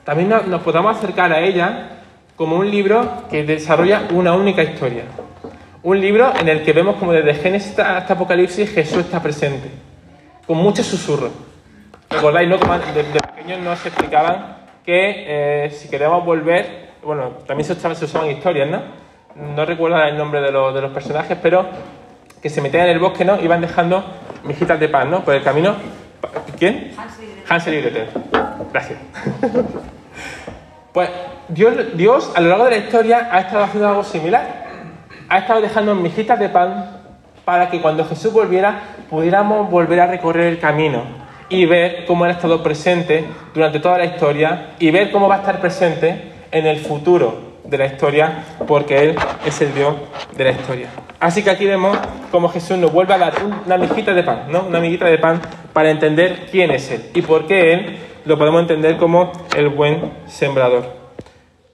también 0.05 0.29
nos, 0.29 0.47
nos 0.47 0.61
podamos 0.61 0.99
acercar 0.99 1.33
a 1.33 1.41
ella 1.41 2.03
como 2.37 2.57
un 2.57 2.71
libro 2.71 3.25
que 3.31 3.43
desarrolla 3.43 4.03
una 4.11 4.35
única 4.35 4.63
historia. 4.63 5.05
Un 5.83 5.99
libro 5.99 6.31
en 6.39 6.47
el 6.51 6.63
que 6.63 6.75
vemos 6.75 6.97
como 6.97 7.13
desde 7.13 7.37
Génesis 7.37 7.79
hasta 7.79 8.13
Apocalipsis 8.13 8.71
Jesús 8.71 8.99
está 8.99 9.23
presente, 9.23 9.71
con 10.47 10.59
mucho 10.59 10.85
susurro. 10.85 11.46
¿Recordáis, 12.11 12.49
no? 12.49 12.59
Como 12.59 12.79
de, 12.79 13.03
de 13.03 13.21
pequeños 13.21 13.61
nos 13.61 13.85
explicaban 13.85 14.57
que 14.85 15.65
eh, 15.67 15.71
si 15.71 15.89
queremos 15.89 16.25
volver, 16.25 16.91
bueno, 17.03 17.31
también 17.47 17.67
se 17.67 17.73
usaban, 17.73 17.97
se 17.97 18.05
usaban 18.05 18.31
historias, 18.31 18.69
¿no? 18.69 18.81
No 19.55 19.65
recuerdo 19.67 20.03
el 20.03 20.17
nombre 20.17 20.41
de, 20.41 20.51
los- 20.51 20.75
de 20.75 20.81
los 20.81 20.93
personajes, 20.93 21.37
pero 21.43 21.67
que 22.41 22.49
se 22.49 22.61
metían 22.63 22.85
en 22.85 22.91
el 22.93 22.99
bosque, 22.99 23.25
¿no? 23.25 23.41
Iban 23.41 23.61
dejando 23.61 24.05
mijitas 24.45 24.79
de 24.79 24.89
pan, 24.89 25.11
¿no? 25.11 25.23
Por 25.25 25.35
el 25.35 25.43
camino. 25.43 25.75
¿Quién? 26.59 26.93
Hansel 27.49 27.75
y 27.75 27.81
Gretel. 27.83 28.09
Gracias. 28.73 28.99
Pues 30.93 31.11
Dios, 31.49 31.75
Dios 31.95 32.33
a 32.35 32.41
lo 32.41 32.49
largo 32.49 32.65
de 32.65 32.71
la 32.71 32.77
historia 32.79 33.29
ha 33.31 33.41
estado 33.41 33.65
haciendo 33.65 33.87
algo 33.87 34.03
similar. 34.03 34.65
Ha 35.29 35.39
estado 35.41 35.61
dejando 35.61 35.95
mijitas 35.95 36.39
de 36.39 36.49
pan 36.49 37.03
para 37.45 37.69
que 37.69 37.83
cuando 37.83 38.07
Jesús 38.07 38.33
volviera 38.33 38.81
pudiéramos 39.11 39.71
volver 39.71 40.01
a 40.01 40.07
recorrer 40.07 40.47
el 40.47 40.59
camino 40.59 41.03
y 41.49 41.65
ver 41.67 42.05
cómo 42.07 42.25
ha 42.25 42.31
estado 42.31 42.63
presente 42.63 43.25
durante 43.55 43.81
toda 43.81 43.99
la 43.99 44.05
historia 44.05 44.75
y 44.79 44.91
ver 44.91 45.11
cómo 45.11 45.29
va 45.29 45.37
a 45.37 45.39
estar 45.39 45.61
presente 45.61 46.33
en 46.51 46.67
el 46.67 46.79
futuro 46.79 47.47
de 47.65 47.79
la 47.79 47.87
historia 47.87 48.45
porque 48.67 48.99
Él 48.99 49.17
es 49.45 49.61
el 49.61 49.75
Dios 49.75 49.95
de 50.37 50.45
la 50.45 50.51
historia. 50.51 50.89
Así 51.21 51.43
que 51.43 51.51
aquí 51.51 51.67
vemos 51.67 51.97
cómo 52.31 52.49
Jesús 52.49 52.77
nos 52.79 52.93
vuelve 52.93 53.15
a 53.15 53.19
dar 53.19 53.33
una 53.65 53.77
mijita 53.79 54.13
de 54.13 54.23
pan, 54.23 54.45
¿no? 54.49 54.63
Una 54.63 54.79
amiguita 54.79 55.07
de 55.07 55.19
pan 55.19 55.41
para 55.73 55.91
entender 55.91 56.47
quién 56.51 56.71
es 56.71 56.91
Él 56.91 57.11
y 57.15 57.23
por 57.23 57.47
qué 57.47 57.73
Él 57.73 57.97
lo 58.25 58.37
podemos 58.37 58.63
entender 58.63 58.97
como 58.97 59.33
el 59.57 59.69
buen 59.69 60.13
sembrador. 60.27 60.85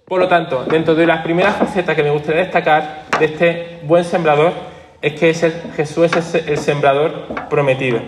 Por 0.07 0.21
lo 0.21 0.29
tanto, 0.29 0.65
dentro 0.65 0.95
de 0.95 1.07
las 1.07 1.23
primeras 1.23 1.57
facetas 1.57 1.97
que 1.97 2.03
me 2.03 2.11
gustaría 2.11 2.43
destacar 2.43 3.05
de 3.19 3.25
este 3.25 3.81
buen 3.85 4.05
sembrador 4.05 4.53
es 5.01 5.15
que 5.15 5.31
es 5.31 5.43
el, 5.43 5.53
Jesús 5.75 6.11
es 6.15 6.35
el 6.35 6.59
sembrador 6.59 7.27
prometido. 7.49 8.01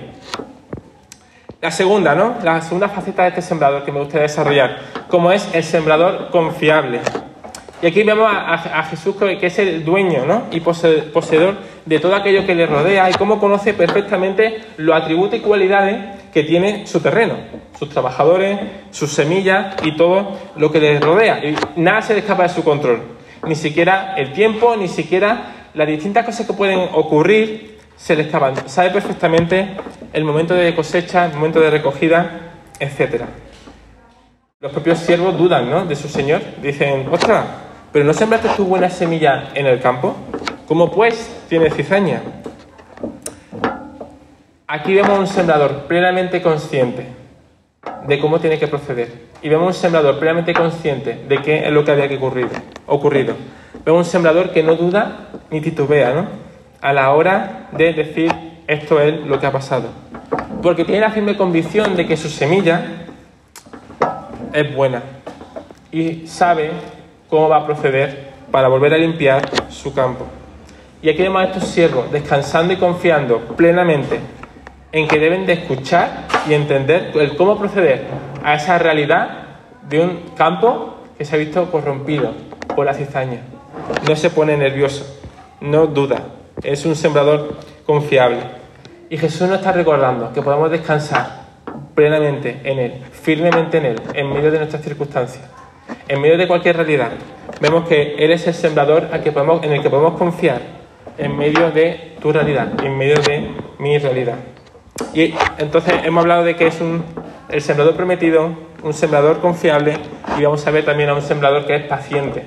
La 1.64 1.70
segunda, 1.70 2.14
¿no? 2.14 2.34
La 2.42 2.60
segunda 2.60 2.90
faceta 2.90 3.22
de 3.22 3.30
este 3.30 3.40
sembrador 3.40 3.84
que 3.86 3.90
me 3.90 3.98
gustaría 3.98 4.24
desarrollar, 4.24 4.76
como 5.08 5.32
es 5.32 5.48
el 5.54 5.64
sembrador 5.64 6.28
confiable. 6.30 7.00
Y 7.80 7.86
aquí 7.86 8.02
vemos 8.02 8.30
a, 8.30 8.40
a- 8.52 8.80
a 8.80 8.82
Jesús 8.82 9.16
que 9.16 9.38
es 9.46 9.58
el 9.58 9.82
dueño 9.82 10.26
¿no? 10.26 10.42
y 10.50 10.60
pose- 10.60 11.04
poseedor 11.10 11.54
de 11.86 11.98
todo 12.00 12.14
aquello 12.16 12.44
que 12.44 12.54
le 12.54 12.66
rodea 12.66 13.08
y 13.08 13.14
cómo 13.14 13.40
conoce 13.40 13.72
perfectamente 13.72 14.60
los 14.76 14.94
atributos 14.94 15.38
y 15.38 15.40
cualidades 15.40 15.96
que 16.34 16.42
tiene 16.42 16.86
su 16.86 17.00
terreno, 17.00 17.32
sus 17.78 17.88
trabajadores, 17.88 18.58
sus 18.90 19.10
semillas 19.10 19.74
y 19.84 19.96
todo 19.96 20.36
lo 20.56 20.70
que 20.70 20.80
les 20.80 21.00
rodea. 21.00 21.42
Y 21.42 21.56
nada 21.80 22.02
se 22.02 22.12
le 22.12 22.18
escapa 22.20 22.42
de 22.42 22.50
su 22.50 22.62
control, 22.62 23.00
ni 23.46 23.54
siquiera 23.54 24.12
el 24.18 24.34
tiempo, 24.34 24.76
ni 24.76 24.88
siquiera 24.88 25.44
las 25.72 25.86
distintas 25.88 26.26
cosas 26.26 26.46
que 26.46 26.52
pueden 26.52 26.90
ocurrir 26.92 27.73
se 27.96 28.16
le 28.16 28.22
escapan. 28.22 28.68
Sabe 28.68 28.90
perfectamente 28.90 29.76
el 30.12 30.24
momento 30.24 30.54
de 30.54 30.74
cosecha, 30.74 31.26
el 31.26 31.34
momento 31.34 31.60
de 31.60 31.70
recogida, 31.70 32.52
etcétera. 32.78 33.26
Los 34.60 34.72
propios 34.72 34.98
siervos 34.98 35.36
dudan 35.36 35.70
¿no? 35.70 35.84
de 35.84 35.96
su 35.96 36.08
señor. 36.08 36.40
Dicen, 36.62 37.06
ostras, 37.10 37.44
¿pero 37.92 38.04
no 38.04 38.14
sembraste 38.14 38.48
tu 38.56 38.64
buena 38.64 38.88
semilla 38.88 39.50
en 39.54 39.66
el 39.66 39.80
campo? 39.80 40.16
¿Cómo 40.66 40.90
pues 40.90 41.44
tiene 41.48 41.70
cizaña? 41.70 42.22
Aquí 44.66 44.94
vemos 44.94 45.18
un 45.18 45.26
sembrador 45.26 45.86
plenamente 45.86 46.40
consciente 46.40 47.06
de 48.06 48.18
cómo 48.18 48.40
tiene 48.40 48.58
que 48.58 48.66
proceder. 48.66 49.12
Y 49.42 49.48
vemos 49.48 49.66
un 49.66 49.74
sembrador 49.74 50.18
plenamente 50.18 50.54
consciente 50.54 51.24
de 51.28 51.42
qué 51.42 51.66
es 51.66 51.70
lo 51.70 51.84
que 51.84 51.92
había 51.92 52.08
que 52.08 52.16
ocurrir, 52.16 52.48
ocurrido. 52.86 53.34
Vemos 53.84 54.06
un 54.06 54.10
sembrador 54.10 54.50
que 54.50 54.62
no 54.62 54.76
duda 54.76 55.28
ni 55.50 55.60
titubea, 55.60 56.14
¿no? 56.14 56.43
A 56.84 56.92
la 56.92 57.12
hora 57.12 57.68
de 57.72 57.94
decir 57.94 58.30
esto 58.66 59.00
es 59.00 59.24
lo 59.24 59.40
que 59.40 59.46
ha 59.46 59.50
pasado. 59.50 59.88
Porque 60.62 60.84
tiene 60.84 61.00
la 61.00 61.10
firme 61.10 61.34
convicción 61.34 61.96
de 61.96 62.06
que 62.06 62.14
su 62.14 62.28
semilla 62.28 63.06
es 64.52 64.74
buena, 64.74 65.02
y 65.90 66.26
sabe 66.26 66.72
cómo 67.30 67.48
va 67.48 67.56
a 67.56 67.64
proceder 67.64 68.32
para 68.50 68.68
volver 68.68 68.92
a 68.92 68.98
limpiar 68.98 69.48
su 69.70 69.94
campo. 69.94 70.26
Y 71.00 71.08
aquí 71.08 71.22
vemos 71.22 71.40
a 71.40 71.44
estos 71.46 71.68
siervos 71.68 72.12
descansando 72.12 72.74
y 72.74 72.76
confiando 72.76 73.38
plenamente 73.56 74.20
en 74.92 75.08
que 75.08 75.18
deben 75.18 75.46
de 75.46 75.54
escuchar 75.54 76.26
y 76.46 76.52
entender 76.52 77.12
el 77.14 77.34
cómo 77.34 77.58
proceder 77.58 78.08
a 78.44 78.56
esa 78.56 78.78
realidad 78.78 79.38
de 79.88 80.00
un 80.00 80.20
campo 80.36 80.96
que 81.16 81.24
se 81.24 81.34
ha 81.34 81.38
visto 81.38 81.70
corrompido 81.70 82.34
por 82.76 82.84
la 82.84 82.92
cizaña. 82.92 83.40
No 84.06 84.14
se 84.16 84.28
pone 84.28 84.54
nervioso, 84.58 85.18
no 85.62 85.86
duda, 85.86 86.18
es 86.64 86.84
un 86.84 86.96
sembrador 86.96 87.56
confiable. 87.86 88.40
Y 89.10 89.16
Jesús 89.16 89.42
nos 89.42 89.58
está 89.58 89.72
recordando 89.72 90.32
que 90.32 90.42
podemos 90.42 90.70
descansar 90.70 91.44
plenamente 91.94 92.60
en 92.64 92.78
Él, 92.78 93.02
firmemente 93.12 93.78
en 93.78 93.84
Él, 93.86 94.00
en 94.14 94.32
medio 94.32 94.50
de 94.50 94.58
nuestras 94.58 94.82
circunstancias, 94.82 95.44
en 96.08 96.20
medio 96.20 96.36
de 96.36 96.48
cualquier 96.48 96.76
realidad. 96.76 97.10
Vemos 97.60 97.88
que 97.88 98.16
Él 98.16 98.32
es 98.32 98.46
el 98.46 98.54
sembrador 98.54 99.08
en 99.12 99.72
el 99.72 99.82
que 99.82 99.90
podemos 99.90 100.18
confiar 100.18 100.60
en 101.18 101.36
medio 101.36 101.70
de 101.70 102.16
tu 102.20 102.32
realidad, 102.32 102.72
en 102.84 102.96
medio 102.96 103.20
de 103.20 103.50
mi 103.78 103.98
realidad. 103.98 104.36
Y 105.12 105.34
entonces 105.58 105.94
hemos 106.04 106.22
hablado 106.22 106.44
de 106.44 106.56
que 106.56 106.66
es 106.66 106.80
un, 106.80 107.04
el 107.48 107.62
sembrador 107.62 107.94
prometido, 107.94 108.50
un 108.82 108.94
sembrador 108.94 109.40
confiable, 109.40 109.96
y 110.38 110.42
vamos 110.42 110.66
a 110.66 110.70
ver 110.70 110.84
también 110.84 111.08
a 111.10 111.14
un 111.14 111.22
sembrador 111.22 111.66
que 111.66 111.76
es 111.76 111.84
paciente. 111.84 112.44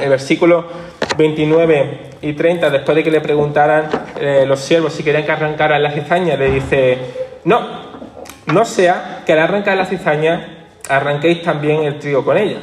El 0.00 0.08
versículo 0.08 0.66
29 1.16 2.10
y 2.22 2.32
30, 2.32 2.70
después 2.70 2.96
de 2.96 3.04
que 3.04 3.10
le 3.10 3.20
preguntaran 3.20 3.88
eh, 4.20 4.44
los 4.46 4.60
siervos 4.60 4.92
si 4.92 5.02
querían 5.02 5.24
que 5.24 5.32
arrancara 5.32 5.78
la 5.78 5.90
cizaña, 5.90 6.36
le 6.36 6.50
dice, 6.50 6.98
no, 7.44 7.60
no 8.46 8.64
sea 8.64 9.22
que 9.24 9.32
al 9.32 9.40
arrancar 9.40 9.76
la 9.76 9.86
cizaña 9.86 10.66
arranquéis 10.88 11.42
también 11.42 11.82
el 11.84 11.98
trigo 11.98 12.24
con 12.24 12.36
ella. 12.36 12.58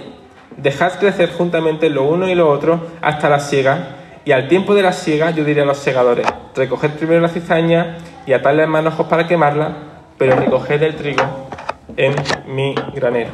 Dejad 0.56 1.00
crecer 1.00 1.32
juntamente 1.32 1.90
lo 1.90 2.04
uno 2.04 2.28
y 2.28 2.36
lo 2.36 2.50
otro 2.50 2.88
hasta 3.02 3.30
la 3.30 3.40
siega, 3.40 3.96
y 4.26 4.32
al 4.32 4.48
tiempo 4.48 4.76
de 4.76 4.82
la 4.82 4.92
siega 4.92 5.32
yo 5.32 5.44
diré 5.46 5.62
a 5.62 5.66
los 5.66 5.78
segadores, 5.78 6.28
recoged 6.56 6.92
primero 6.92 7.22
la 7.22 7.30
cizaña 7.30 7.98
y 8.26 8.34
atadle 8.34 8.64
en 8.64 8.70
manojos 8.70 9.08
para 9.08 9.28
quemarla, 9.28 9.72
pero 10.18 10.36
recoged 10.36 10.82
el 10.84 10.96
trigo 10.96 11.24
en 11.96 12.14
mi 12.48 12.76
granero. 12.94 13.30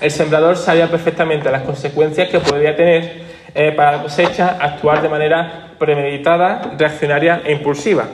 El 0.00 0.10
sembrador 0.10 0.56
sabía 0.56 0.90
perfectamente 0.90 1.50
las 1.50 1.62
consecuencias 1.62 2.28
que 2.28 2.40
podría 2.40 2.74
tener 2.76 3.33
eh, 3.54 3.72
para 3.72 3.92
la 3.92 4.02
cosecha 4.02 4.56
actuar 4.60 5.00
de 5.00 5.08
manera 5.08 5.74
premeditada, 5.78 6.72
reaccionaria 6.76 7.42
e 7.44 7.52
impulsiva. 7.52 8.04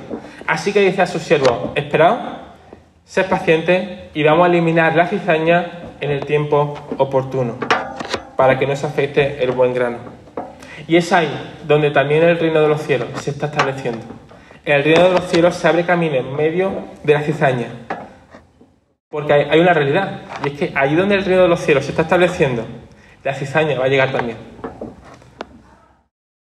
Así 0.47 0.73
que 0.73 0.81
dice 0.81 1.03
a 1.03 1.07
sus 1.07 1.23
siervos, 1.23 1.71
esperad, 1.75 2.17
sed 3.05 3.27
pacientes 3.27 4.11
y 4.15 4.23
vamos 4.23 4.45
a 4.45 4.49
eliminar 4.51 4.95
la 4.95 5.07
cizaña 5.07 5.67
en 6.01 6.11
el 6.11 6.25
tiempo 6.27 6.75
oportuno, 6.99 7.57
para 8.37 8.59
que 8.59 8.67
no 8.67 8.77
se 8.77 8.87
afecte 8.87 9.43
el 9.43 9.53
buen 9.53 9.75
grano. 9.75 9.99
Y 10.87 10.97
es 10.97 11.13
ahí 11.13 11.31
donde 11.67 11.91
también 11.91 12.23
el 12.23 12.39
reino 12.39 12.61
de 12.61 12.69
los 12.69 12.83
cielos 12.83 13.09
se 13.15 13.31
está 13.31 13.47
estableciendo. 13.47 14.01
El 14.65 14.85
reino 14.85 15.05
de 15.05 15.11
los 15.11 15.25
cielos 15.25 15.55
se 15.55 15.69
abre 15.69 15.85
camino 15.85 16.17
en 16.17 16.35
medio 16.35 16.73
de 17.03 17.15
la 17.15 17.23
cizaña. 17.23 17.69
Porque 19.09 19.33
hay, 19.33 19.59
una 19.59 19.73
realidad, 19.73 20.21
y 20.45 20.49
es 20.49 20.55
que 20.59 20.73
ahí 20.77 20.95
donde 20.95 21.17
el 21.17 21.25
reino 21.25 21.43
de 21.43 21.49
los 21.49 21.61
cielos 21.61 21.85
se 21.85 21.91
está 21.91 22.03
estableciendo, 22.03 22.65
la 23.25 23.35
cizaña 23.35 23.79
va 23.79 23.87
a 23.87 23.89
llegar 23.89 24.13
también. 24.13 24.37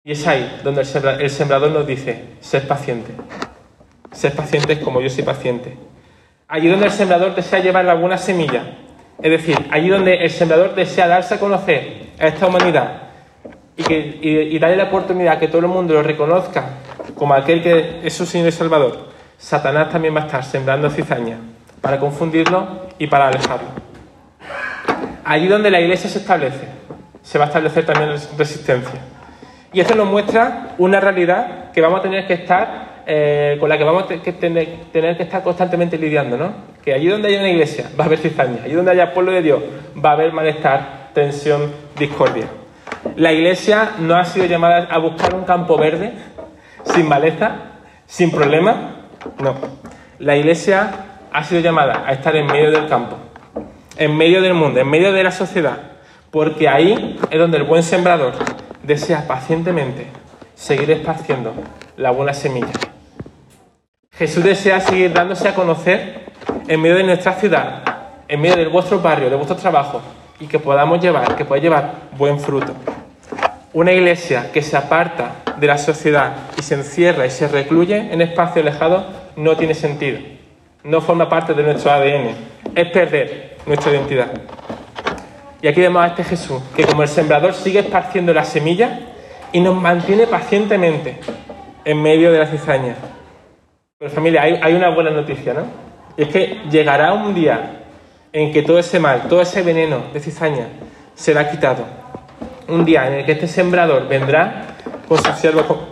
Y 0.07 0.12
es 0.12 0.25
ahí 0.29 0.61
donde 0.62 0.83
el, 0.83 1.31
sembrador 1.31 1.73
nos 1.73 1.85
dice, 1.85 2.37
sed 2.38 2.69
paciente. 2.69 3.11
Sed 4.12 4.35
pacientes 4.35 4.79
como 4.79 5.01
yo 5.01 5.11
soy 5.11 5.25
paciente. 5.25 5.77
Allí 6.47 6.69
donde 6.69 6.87
el 6.87 6.92
sembrador 6.92 7.35
desea 7.35 7.59
llevar 7.59 7.88
alguna 7.88 8.16
semilla, 8.16 8.77
es 9.21 9.31
decir, 9.33 9.59
allí 9.69 9.88
donde 9.88 10.14
el 10.14 10.31
sembrador 10.31 10.77
desea 10.77 11.09
darse 11.09 11.35
a 11.35 11.40
conocer 11.40 12.11
a 12.21 12.29
esta 12.29 12.47
humanidad 12.47 13.03
y, 13.77 14.57
darle 14.61 14.77
la 14.77 14.85
oportunidad 14.85 15.40
que 15.40 15.49
todo 15.49 15.62
el 15.62 15.66
mundo 15.66 15.95
lo 15.95 16.05
reconozca 16.05 16.66
como 17.16 17.35
aquel 17.35 17.61
que 17.61 18.03
es 18.05 18.14
su 18.14 18.27
Señor 18.27 18.47
y 18.47 18.53
Salvador, 18.53 19.09
Satanás 19.37 19.90
también 19.90 20.14
va 20.14 20.21
a 20.21 20.27
estar 20.27 20.45
sembrando 20.45 20.88
cizaña 20.88 21.38
para 21.81 21.99
confundirlo 21.99 22.87
y 22.97 23.09
para 23.09 23.27
alejarlo. 23.27 23.71
Allí 25.25 25.49
donde 25.49 25.69
la 25.69 25.81
iglesia 25.81 26.09
se 26.09 26.19
establece, 26.19 26.69
se 27.25 27.38
va 27.38 27.47
a 27.47 27.49
establecer 27.49 27.85
también 27.85 28.11
resistencia. 28.38 29.15
Y 29.77 29.81
esto 29.81 29.95
nos 29.95 30.09
muestra 30.09 30.69
una 30.79 31.01
realidad 31.01 31.71
que 31.71 31.83
vamos 31.83 31.99
a 31.99 32.03
tener 32.05 32.27
que 32.27 32.33
estar, 32.33 33.03
eh, 33.07 33.59
con 33.61 33.69
la 33.69 33.77
que 33.77 33.85
vamos 33.85 34.05
a 34.05 34.07
tener, 34.07 34.87
que 34.91 35.23
estar 35.23 35.43
constantemente 35.43 35.99
lidiando, 35.99 36.39
¿no? 36.39 36.51
Que 36.83 36.95
allí 36.95 37.09
donde 37.09 37.29
haya 37.29 37.41
una 37.41 37.51
iglesia 37.51 37.91
va 38.01 38.05
a 38.05 38.07
haber 38.07 38.19
cizaña, 38.19 38.62
allí 38.65 38.73
donde 38.73 38.93
haya 38.93 39.12
pueblo 39.12 39.33
de 39.33 39.43
Dios 39.43 39.61
va 40.03 40.09
a 40.09 40.12
haber 40.15 40.33
malestar, 40.33 41.11
tensión, 41.12 41.75
discordia. 41.99 42.47
La 43.17 43.35
iglesia 43.35 43.91
no 43.99 44.17
ha 44.17 44.25
sido 44.25 44.47
llamada 44.47 44.89
a 44.91 44.97
buscar 44.97 45.35
un 45.35 45.45
campo 45.45 45.77
verde, 45.77 46.15
sin 46.85 47.07
maleza, 47.07 47.57
sin 48.07 48.31
problema. 48.31 49.03
No. 49.43 49.57
La 50.21 50.39
iglesia 50.39 50.91
ha 51.31 51.45
sido 51.45 51.61
llamada 51.61 52.03
a 52.07 52.12
estar 52.12 52.35
en 52.35 52.47
medio 52.47 52.71
del 52.71 52.89
campo, 52.89 53.19
en 53.99 54.17
medio 54.17 54.41
del 54.41 54.55
mundo, 54.55 54.81
en 54.81 54.89
medio 54.89 55.12
de 55.12 55.23
la 55.23 55.33
sociedad, 55.33 55.77
porque 56.31 56.67
ahí 56.67 57.21
es 57.31 57.39
donde 57.39 57.59
el 57.59 57.65
buen 57.65 57.83
sembrador 57.83 58.33
desea 58.87 59.27
pacientemente 59.27 60.07
seguir 60.55 60.90
esparciendo 60.90 61.53
la 61.96 62.11
buena 62.11 62.33
semilla. 62.33 62.72
Jesús 64.12 64.42
desea 64.42 64.81
seguir 64.81 65.12
dándose 65.12 65.49
a 65.49 65.55
conocer 65.55 66.27
en 66.68 66.81
medio 66.81 66.96
de 66.96 67.05
nuestra 67.05 67.35
ciudad, 67.35 67.83
en 68.29 68.40
medio 68.40 68.57
de 68.57 68.68
vuestro 68.68 69.01
barrio, 69.01 69.29
de 69.29 69.37
vuestro 69.37 69.57
trabajo, 69.57 70.01
y 70.40 70.46
que 70.46 70.59
podamos 70.59 71.01
llevar, 71.01 71.37
que 71.37 71.44
pueda 71.44 71.61
llevar 71.61 71.92
buen 72.16 72.40
fruto. 72.40 72.72
Una 73.72 73.92
iglesia 73.92 74.51
que 74.53 74.62
se 74.62 74.77
aparta 74.77 75.42
de 75.59 75.66
la 75.66 75.77
sociedad 75.77 76.33
y 76.59 76.62
se 76.62 76.77
encierra 76.77 77.27
y 77.27 77.31
se 77.31 77.49
recluye 77.49 78.12
en 78.12 78.22
espacios 78.22 78.64
alejados 78.64 79.05
no 79.37 79.57
tiene 79.57 79.75
sentido. 79.75 80.18
No 80.83 81.01
forma 81.01 81.29
parte 81.29 81.53
de 81.53 81.62
nuestro 81.62 81.90
ADN. 81.90 82.35
Es 82.75 82.90
perder 82.90 83.57
nuestra 83.66 83.92
identidad. 83.92 84.29
Y 85.66 85.68
aquí 85.68 85.81
vemos 85.81 86.00
a 86.00 86.07
este 86.07 86.22
Jesús, 86.22 86.62
que 86.76 86.85
como 86.85 87.02
el 87.02 87.09
sembrador 87.09 87.52
sigue 87.52 87.81
esparciendo 87.81 88.33
la 88.33 88.44
semilla 88.44 89.00
y 89.50 89.59
nos 89.59 89.74
mantiene 89.74 90.29
pacientemente 90.29 91.18
en 91.85 92.00
medio 92.00 92.31
de 92.31 92.38
la 92.38 92.46
cizaña. 92.46 92.94
Pero 93.98 94.12
familia, 94.12 94.42
hay, 94.42 94.61
hay 94.62 94.74
una 94.74 94.90
buena 94.90 95.11
noticia, 95.11 95.55
¿no? 95.55 95.64
Y 96.16 96.22
es 96.22 96.29
que 96.29 96.61
llegará 96.70 97.14
un 97.14 97.35
día 97.35 97.83
en 98.33 98.52
que 98.52 98.62
todo 98.62 98.79
ese 98.79 99.00
mal, 99.00 99.22
todo 99.29 99.42
ese 99.42 99.62
veneno 99.62 100.05
de 100.14 100.20
cizaña 100.20 100.68
será 101.16 101.50
quitado. 101.50 101.85
Un 102.68 102.85
día 102.85 103.09
en 103.09 103.14
el 103.14 103.26
que 103.26 103.33
este 103.33 103.48
sembrador 103.48 104.07
vendrá 104.07 104.76
con 105.09 105.18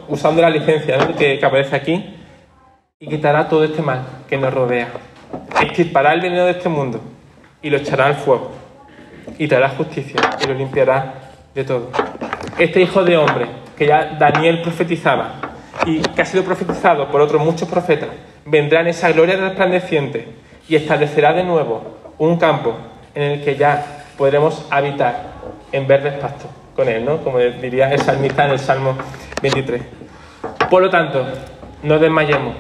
usando 0.07 0.41
la 0.41 0.51
licencia 0.51 0.99
que, 1.19 1.41
que, 1.41 1.45
aparece 1.45 1.75
aquí, 1.75 2.15
y 3.01 3.09
quitará 3.09 3.49
todo 3.49 3.65
este 3.65 3.83
mal 3.83 4.03
que 4.29 4.37
nos 4.39 4.55
rodea. 4.55 4.87
Extirpará 5.61 6.13
el 6.13 6.21
veneno 6.21 6.45
de 6.45 6.53
este 6.53 6.69
mundo 6.69 7.01
y 7.61 7.71
lo 7.71 7.79
echará 7.79 8.07
al 8.07 8.15
fuego. 8.15 8.63
Y 9.39 9.49
traerá 9.49 9.71
justicia 9.71 10.21
y 10.43 10.47
lo 10.47 10.55
limpiará 10.55 11.15
de 11.55 11.65
todo. 11.65 11.91
Este 12.59 12.81
hijo 12.81 13.05
de 13.05 13.17
hombre 13.17 13.47
que 13.77 13.87
ya 13.87 14.17
Daniel 14.19 14.63
profetizaba 14.63 15.35
y 15.87 16.01
que 16.01 16.23
ha 16.23 16.25
sido 16.25 16.45
profetizado 16.45 17.11
por 17.11 17.21
otros 17.21 17.43
muchos 17.43 17.69
profetas, 17.69 18.09
vendrá 18.45 18.81
en 18.81 18.89
esa 18.89 19.11
gloria 19.13 19.37
resplandeciente 19.37 20.29
y 20.69 20.77
establecerá 20.77 21.33
de 21.33 21.45
nuevo 21.45 21.83
un 22.19 22.39
campo 22.39 22.77
en 23.15 23.23
el 23.23 23.45
que 23.45 23.57
ya 23.57 24.05
podremos 24.17 24.67
habitar 24.71 25.33
en 25.73 25.87
verdes 25.87 26.15
pastos 26.15 26.51
con 26.77 26.89
él, 26.89 27.05
¿no? 27.05 27.19
Como 27.19 27.39
diría 27.39 27.93
el 27.93 28.01
salmista 28.01 28.45
en 28.45 28.53
el 28.53 28.59
Salmo 28.59 28.97
23. 29.43 29.83
Por 30.71 30.83
lo 30.83 30.91
tanto, 30.91 31.25
no 31.83 31.99
desmayemos. 31.99 32.55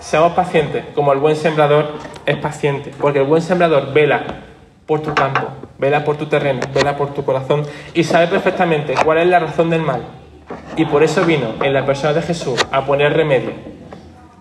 Seamos 0.00 0.32
pacientes, 0.32 0.84
como 0.94 1.12
el 1.12 1.18
buen 1.18 1.36
sembrador 1.36 1.92
es 2.26 2.36
paciente, 2.36 2.90
porque 3.00 3.20
el 3.20 3.26
buen 3.26 3.42
sembrador 3.42 3.92
vela 3.92 4.24
por 4.90 5.02
tu 5.02 5.14
campo, 5.14 5.46
vela 5.78 6.04
por 6.04 6.16
tu 6.16 6.26
terreno, 6.26 6.62
vela 6.74 6.96
por 6.96 7.14
tu 7.14 7.24
corazón 7.24 7.62
y 7.94 8.02
sabe 8.02 8.26
perfectamente 8.26 8.92
cuál 9.04 9.18
es 9.18 9.28
la 9.28 9.38
razón 9.38 9.70
del 9.70 9.82
mal. 9.82 10.02
Y 10.76 10.84
por 10.84 11.04
eso 11.04 11.24
vino 11.24 11.54
en 11.62 11.72
la 11.72 11.86
persona 11.86 12.12
de 12.12 12.22
Jesús 12.22 12.66
a 12.72 12.84
poner 12.84 13.12
remedio 13.12 13.52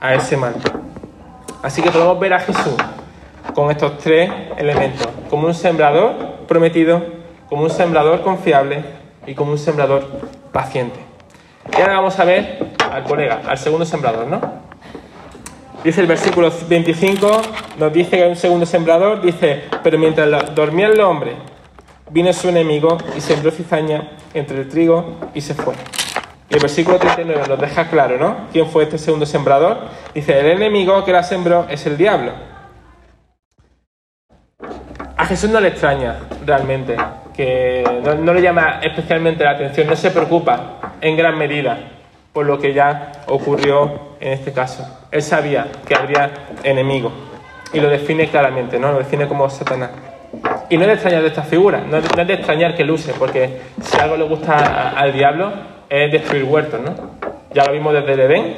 a 0.02 0.16
ese 0.16 0.38
mal. 0.38 0.56
Así 1.62 1.84
que 1.84 1.92
podemos 1.92 2.20
ver 2.20 2.34
a 2.34 2.40
Jesús 2.40 2.74
con 3.54 3.70
estos 3.70 4.00
tres 4.00 4.32
elementos, 4.58 5.08
como 5.30 5.46
un 5.46 5.54
sembrador 5.54 6.16
prometido, 6.48 7.00
como 7.48 7.62
un 7.62 7.70
sembrador 7.70 8.22
confiable 8.22 8.84
y 9.28 9.36
como 9.36 9.52
un 9.52 9.60
sembrador 9.60 10.08
paciente. 10.52 11.00
Y 11.78 11.80
ahora 11.80 11.98
vamos 11.98 12.20
a 12.20 12.26
ver 12.26 12.74
al 12.92 13.04
colega, 13.04 13.42
al 13.48 13.60
segundo 13.60 13.86
sembrador, 13.86 14.26
¿no? 14.26 14.42
Dice 15.84 16.02
el 16.02 16.08
versículo 16.08 16.52
25, 16.68 17.42
nos 17.78 17.94
dice 17.94 18.18
que 18.18 18.24
hay 18.24 18.30
un 18.30 18.36
segundo 18.36 18.66
sembrador, 18.66 19.22
dice, 19.22 19.64
pero 19.82 19.98
mientras 19.98 20.54
dormía 20.54 20.88
el 20.88 21.00
hombre, 21.00 21.36
vino 22.10 22.34
su 22.34 22.50
enemigo 22.50 22.98
y 23.16 23.22
sembró 23.22 23.50
cizaña 23.50 24.12
entre 24.34 24.58
el 24.58 24.68
trigo 24.68 25.18
y 25.34 25.40
se 25.40 25.54
fue. 25.54 25.74
Y 26.50 26.56
el 26.56 26.60
versículo 26.60 26.98
39 26.98 27.44
nos 27.48 27.62
deja 27.62 27.90
claro, 27.90 28.18
¿no? 28.18 28.48
¿Quién 28.52 28.68
fue 28.68 28.84
este 28.84 28.98
segundo 28.98 29.26
sembrador? 29.26 29.78
Dice, 30.14 30.38
el 30.38 30.48
enemigo 30.48 31.06
que 31.06 31.14
la 31.14 31.24
sembró 31.24 31.66
es 31.70 31.86
el 31.86 31.96
diablo. 31.96 32.34
a 35.16 35.26
Jesús 35.26 35.50
no 35.50 35.60
le 35.60 35.70
extraña 35.70 36.18
realmente, 36.46 36.98
que 37.36 37.84
no, 38.04 38.16
no 38.16 38.34
le 38.34 38.42
llama 38.42 38.80
especialmente 38.82 39.44
la 39.44 39.52
atención, 39.52 39.88
no 39.88 39.96
se 39.96 40.12
preocupa 40.12 40.94
en 41.00 41.16
gran 41.16 41.38
medida 41.38 41.78
por 42.34 42.46
lo 42.46 42.58
que 42.60 42.74
ya 42.74 43.12
ocurrió 43.28 44.18
en 44.20 44.34
este 44.34 44.52
caso. 44.54 44.99
Él 45.12 45.22
sabía 45.24 45.68
que 45.88 45.96
habría 45.96 46.32
enemigos 46.64 47.12
y 47.74 47.80
lo 47.80 47.90
define 47.90 48.28
claramente, 48.28 48.78
¿no? 48.80 48.92
Lo 48.92 49.00
define 49.00 49.28
como 49.28 49.50
Satanás. 49.50 49.90
Y 50.70 50.78
no 50.78 50.84
es 50.84 50.88
de 50.88 50.94
extrañar 50.94 51.22
de 51.22 51.28
esta 51.30 51.42
figura, 51.42 51.82
no 51.90 51.98
es 51.98 52.28
de 52.28 52.34
extrañar 52.34 52.76
que 52.76 52.84
luce, 52.84 53.14
porque 53.18 53.62
si 53.82 54.00
algo 54.00 54.16
le 54.18 54.26
gusta 54.26 54.92
al 54.92 55.12
diablo 55.12 55.52
es 55.90 56.12
destruir 56.12 56.44
huertos, 56.44 56.80
¿no? 56.82 56.94
Ya 57.54 57.66
lo 57.66 57.72
vimos 57.72 57.94
desde 57.94 58.14
el 58.14 58.20
Edén, 58.20 58.58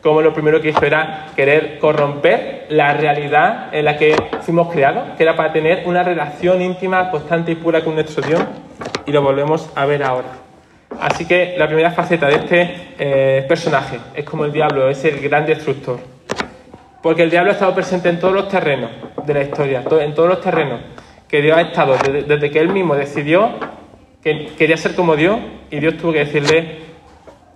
como 0.00 0.22
lo 0.22 0.32
primero 0.32 0.60
que 0.60 0.68
hizo 0.68 0.84
era 0.84 1.26
querer 1.34 1.78
corromper 1.80 2.66
la 2.68 2.94
realidad 2.94 3.74
en 3.74 3.84
la 3.84 3.96
que 3.96 4.14
fuimos 4.42 4.72
creados, 4.72 5.16
que 5.16 5.24
era 5.24 5.34
para 5.34 5.52
tener 5.52 5.82
una 5.86 6.04
relación 6.04 6.62
íntima, 6.62 7.10
constante 7.10 7.52
y 7.52 7.54
pura 7.56 7.82
con 7.82 7.94
nuestro 7.94 8.24
Dios, 8.24 8.40
y 9.06 9.10
lo 9.10 9.22
volvemos 9.22 9.68
a 9.74 9.84
ver 9.86 10.04
ahora. 10.04 10.41
Así 11.00 11.26
que 11.26 11.54
la 11.58 11.66
primera 11.66 11.90
faceta 11.90 12.26
de 12.28 12.34
este 12.34 12.76
eh, 12.98 13.44
personaje 13.48 13.98
es 14.14 14.24
como 14.24 14.44
el 14.44 14.52
diablo, 14.52 14.88
es 14.88 15.04
el 15.04 15.20
gran 15.20 15.44
destructor. 15.46 15.98
Porque 17.02 17.22
el 17.24 17.30
diablo 17.30 17.50
ha 17.50 17.54
estado 17.54 17.74
presente 17.74 18.08
en 18.08 18.20
todos 18.20 18.34
los 18.34 18.48
terrenos 18.48 18.90
de 19.26 19.34
la 19.34 19.42
historia, 19.42 19.82
to- 19.82 20.00
en 20.00 20.14
todos 20.14 20.28
los 20.28 20.40
terrenos 20.40 20.80
que 21.28 21.40
Dios 21.42 21.56
ha 21.56 21.62
estado 21.62 21.96
desde, 21.96 22.50
que 22.50 22.58
él 22.60 22.68
mismo 22.68 22.94
decidió 22.94 23.50
que 24.22 24.46
quería 24.56 24.76
ser 24.76 24.94
como 24.94 25.16
Dios 25.16 25.38
y 25.70 25.80
Dios 25.80 25.96
tuvo 25.96 26.12
que 26.12 26.20
decirle, 26.20 26.78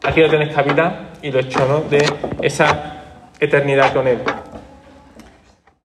aquí 0.03 0.21
no 0.21 0.29
tienes 0.29 0.53
cabida 0.55 1.11
y 1.23 1.31
lo 1.31 1.39
echó 1.41 1.65
¿no? 1.69 1.81
de 1.83 2.05
esa 2.43 3.03
eternidad 3.39 3.93
con 3.93 4.09
él. 4.09 4.19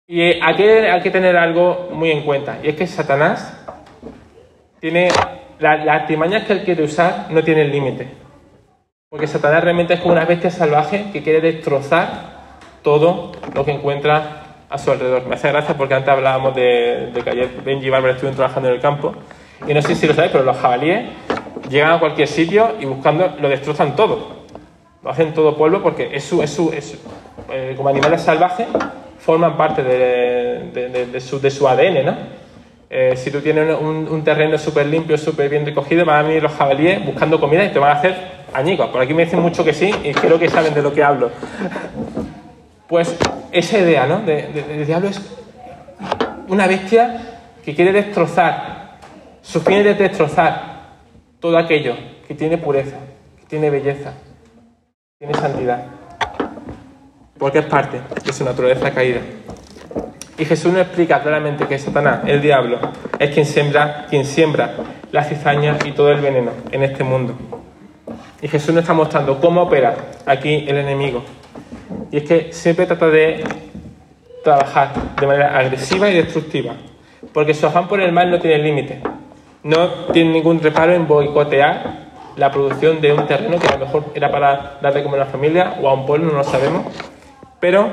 Y 0.08 0.42
aquí 0.42 0.64
hay 0.64 1.02
que 1.02 1.12
tener 1.12 1.38
algo 1.38 1.90
muy 1.94 2.12
en 2.12 2.24
cuenta, 2.24 2.58
y 2.64 2.70
es 2.70 2.76
que 2.76 2.88
Satanás 2.88 3.66
tiene 4.80 5.10
la- 5.60 5.78
las 5.78 6.02
artimañas 6.02 6.44
que 6.46 6.54
él 6.54 6.64
quiere 6.64 6.84
usar 6.84 7.28
no 7.30 7.44
tienen 7.44 7.72
límite. 7.72 8.08
Porque 9.10 9.28
Satanás 9.28 9.64
realmente 9.64 9.94
es 9.94 10.00
como 10.02 10.14
una 10.14 10.26
bestia 10.26 10.52
salvaje 10.52 11.06
que 11.14 11.24
quiere 11.24 11.40
destrozar 11.42 12.38
todo 12.82 13.32
lo 13.54 13.64
que 13.66 13.72
encuentra 13.72 14.44
a 14.70 14.78
su 14.78 14.92
alrededor. 14.92 15.26
Me 15.28 15.36
hace 15.36 15.48
gracia 15.50 15.76
porque 15.78 15.94
antes 15.94 16.10
hablábamos 16.10 16.54
de, 16.56 17.12
de 17.14 17.22
que 17.22 17.30
ayer 17.30 17.50
Benji 17.64 17.88
y 17.88 17.90
Bárbara 17.90 18.14
estuvieron 18.14 18.36
trabajando 18.36 18.68
en 18.70 18.76
el 18.76 18.82
campo. 18.82 19.14
Y 19.68 19.74
no 19.74 19.82
sé 19.82 19.96
si 19.96 20.08
lo 20.08 20.14
sabéis, 20.14 20.32
pero 20.34 20.44
los 20.44 20.58
jabalíes 20.58 21.06
llegan 21.70 21.92
a 21.92 22.00
cualquier 22.00 22.28
sitio 22.28 22.76
y 22.80 22.86
buscando 22.86 23.34
lo 23.40 23.48
destrozan 23.50 23.96
todo. 23.96 24.38
Lo 25.04 25.10
hacen 25.10 25.34
todo 25.34 25.56
polvo 25.56 25.82
porque 25.82 26.10
es 26.14 26.24
su, 26.26 26.44
es 26.44 26.52
su, 26.52 26.72
es 26.74 26.92
su- 26.92 26.98
eh, 27.52 27.74
como 27.78 27.88
animales 27.90 28.22
salvajes 28.22 28.68
forman 29.20 29.56
parte 29.56 29.84
de- 29.84 30.90
de- 30.90 31.06
de 31.08 31.20
su, 31.22 31.40
de 31.40 31.50
su 31.50 31.68
ADN, 31.68 32.04
¿no? 32.06 32.18
Eh, 32.90 33.16
si 33.18 33.32
tú 33.32 33.42
tienes 33.42 33.78
un, 33.80 34.08
un 34.10 34.24
terreno 34.24 34.58
súper 34.58 34.86
limpio, 34.86 35.18
súper 35.18 35.50
bien 35.50 35.66
recogido, 35.66 36.06
van 36.06 36.20
a 36.20 36.28
venir 36.28 36.44
los 36.44 36.54
jabalíes 36.54 37.06
buscando 37.06 37.40
comida 37.40 37.66
y 37.66 37.72
te 37.72 37.80
van 37.80 37.92
a 37.92 38.00
hacer 38.00 38.16
añicos. 38.54 38.90
Por 38.90 39.02
aquí 39.02 39.14
me 39.14 39.26
dicen 39.26 39.42
mucho 39.42 39.64
que 39.64 39.74
sí 39.74 39.92
y 40.04 40.14
creo 40.14 40.40
que 40.40 40.50
saben 40.50 40.74
de 40.74 40.82
lo 40.82 40.94
que 40.94 41.04
hablo. 41.04 41.32
Pues 42.88 43.18
esa 43.52 43.80
idea, 43.80 44.08
¿no? 44.08 44.20
De, 44.20 44.86
diablo 44.86 45.10
es 45.10 45.22
una 46.48 46.68
bestia 46.68 47.40
que 47.64 47.76
quiere 47.76 47.92
destrozar. 47.92 48.98
Su 49.42 49.62
fin 49.62 49.86
es 49.86 49.98
destrozar 49.98 50.78
todo 51.40 51.58
aquello 51.58 51.96
que 52.28 52.36
tiene 52.36 52.58
pureza, 52.58 52.98
que 53.40 53.46
tiene 53.46 53.70
belleza, 53.70 54.14
tiene 55.18 55.34
santidad. 55.34 55.86
Porque 57.38 57.60
es 57.60 57.66
parte 57.66 58.02
de 58.24 58.34
su 58.34 58.44
naturaleza 58.44 58.92
caída. 58.92 59.22
Y 60.38 60.46
Jesús 60.46 60.72
nos 60.72 60.82
explica 60.82 61.22
claramente 61.22 61.66
que 61.66 61.80
Satanás, 61.80 62.22
el 62.28 62.42
diablo, 62.42 62.80
es 63.18 63.32
quien 63.32 63.46
siembra, 63.46 64.06
quien 64.10 64.24
siembra 64.24 64.76
la 65.12 65.24
cizaña 65.24 65.78
y 65.84 65.94
todo 65.94 66.12
el 66.12 66.22
veneno 66.22 66.52
en 66.72 66.84
este 66.84 67.04
mundo. 67.04 67.34
Y 68.42 68.48
Jesús 68.48 68.74
nos 68.74 68.84
está 68.84 68.94
mostrando 68.94 69.40
cómo 69.40 69.64
opera 69.64 69.96
aquí 70.26 70.66
el 70.68 70.78
enemigo. 70.78 71.24
Y 72.12 72.18
es 72.18 72.24
que 72.24 72.54
siempre 72.54 72.86
trata 72.86 73.08
de 73.08 73.44
trabajar 74.44 74.92
de 75.20 75.26
manera 75.26 75.58
agresiva 75.58 76.10
y 76.10 76.16
destructiva. 76.16 76.76
Porque 77.34 77.56
su 77.56 77.66
afán 77.66 77.88
por 77.88 78.00
el 78.00 78.12
mal 78.12 78.30
no 78.30 78.40
tiene 78.40 78.60
límite. 78.60 79.02
No 79.64 79.90
tiene 80.14 80.32
ningún 80.32 80.62
reparo 80.62 80.94
en 80.94 81.08
boicotear 81.08 82.08
la 82.36 82.52
producción 82.52 83.02
de 83.02 83.12
un 83.12 83.26
terreno 83.26 83.58
que 83.58 83.68
a 83.68 83.78
lo 83.78 83.86
mejor 83.86 84.06
era 84.14 84.32
para 84.32 84.78
dar 84.82 84.94
de 84.94 85.02
comer 85.02 85.22
a 85.22 85.24
una 85.24 85.32
familia 85.32 85.76
o 85.82 85.90
a 85.90 85.94
un 85.94 86.06
pueblo, 86.06 86.32
no 86.32 86.38
lo 86.38 86.44
sabemos. 86.44 86.86
Pero 87.60 87.90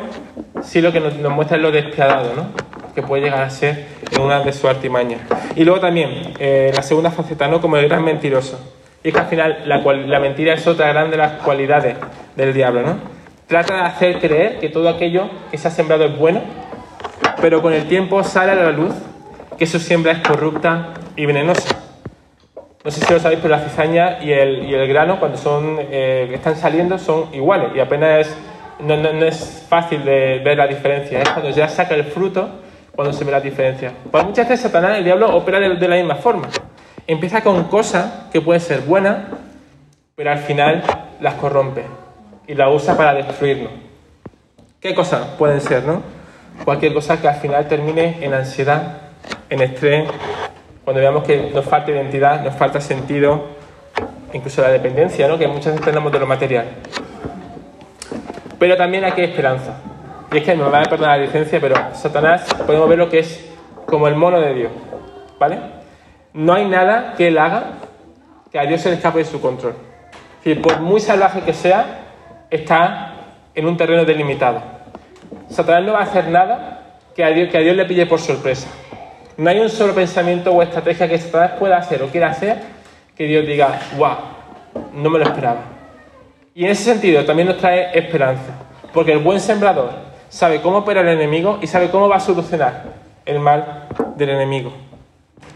sí 0.62 0.80
lo 0.80 0.92
que 0.92 1.00
nos, 1.00 1.16
nos 1.16 1.32
muestra 1.32 1.56
es 1.56 1.62
lo 1.62 1.70
despiadado, 1.70 2.34
¿no? 2.34 2.48
Que 2.94 3.02
puede 3.02 3.24
llegar 3.24 3.42
a 3.42 3.50
ser 3.50 3.86
en 4.10 4.20
una 4.20 4.40
de 4.40 4.52
sus 4.52 4.64
artimañas. 4.66 5.20
Y 5.56 5.64
luego 5.64 5.80
también, 5.80 6.34
eh, 6.38 6.70
la 6.74 6.82
segunda 6.82 7.10
faceta, 7.10 7.48
¿no? 7.48 7.60
Como 7.60 7.76
el 7.76 7.88
gran 7.88 8.04
mentiroso. 8.04 8.58
Y 9.02 9.08
es 9.08 9.14
que 9.14 9.20
al 9.20 9.26
final 9.26 9.62
la, 9.66 9.78
la 9.78 10.20
mentira 10.20 10.54
es 10.54 10.66
otra 10.66 10.88
gran 10.88 11.10
de 11.10 11.16
las 11.16 11.42
cualidades 11.42 11.96
del 12.36 12.52
diablo, 12.52 12.82
¿no? 12.82 12.96
Trata 13.46 13.74
de 13.74 13.80
hacer 13.82 14.18
creer 14.20 14.58
que 14.58 14.70
todo 14.70 14.88
aquello 14.88 15.28
que 15.50 15.58
se 15.58 15.68
ha 15.68 15.70
sembrado 15.70 16.04
es 16.04 16.18
bueno, 16.18 16.40
pero 17.40 17.60
con 17.60 17.74
el 17.74 17.86
tiempo 17.86 18.24
sale 18.24 18.52
a 18.52 18.54
la 18.54 18.70
luz 18.70 18.94
que 19.58 19.66
su 19.66 19.78
siembra 19.78 20.12
es 20.12 20.18
corrupta 20.20 20.94
y 21.16 21.26
venenosa. 21.26 21.76
No 22.82 22.90
sé 22.90 23.00
si 23.00 23.12
lo 23.12 23.18
sabéis, 23.18 23.40
pero 23.42 23.54
la 23.56 23.62
cizaña 23.62 24.22
y 24.22 24.32
el, 24.32 24.64
y 24.64 24.74
el 24.74 24.86
grano, 24.88 25.18
cuando 25.18 25.38
son, 25.38 25.78
eh, 25.78 26.30
están 26.32 26.56
saliendo, 26.56 26.98
son 26.98 27.34
iguales 27.34 27.70
y 27.74 27.80
apenas 27.80 28.26
es, 28.26 28.36
no, 28.80 28.96
no- 28.96 29.12
no 29.12 29.24
es 29.24 29.66
fácil 29.68 30.04
de 30.04 30.40
ver 30.44 30.56
la 30.58 30.66
diferencia. 30.66 31.20
Es 31.20 31.28
cuando 31.30 31.50
ya 31.50 31.68
saca 31.68 31.94
el 31.94 32.04
fruto 32.04 32.48
cuando 32.94 33.12
se 33.12 33.24
ve 33.24 33.32
la 33.32 33.40
diferencia. 33.40 33.92
Pues 34.10 34.24
muchas 34.24 34.48
veces 34.48 34.62
Satanás, 34.70 34.98
el 34.98 35.04
diablo, 35.04 35.34
opera 35.34 35.58
de, 35.60 35.74
de 35.76 35.88
la 35.88 35.96
misma 35.96 36.16
forma. 36.16 36.48
Empieza 37.06 37.42
con 37.42 37.64
cosas 37.64 38.28
que 38.32 38.40
pueden 38.40 38.60
ser 38.60 38.80
buenas, 38.80 39.18
pero 40.14 40.30
al 40.30 40.38
final 40.38 40.82
las 41.20 41.34
corrompe 41.34 41.82
y 42.46 42.54
las 42.54 42.72
usa 42.72 42.96
para 42.96 43.14
destruirnos. 43.14 43.72
¿Qué 44.80 44.94
cosas 44.94 45.26
pueden 45.38 45.60
ser, 45.60 45.82
no? 45.84 46.02
Cualquier 46.64 46.94
cosa 46.94 47.20
que 47.20 47.26
al 47.28 47.36
final 47.36 47.66
termine 47.66 48.18
en 48.20 48.32
ansiedad, 48.32 48.98
en 49.50 49.60
estrés, 49.62 50.08
cuando 50.84 51.00
veamos 51.00 51.24
que 51.24 51.50
nos 51.52 51.64
falta 51.64 51.90
identidad, 51.90 52.42
nos 52.44 52.54
falta 52.54 52.80
sentido, 52.80 53.48
incluso 54.32 54.62
la 54.62 54.68
dependencia, 54.68 55.26
¿no? 55.26 55.36
Que 55.38 55.48
muchas 55.48 55.72
veces 55.72 55.84
tenemos 55.84 56.12
de 56.12 56.18
lo 56.20 56.26
material. 56.26 56.66
Pero 58.64 58.78
también 58.78 59.04
aquí 59.04 59.20
hay 59.20 59.26
esperanza. 59.26 59.74
Y 60.32 60.38
es 60.38 60.44
que 60.44 60.54
me 60.54 60.62
van 60.62 60.86
a 60.86 60.88
perdonar 60.88 61.18
la 61.18 61.26
licencia, 61.26 61.60
pero 61.60 61.74
Satanás 61.92 62.46
podemos 62.66 62.88
ver 62.88 62.96
lo 62.96 63.10
que 63.10 63.18
es 63.18 63.46
como 63.84 64.08
el 64.08 64.14
mono 64.14 64.40
de 64.40 64.54
Dios, 64.54 64.72
¿vale? 65.38 65.58
No 66.32 66.54
hay 66.54 66.66
nada 66.66 67.12
que 67.14 67.28
él 67.28 67.36
haga 67.36 67.64
que 68.50 68.58
a 68.58 68.62
Dios 68.62 68.80
se 68.80 68.88
le 68.88 68.94
escape 68.94 69.18
de 69.18 69.26
su 69.26 69.38
control. 69.38 69.74
Es 70.38 70.44
decir, 70.44 70.62
por 70.62 70.80
muy 70.80 70.98
salvaje 70.98 71.42
que 71.42 71.52
sea, 71.52 71.84
está 72.48 73.12
en 73.54 73.66
un 73.66 73.76
terreno 73.76 74.06
delimitado. 74.06 74.62
Satanás 75.50 75.84
no 75.84 75.92
va 75.92 75.98
a 75.98 76.04
hacer 76.04 76.28
nada 76.28 76.84
que 77.14 77.22
a 77.22 77.28
Dios, 77.28 77.50
que 77.50 77.58
a 77.58 77.60
Dios 77.60 77.76
le 77.76 77.84
pille 77.84 78.06
por 78.06 78.18
sorpresa. 78.18 78.70
No 79.36 79.50
hay 79.50 79.60
un 79.60 79.68
solo 79.68 79.94
pensamiento 79.94 80.52
o 80.52 80.62
estrategia 80.62 81.06
que 81.06 81.18
Satanás 81.18 81.52
pueda 81.58 81.76
hacer 81.76 82.02
o 82.02 82.06
quiera 82.06 82.28
hacer 82.28 82.62
que 83.14 83.26
Dios 83.26 83.46
diga, 83.46 83.78
wow, 83.98 84.16
no 84.94 85.10
me 85.10 85.18
lo 85.18 85.26
esperaba. 85.26 85.73
Y 86.54 86.64
en 86.64 86.70
ese 86.70 86.84
sentido 86.84 87.24
también 87.24 87.48
nos 87.48 87.58
trae 87.58 87.96
esperanza, 87.98 88.52
porque 88.92 89.12
el 89.12 89.18
buen 89.18 89.40
sembrador 89.40 89.90
sabe 90.28 90.60
cómo 90.60 90.78
opera 90.78 91.00
el 91.00 91.08
enemigo 91.08 91.58
y 91.60 91.66
sabe 91.66 91.90
cómo 91.90 92.08
va 92.08 92.16
a 92.16 92.20
solucionar 92.20 92.84
el 93.26 93.40
mal 93.40 93.86
del 94.16 94.30
enemigo. 94.30 94.72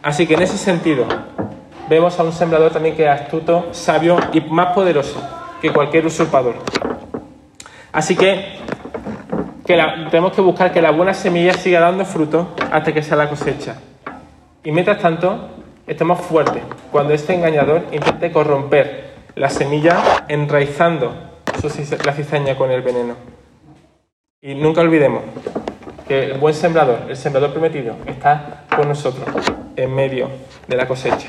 Así 0.03 0.27
que 0.27 0.35
en 0.35 0.43
ese 0.43 0.59
sentido 0.59 1.05
vemos 1.89 2.19
a 2.19 2.23
un 2.25 2.33
sembrador 2.33 2.73
también 2.73 2.97
que 2.97 3.05
es 3.05 3.11
astuto, 3.11 3.69
sabio 3.73 4.17
y 4.33 4.41
más 4.41 4.75
poderoso 4.75 5.23
que 5.63 5.73
cualquier 5.73 6.07
usurpador. 6.07 6.57
Así 7.93 8.17
que, 8.17 8.57
que 9.65 9.77
la- 9.77 10.09
tenemos 10.11 10.33
que 10.33 10.41
buscar 10.41 10.73
que 10.73 10.83
la 10.83 10.91
buena 10.91 11.15
semilla 11.15 11.53
siga 11.55 11.81
dando 11.81 12.05
fruto 12.05 12.55
hasta 12.73 12.93
que 12.93 13.03
sea 13.03 13.17
la 13.17 13.29
cosecha. 13.29 13.77
Y 14.65 14.73
mientras 14.73 14.99
tanto, 14.99 15.49
estemos 15.87 16.21
fuertes 16.21 16.63
cuando 16.91 17.15
este 17.15 17.35
engañador 17.35 17.85
intente 17.93 18.31
corromper 18.33 19.08
la 19.39 19.49
semilla 19.49 20.25
enraizando 20.29 21.15
su 21.61 21.69
la 22.05 22.13
cizaña 22.13 22.57
con 22.57 22.71
el 22.71 22.83
veneno. 22.83 23.15
Y 24.41 24.55
nunca 24.55 24.81
olvidemos 24.81 25.23
que 26.07 26.25
el 26.25 26.39
buen 26.39 26.55
sembrador, 26.55 27.01
el 27.09 27.17
sembrador 27.17 27.53
prometido, 27.53 27.95
está 28.07 28.65
con 28.75 28.89
nosotros 28.89 29.27
en 29.77 29.95
medio 29.95 30.29
de 30.67 30.77
la 30.77 30.87
cosecha. 30.87 31.29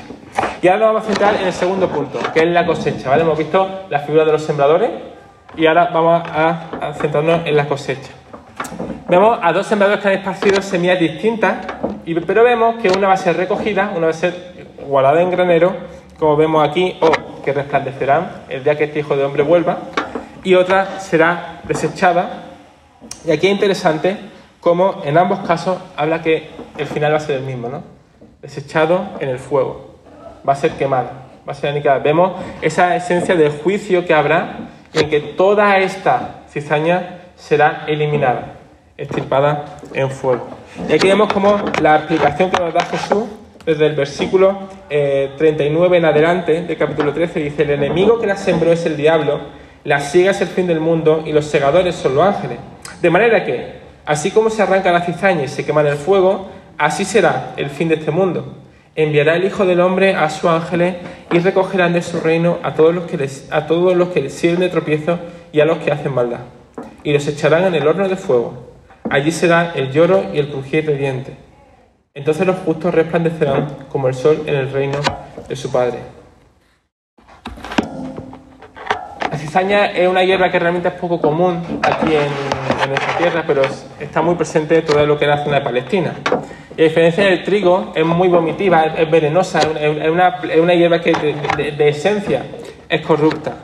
Y 0.62 0.68
ahora 0.68 0.78
nos 0.80 0.88
vamos 0.94 1.02
a 1.02 1.06
centrar 1.06 1.34
en 1.36 1.46
el 1.46 1.52
segundo 1.52 1.88
punto, 1.88 2.18
que 2.32 2.40
es 2.40 2.48
la 2.48 2.66
cosecha. 2.66 3.08
¿vale? 3.10 3.22
Hemos 3.22 3.38
visto 3.38 3.68
la 3.88 4.00
figura 4.00 4.24
de 4.24 4.32
los 4.32 4.42
sembradores 4.42 4.90
y 5.56 5.66
ahora 5.66 5.90
vamos 5.92 6.22
a, 6.28 6.66
a 6.80 6.94
centrarnos 6.94 7.46
en 7.46 7.56
la 7.56 7.66
cosecha. 7.66 8.10
Vemos 9.08 9.38
a 9.42 9.52
dos 9.52 9.66
sembradores 9.66 10.02
que 10.02 10.08
han 10.08 10.14
esparcido 10.14 10.62
semillas 10.62 10.98
distintas, 11.00 11.66
y- 12.04 12.14
pero 12.20 12.44
vemos 12.44 12.76
que 12.80 12.88
una 12.90 13.08
va 13.08 13.14
a 13.14 13.16
ser 13.16 13.36
recogida, 13.36 13.92
una 13.96 14.06
va 14.06 14.10
a 14.10 14.14
ser 14.14 14.68
guardada 14.86 15.20
en 15.22 15.30
granero, 15.30 15.74
como 16.18 16.36
vemos 16.36 16.68
aquí, 16.68 16.96
o 17.00 17.10
que 17.42 17.52
resplandecerán 17.52 18.30
el 18.48 18.64
día 18.64 18.76
que 18.76 18.84
este 18.84 19.00
hijo 19.00 19.16
de 19.16 19.24
hombre 19.24 19.42
vuelva, 19.42 19.78
y 20.42 20.54
otra 20.54 21.00
será 21.00 21.60
desechada. 21.64 22.44
Y 23.24 23.30
aquí 23.30 23.46
es 23.46 23.52
interesante 23.52 24.16
como 24.60 25.02
en 25.04 25.16
ambos 25.18 25.40
casos 25.40 25.78
habla 25.96 26.22
que 26.22 26.50
el 26.76 26.86
final 26.86 27.12
va 27.12 27.16
a 27.16 27.20
ser 27.20 27.36
el 27.36 27.42
mismo, 27.42 27.68
¿no? 27.68 27.82
Desechado 28.42 29.10
en 29.20 29.28
el 29.28 29.38
fuego, 29.38 29.96
va 30.46 30.52
a 30.52 30.56
ser 30.56 30.72
quemado, 30.72 31.10
va 31.48 31.52
a 31.52 31.54
ser 31.54 31.70
aniquilada. 31.70 31.98
Vemos 32.00 32.32
esa 32.62 32.96
esencia 32.96 33.34
del 33.34 33.50
juicio 33.50 34.04
que 34.04 34.14
habrá 34.14 34.56
en 34.92 35.08
que 35.08 35.20
toda 35.20 35.78
esta 35.78 36.42
cizaña 36.48 37.20
será 37.36 37.84
eliminada, 37.86 38.54
estirpada 38.96 39.64
en 39.94 40.10
fuego. 40.10 40.48
Y 40.88 40.92
aquí 40.92 41.08
vemos 41.08 41.32
como 41.32 41.58
la 41.80 41.96
explicación 41.96 42.50
que 42.50 42.62
nos 42.62 42.72
da 42.72 42.84
Jesús 42.84 43.24
desde 43.64 43.86
el 43.86 43.94
versículo 43.94 44.58
39 44.88 45.96
eh, 45.96 45.98
en 45.98 46.04
adelante 46.04 46.62
del 46.62 46.76
capítulo 46.76 47.12
13 47.12 47.40
dice, 47.40 47.62
el 47.62 47.70
enemigo 47.70 48.18
que 48.18 48.26
la 48.26 48.36
sembró 48.36 48.72
es 48.72 48.86
el 48.86 48.96
diablo, 48.96 49.40
la 49.84 50.00
siega 50.00 50.30
es 50.30 50.40
el 50.40 50.48
fin 50.48 50.66
del 50.66 50.80
mundo 50.80 51.22
y 51.26 51.32
los 51.32 51.46
segadores 51.46 51.94
son 51.94 52.14
los 52.14 52.24
ángeles. 52.24 52.58
De 53.02 53.10
manera 53.10 53.44
que, 53.44 53.80
así 54.06 54.30
como 54.30 54.50
se 54.50 54.62
arranca 54.62 54.92
la 54.92 55.02
cizaña 55.02 55.44
y 55.44 55.48
se 55.48 55.64
quema 55.64 55.82
el 55.82 55.96
fuego, 55.96 56.48
así 56.78 57.04
será 57.04 57.52
el 57.56 57.70
fin 57.70 57.88
de 57.88 57.96
este 57.96 58.10
mundo. 58.10 58.56
Enviará 58.96 59.36
el 59.36 59.44
Hijo 59.44 59.64
del 59.64 59.80
Hombre 59.80 60.14
a 60.14 60.28
sus 60.30 60.50
ángeles 60.50 60.96
y 61.30 61.38
recogerán 61.38 61.92
de 61.92 62.02
su 62.02 62.20
reino 62.20 62.58
a 62.62 62.74
todos 62.74 62.94
los 62.94 63.04
que 63.04 63.16
les, 63.16 63.46
a 63.50 63.66
todos 63.66 63.96
los 63.96 64.08
que 64.08 64.28
sirven 64.30 64.60
de 64.60 64.68
tropiezo 64.68 65.18
y 65.52 65.60
a 65.60 65.64
los 65.64 65.78
que 65.78 65.92
hacen 65.92 66.12
maldad. 66.12 66.40
Y 67.04 67.12
los 67.12 67.26
echarán 67.26 67.64
en 67.64 67.74
el 67.74 67.86
horno 67.86 68.08
de 68.08 68.16
fuego. 68.16 68.70
Allí 69.08 69.30
será 69.30 69.72
el 69.74 69.92
lloro 69.92 70.24
y 70.32 70.38
el 70.38 70.48
crujir 70.48 70.86
de 70.86 70.96
dientes. 70.96 71.34
Entonces 72.12 72.44
los 72.44 72.56
justos 72.58 72.92
resplandecerán 72.92 73.86
como 73.88 74.08
el 74.08 74.14
sol 74.14 74.42
en 74.46 74.56
el 74.56 74.72
reino 74.72 74.98
de 75.48 75.54
su 75.54 75.70
Padre. 75.70 75.98
La 79.30 79.38
cizaña 79.38 79.86
es 79.86 80.08
una 80.08 80.24
hierba 80.24 80.50
que 80.50 80.58
realmente 80.58 80.88
es 80.88 80.94
poco 80.94 81.20
común 81.20 81.62
aquí 81.82 82.16
en, 82.16 82.60
nuestra 82.88 83.16
tierra, 83.18 83.44
pero 83.46 83.62
está 84.00 84.22
muy 84.22 84.34
presente 84.34 84.78
en 84.78 84.84
todo 84.84 85.06
lo 85.06 85.16
que 85.16 85.24
es 85.24 85.28
la 85.28 85.44
zona 85.44 85.58
de 85.58 85.62
Palestina. 85.62 86.14
Y 86.76 86.80
a 86.80 86.84
diferencia 86.84 87.24
del 87.24 87.44
trigo, 87.44 87.92
es 87.94 88.04
muy 88.04 88.26
vomitiva, 88.26 88.82
es, 88.86 89.08
venenosa, 89.08 89.60
es 89.60 90.10
una, 90.10 90.74
hierba 90.74 91.00
que 91.00 91.12
de, 91.12 91.88
esencia 91.88 92.42
es 92.88 93.00
corrupta. 93.02 93.58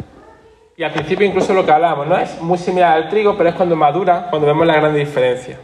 Y 0.77 0.85
al 0.85 0.93
principio 0.93 1.27
incluso 1.27 1.53
lo 1.53 1.67
que 1.67 1.73
hablábamos, 1.73 2.07
¿no? 2.07 2.17
Es 2.17 2.41
muy 2.41 2.59
similar 2.59 2.93
al 2.93 3.09
trigo, 3.09 3.37
pero 3.37 3.49
es 3.49 3.57
cuando 3.57 3.75
madura, 3.75 4.29
cuando 4.31 4.47
vemos 4.47 4.65
la 4.65 4.77
gran 4.77 4.95
diferencia. 4.95 5.59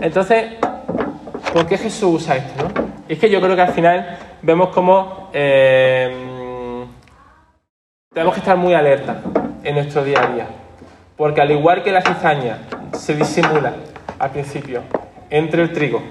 Entonces, 0.00 0.56
¿por 1.52 1.66
qué 1.66 1.78
Jesús 1.78 2.22
usa 2.22 2.36
esto? 2.36 2.64
¿no? 2.64 2.86
es 3.08 3.18
que 3.18 3.30
yo 3.30 3.40
creo 3.40 3.54
que 3.54 3.62
al 3.62 3.72
final 3.72 4.18
vemos 4.42 4.70
como 4.70 5.30
eh, 5.32 6.84
tenemos 8.12 8.34
que 8.34 8.40
estar 8.40 8.56
muy 8.56 8.74
alerta 8.74 9.20
en 9.62 9.74
nuestro 9.74 10.02
día 10.04 10.22
a 10.22 10.26
día. 10.32 10.46
Porque 11.16 11.40
al 11.40 11.50
igual 11.50 11.82
que 11.82 11.92
la 11.92 12.02
cizaña 12.02 12.58
se 12.92 13.14
disimula 13.14 13.74
al 14.18 14.30
principio 14.30 14.82
entre 15.30 15.62
el 15.62 15.72
trigo, 15.72 16.02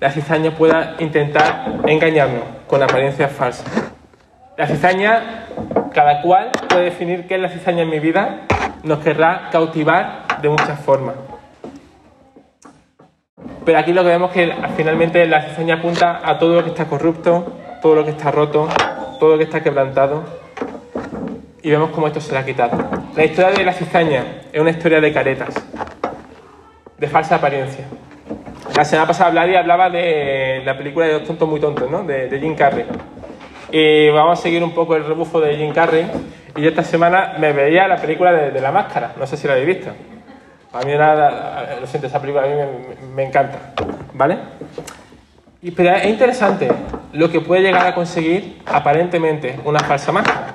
la 0.00 0.10
cizaña 0.10 0.50
pueda 0.52 0.96
intentar 0.98 1.66
engañarnos 1.86 2.44
con 2.66 2.82
apariencias 2.82 3.32
falsas. 3.32 3.66
La 4.56 4.66
cizaña, 4.66 5.46
cada 5.92 6.22
cual 6.22 6.50
puede 6.68 6.84
definir 6.84 7.26
qué 7.26 7.36
es 7.36 7.40
la 7.40 7.48
cizaña 7.48 7.82
en 7.82 7.90
mi 7.90 8.00
vida, 8.00 8.42
nos 8.82 9.00
querrá 9.00 9.48
cautivar 9.50 10.40
de 10.40 10.48
muchas 10.48 10.78
formas. 10.80 11.14
Pero 13.64 13.78
aquí 13.78 13.92
lo 13.92 14.02
que 14.02 14.08
vemos 14.08 14.34
es 14.34 14.48
que 14.48 14.54
finalmente 14.76 15.26
la 15.26 15.42
cizaña 15.42 15.76
apunta 15.76 16.20
a 16.24 16.38
todo 16.38 16.56
lo 16.56 16.64
que 16.64 16.70
está 16.70 16.86
corrupto, 16.86 17.52
todo 17.82 17.94
lo 17.94 18.04
que 18.04 18.10
está 18.10 18.30
roto, 18.30 18.68
todo 19.18 19.32
lo 19.32 19.38
que 19.38 19.44
está 19.44 19.62
quebrantado. 19.62 20.24
Y 21.62 21.70
vemos 21.70 21.90
cómo 21.90 22.06
esto 22.06 22.20
será 22.20 22.44
quitado. 22.44 22.78
La 23.14 23.24
historia 23.24 23.50
de 23.50 23.64
la 23.64 23.72
cizaña 23.72 24.24
es 24.52 24.60
una 24.60 24.70
historia 24.70 25.00
de 25.00 25.12
caretas, 25.12 25.54
de 26.96 27.06
falsa 27.06 27.36
apariencia. 27.36 27.84
La 28.76 28.84
semana 28.84 29.06
pasada 29.06 29.46
y 29.46 29.54
hablaba 29.54 29.90
de 29.90 30.62
la 30.64 30.76
película 30.76 31.06
de 31.06 31.12
Dos 31.12 31.24
tontos 31.24 31.48
muy 31.48 31.60
tontos, 31.60 31.90
¿no? 31.90 32.02
De, 32.02 32.38
Jim 32.40 32.54
Carrey. 32.54 32.86
Y 33.70 34.08
vamos 34.08 34.38
a 34.38 34.42
seguir 34.42 34.64
un 34.64 34.72
poco 34.72 34.96
el 34.96 35.04
rebufo 35.04 35.38
de 35.40 35.56
Jim 35.56 35.72
Carrey. 35.72 36.06
Y 36.56 36.66
esta 36.66 36.82
semana 36.82 37.34
me 37.38 37.52
veía 37.52 37.86
la 37.86 37.96
película 37.96 38.32
de, 38.32 38.50
de 38.52 38.60
La 38.60 38.72
Máscara. 38.72 39.12
No 39.18 39.26
sé 39.26 39.36
si 39.36 39.46
la 39.46 39.54
habéis 39.54 39.66
visto. 39.66 39.90
A 40.72 40.82
mí 40.82 40.92
nada, 40.94 41.78
lo 41.80 41.86
siento, 41.88 42.06
esa 42.06 42.20
película 42.20 42.44
a 42.44 42.46
mí 42.46 42.54
me, 43.12 43.24
encanta, 43.24 43.58
¿vale? 44.14 44.38
Y, 45.60 45.72
pero 45.72 45.96
es 45.96 46.06
interesante 46.06 46.70
lo 47.12 47.28
que 47.28 47.40
puede 47.40 47.62
llegar 47.62 47.88
a 47.88 47.94
conseguir 47.94 48.62
aparentemente 48.66 49.58
una 49.64 49.80
falsa 49.80 50.12
máscara, 50.12 50.54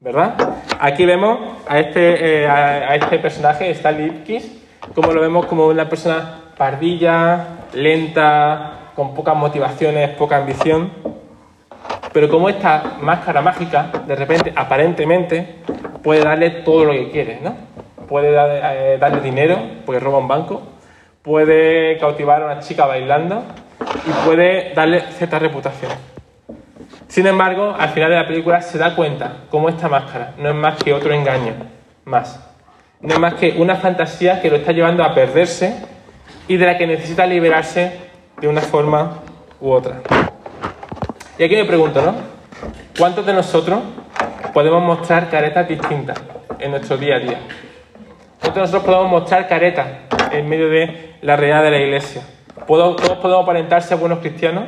¿verdad? 0.00 0.34
Aquí 0.80 1.06
vemos 1.06 1.38
a 1.68 1.78
este, 1.78 2.42
eh, 2.42 2.48
a, 2.48 2.96
este 2.96 3.20
personaje, 3.20 3.70
Stanley 3.70 4.06
Ipkiss, 4.06 4.50
como 4.96 5.12
lo 5.12 5.20
vemos 5.20 5.46
como 5.46 5.68
una 5.68 5.88
persona 5.88 6.40
pardilla, 6.56 7.46
lenta, 7.72 8.90
con 8.96 9.14
pocas 9.14 9.36
motivaciones, 9.36 10.10
poca 10.10 10.38
ambición, 10.38 10.90
pero 12.12 12.28
como 12.28 12.48
esta 12.48 12.96
máscara 13.00 13.42
mágica, 13.42 13.92
de 14.08 14.16
repente, 14.16 14.52
aparentemente, 14.56 15.60
puede 16.02 16.24
darle 16.24 16.50
todo 16.50 16.84
lo 16.86 16.92
que 16.92 17.10
quiere, 17.12 17.38
¿no? 17.40 17.69
Puede 18.10 18.34
eh, 18.34 18.98
darle 18.98 19.20
dinero 19.20 19.56
porque 19.86 20.00
roba 20.00 20.18
un 20.18 20.26
banco, 20.26 20.60
puede 21.22 21.96
cautivar 21.98 22.42
a 22.42 22.46
una 22.46 22.58
chica 22.58 22.84
bailando 22.84 23.44
y 24.04 24.26
puede 24.26 24.74
darle 24.74 25.00
cierta 25.12 25.38
reputación. 25.38 25.92
Sin 27.06 27.28
embargo, 27.28 27.74
al 27.78 27.90
final 27.90 28.10
de 28.10 28.16
la 28.16 28.26
película 28.26 28.60
se 28.62 28.78
da 28.78 28.96
cuenta 28.96 29.44
cómo 29.48 29.68
esta 29.68 29.88
máscara 29.88 30.34
no 30.38 30.48
es 30.48 30.54
más 30.56 30.82
que 30.82 30.92
otro 30.92 31.14
engaño, 31.14 31.54
más. 32.04 32.44
No 33.00 33.14
es 33.14 33.20
más 33.20 33.34
que 33.34 33.54
una 33.58 33.76
fantasía 33.76 34.42
que 34.42 34.50
lo 34.50 34.56
está 34.56 34.72
llevando 34.72 35.04
a 35.04 35.14
perderse 35.14 35.76
y 36.48 36.56
de 36.56 36.66
la 36.66 36.76
que 36.76 36.88
necesita 36.88 37.24
liberarse 37.26 37.92
de 38.40 38.48
una 38.48 38.60
forma 38.60 39.18
u 39.60 39.70
otra. 39.70 40.00
Y 41.38 41.44
aquí 41.44 41.54
me 41.54 41.64
pregunto, 41.64 42.02
¿no? 42.02 42.14
¿Cuántos 42.98 43.24
de 43.24 43.34
nosotros 43.34 43.80
podemos 44.52 44.82
mostrar 44.82 45.30
caretas 45.30 45.68
distintas 45.68 46.20
en 46.58 46.72
nuestro 46.72 46.96
día 46.96 47.16
a 47.16 47.18
día? 47.20 47.38
Nosotros 48.42 48.82
podemos 48.82 49.10
mostrar 49.10 49.48
careta 49.48 50.00
en 50.32 50.48
medio 50.48 50.68
de 50.68 51.16
la 51.22 51.36
realidad 51.36 51.62
de 51.62 51.70
la 51.70 51.78
iglesia. 51.78 52.22
Todos 52.66 53.00
podemos 53.18 53.42
aparentarse 53.42 53.94
buenos 53.94 54.20
cristianos, 54.20 54.64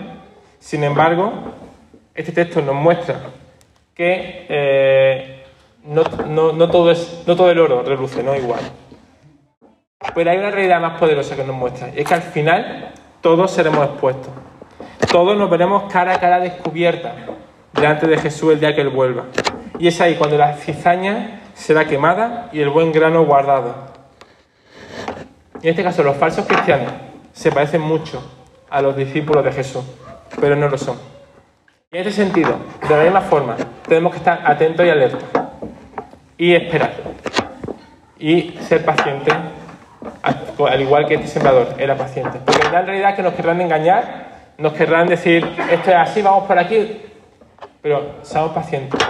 sin 0.59 0.85
embargo, 0.85 1.33
este 2.15 2.33
texto 2.33 2.61
nos 2.61 2.75
muestra 2.75 3.17
que 3.95 4.47
eh, 4.49 5.45
no, 5.85 6.05
todo 6.69 6.91
es, 6.91 7.23
no 7.27 7.37
todo 7.37 7.51
el 7.51 7.59
oro 7.59 7.83
reluce, 7.83 8.23
no 8.23 8.35
igual. 8.37 8.61
Pero 10.15 10.31
hay 10.31 10.39
una 10.39 10.51
realidad 10.51 10.81
más 10.81 10.99
poderosa 10.99 11.37
que 11.37 11.45
nos 11.45 11.57
muestra, 11.57 11.91
y 11.95 12.01
es 12.01 12.07
que 12.07 12.15
al 12.15 12.23
final 12.23 12.93
todos 13.21 13.51
seremos 13.51 13.87
expuestos. 13.87 14.33
Todos 15.11 15.37
nos 15.37 15.51
veremos 15.51 15.93
cara 15.93 16.15
a 16.15 16.21
cara 16.21 16.41
descubierta 16.41 17.15
delante 17.73 18.07
de 18.07 18.19
Jesús 18.19 18.53
el 18.53 18.61
día 18.61 18.75
que 18.75 18.81
Él 18.81 18.89
vuelva. 18.89 19.25
Y 19.79 19.89
es 19.89 20.01
ahí 20.01 20.15
cuando 20.15 20.39
las 20.39 20.61
cizañas 20.61 21.41
será 21.55 21.87
quemada 21.87 22.49
y 22.53 22.61
el 22.61 22.71
buen 22.71 22.93
grano 22.93 23.25
guardado. 23.25 23.75
En 25.62 25.71
este 25.71 25.83
caso, 25.83 26.03
los 26.03 26.17
falsos 26.17 26.47
cristianos 26.47 26.93
se 27.33 27.53
parecen 27.53 27.81
mucho 27.81 28.23
a 28.69 28.83
los 28.83 28.97
discípulos 28.97 29.45
de 29.45 29.53
Jesús, 29.53 29.85
pero 30.41 30.57
no 30.57 30.69
lo 30.69 30.77
son. 30.77 30.97
En 31.91 32.01
este 32.01 32.12
sentido, 32.12 32.57
de 32.88 32.97
la 32.97 33.05
misma 33.05 33.21
forma, 33.21 33.57
tenemos 33.87 34.12
que 34.12 34.19
estar 34.19 34.43
atentos 34.45 34.85
y 34.85 34.91
alertas 34.91 35.23
y 36.38 36.55
esperar 36.55 36.93
y 38.19 38.59
ser 38.61 38.85
pacientes, 38.85 39.35
al 40.23 40.81
igual 40.81 41.07
que 41.07 41.15
este 41.15 41.27
sembrador 41.27 41.75
era 41.79 41.97
paciente. 41.97 42.38
Porque 42.45 42.67
en 42.67 42.87
realidad 42.87 43.15
que 43.15 43.23
nos 43.23 43.35
querrán 43.35 43.61
engañar, 43.61 44.53
nos 44.59 44.73
querrán 44.73 45.07
decir, 45.09 45.45
esto 45.71 45.91
es 45.91 45.97
así, 45.97 46.23
vamos 46.23 46.45
por 46.45 46.59
aquí, 46.59 47.03
pero 47.83 48.17
seamos 48.23 48.53
pacientes 48.53 49.01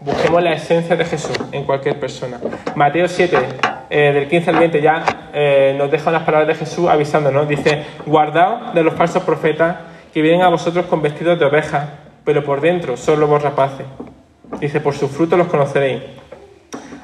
Busquemos 0.00 0.40
la 0.44 0.52
esencia 0.52 0.94
de 0.94 1.04
Jesús 1.04 1.36
en 1.50 1.64
cualquier 1.64 1.98
persona. 1.98 2.38
Mateo 2.76 3.08
7, 3.08 3.36
eh, 3.90 4.12
del 4.12 4.28
15 4.28 4.50
al 4.50 4.58
20, 4.60 4.80
ya 4.80 5.04
eh, 5.32 5.74
nos 5.76 5.90
deja 5.90 6.10
unas 6.10 6.22
palabras 6.22 6.46
de 6.46 6.54
Jesús 6.54 6.88
avisándonos. 6.88 7.48
Dice, 7.48 7.84
guardaos 8.06 8.74
de 8.74 8.84
los 8.84 8.94
falsos 8.94 9.24
profetas 9.24 9.76
que 10.14 10.22
vienen 10.22 10.42
a 10.42 10.50
vosotros 10.50 10.86
con 10.86 11.02
vestidos 11.02 11.36
de 11.40 11.46
oveja, 11.46 11.94
pero 12.24 12.44
por 12.44 12.60
dentro 12.60 12.96
son 12.96 13.18
lobos 13.18 13.42
rapaces. 13.42 13.86
Dice, 14.60 14.80
por 14.80 14.94
sus 14.94 15.10
frutos 15.10 15.36
los 15.36 15.48
conoceréis. 15.48 16.00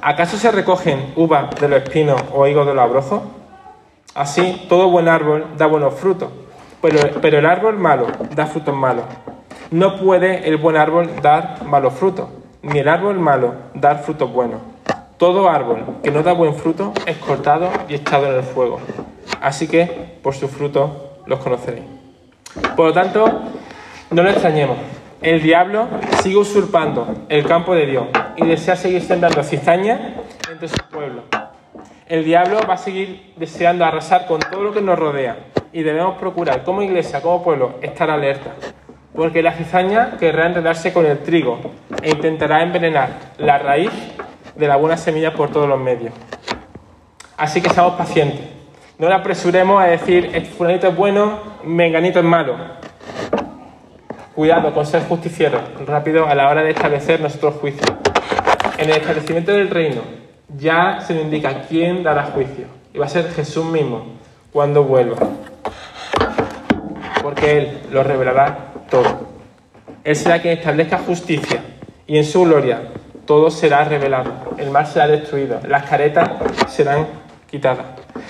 ¿Acaso 0.00 0.36
se 0.36 0.52
recogen 0.52 1.14
uvas 1.16 1.50
de 1.60 1.68
los 1.68 1.82
espinos 1.82 2.22
o 2.32 2.46
higos 2.46 2.64
de 2.64 2.74
los 2.74 2.84
abrojos? 2.84 3.22
Así, 4.14 4.66
todo 4.68 4.88
buen 4.88 5.08
árbol 5.08 5.46
da 5.58 5.66
buenos 5.66 5.94
frutos, 5.94 6.28
pero, 6.80 7.00
pero 7.20 7.38
el 7.40 7.46
árbol 7.46 7.76
malo 7.76 8.06
da 8.36 8.46
frutos 8.46 8.72
malos. 8.72 9.06
No 9.72 9.96
puede 9.96 10.48
el 10.48 10.58
buen 10.58 10.76
árbol 10.76 11.10
dar 11.20 11.64
malos 11.64 11.94
frutos 11.94 12.28
ni 12.64 12.78
el 12.78 12.88
árbol 12.88 13.18
malo 13.18 13.54
dar 13.74 14.02
frutos 14.02 14.32
buenos. 14.32 14.60
Todo 15.18 15.48
árbol 15.48 15.98
que 16.02 16.10
no 16.10 16.22
da 16.22 16.32
buen 16.32 16.54
fruto 16.54 16.92
es 17.06 17.16
cortado 17.18 17.68
y 17.88 17.94
echado 17.94 18.26
en 18.26 18.36
el 18.36 18.42
fuego. 18.42 18.80
Así 19.40 19.68
que 19.68 20.18
por 20.22 20.34
sus 20.34 20.50
frutos 20.50 20.90
los 21.26 21.38
conoceréis. 21.40 21.84
Por 22.76 22.86
lo 22.86 22.92
tanto, 22.92 23.42
no 24.10 24.22
lo 24.22 24.30
extrañemos. 24.30 24.76
El 25.20 25.42
diablo 25.42 25.86
sigue 26.22 26.36
usurpando 26.36 27.26
el 27.28 27.46
campo 27.46 27.74
de 27.74 27.86
Dios 27.86 28.06
y 28.36 28.46
desea 28.46 28.76
seguir 28.76 29.02
sembrando 29.02 29.42
cizaña 29.42 30.14
entre 30.50 30.68
su 30.68 30.76
pueblo. 30.90 31.22
El 32.06 32.24
diablo 32.24 32.60
va 32.68 32.74
a 32.74 32.78
seguir 32.78 33.32
deseando 33.36 33.84
arrasar 33.84 34.26
con 34.26 34.40
todo 34.40 34.62
lo 34.62 34.72
que 34.72 34.82
nos 34.82 34.98
rodea 34.98 35.36
y 35.72 35.82
debemos 35.82 36.18
procurar 36.18 36.62
como 36.62 36.82
iglesia, 36.82 37.22
como 37.22 37.42
pueblo, 37.42 37.74
estar 37.80 38.10
alerta. 38.10 38.54
Porque 39.14 39.42
la 39.42 39.52
cizaña 39.52 40.16
querrá 40.18 40.46
enredarse 40.46 40.92
con 40.92 41.06
el 41.06 41.18
trigo 41.20 41.60
e 42.02 42.10
intentará 42.10 42.62
envenenar 42.62 43.10
la 43.38 43.58
raíz 43.58 43.90
de 44.56 44.68
la 44.68 44.76
buena 44.76 44.96
semilla 44.96 45.32
por 45.34 45.50
todos 45.50 45.68
los 45.68 45.78
medios. 45.78 46.12
Así 47.36 47.60
que 47.60 47.70
seamos 47.70 47.94
pacientes. 47.94 48.40
No 48.98 49.08
le 49.08 49.14
apresuremos 49.14 49.82
a 49.82 49.86
decir, 49.86 50.44
fulanito 50.56 50.88
es 50.88 50.96
bueno, 50.96 51.38
menganito 51.64 52.18
es 52.18 52.24
malo. 52.24 52.56
Cuidado 54.34 54.74
con 54.74 54.84
ser 54.84 55.04
justiciero, 55.04 55.60
rápido 55.86 56.26
a 56.26 56.34
la 56.34 56.48
hora 56.48 56.62
de 56.62 56.70
establecer 56.70 57.20
nuestros 57.20 57.54
juicios. 57.54 57.86
En 58.78 58.90
el 58.90 58.96
establecimiento 58.96 59.52
del 59.52 59.70
reino 59.70 60.02
ya 60.56 61.00
se 61.00 61.14
nos 61.14 61.24
indica 61.24 61.62
quién 61.68 62.02
dará 62.02 62.24
juicio. 62.24 62.66
Y 62.92 62.98
va 62.98 63.06
a 63.06 63.08
ser 63.08 63.30
Jesús 63.30 63.64
mismo 63.64 64.06
cuando 64.52 64.82
vuelva. 64.82 65.16
Porque 67.22 67.58
Él 67.58 67.78
lo 67.90 68.02
revelará 68.02 68.73
Él 70.04 70.16
será 70.16 70.40
quien 70.40 70.58
establezca 70.58 70.98
justicia 70.98 71.62
y 72.06 72.18
en 72.18 72.24
su 72.24 72.42
gloria 72.44 72.82
todo 73.26 73.50
será 73.50 73.84
revelado. 73.84 74.32
El 74.58 74.70
mal 74.70 74.86
será 74.86 75.06
destruido. 75.06 75.60
Las 75.66 75.84
caretas 75.84 76.30
serán 76.68 77.06
quitadas. 77.50 77.86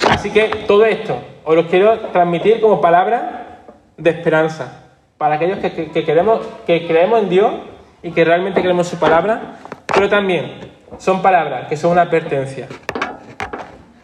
Así 0.09 0.31
que 0.31 0.65
todo 0.67 0.85
esto 0.85 1.19
os 1.45 1.55
lo 1.55 1.69
quiero 1.69 1.99
transmitir 2.13 2.61
como 2.61 2.81
palabra 2.81 3.65
de 3.97 4.11
esperanza 4.11 4.83
para 5.19 5.37
aquellos 5.37 5.59
que, 5.59 6.05
queremos, 6.05 6.41
que 6.67 6.87
creemos 6.87 7.23
en 7.23 7.29
Dios 7.29 7.55
y 8.03 8.11
que 8.11 8.25
realmente 8.25 8.61
queremos 8.61 8.87
su 8.87 8.99
palabra, 8.99 9.57
pero 9.87 10.09
también 10.09 10.61
son 10.99 11.23
palabras 11.23 11.69
que 11.69 11.77
son 11.77 11.93
una 11.93 12.03
advertencia 12.03 12.69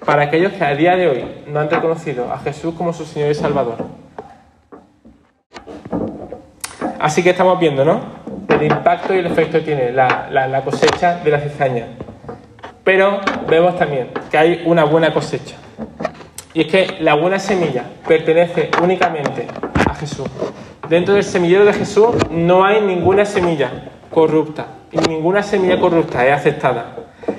para 0.04 0.22
aquellos 0.22 0.52
que 0.52 0.64
a 0.64 0.74
día 0.74 0.96
de 0.96 1.08
hoy 1.08 1.24
no 1.46 1.60
han 1.60 1.70
reconocido 1.70 2.32
a 2.32 2.38
Jesús 2.38 2.74
como 2.74 2.92
su 2.92 3.04
Señor 3.04 3.30
y 3.30 3.34
Salvador. 3.34 3.76
Así 7.00 7.22
que 7.22 7.30
estamos 7.30 7.58
viendo, 7.58 7.82
¿no? 7.82 7.98
El 8.50 8.62
impacto 8.62 9.14
y 9.14 9.20
el 9.20 9.26
efecto 9.26 9.58
que 9.58 9.64
tiene 9.64 9.90
la, 9.90 10.62
cosecha 10.62 11.16
de 11.24 11.30
la 11.30 11.40
cizaña. 11.40 11.86
Pero 12.84 13.20
vemos 13.48 13.78
también 13.78 14.08
que 14.30 14.36
hay 14.36 14.62
una 14.66 14.84
buena 14.84 15.14
cosecha. 15.14 15.56
Y 16.52 16.60
es 16.60 16.66
que 16.66 16.96
la 17.00 17.14
buena 17.14 17.38
semilla 17.38 17.84
pertenece 18.06 18.70
únicamente 18.82 19.46
a 19.88 19.94
Jesús. 19.94 20.28
Dentro 20.90 21.14
del 21.14 21.24
semillero 21.24 21.64
de 21.64 21.72
Jesús 21.72 22.08
no 22.30 22.66
hay 22.66 22.82
ninguna 22.82 23.24
semilla 23.24 23.70
corrupta. 24.10 24.66
Y 24.92 24.98
ninguna 24.98 25.42
semilla 25.42 25.80
corrupta 25.80 26.26
es 26.26 26.34
aceptada. 26.34 26.96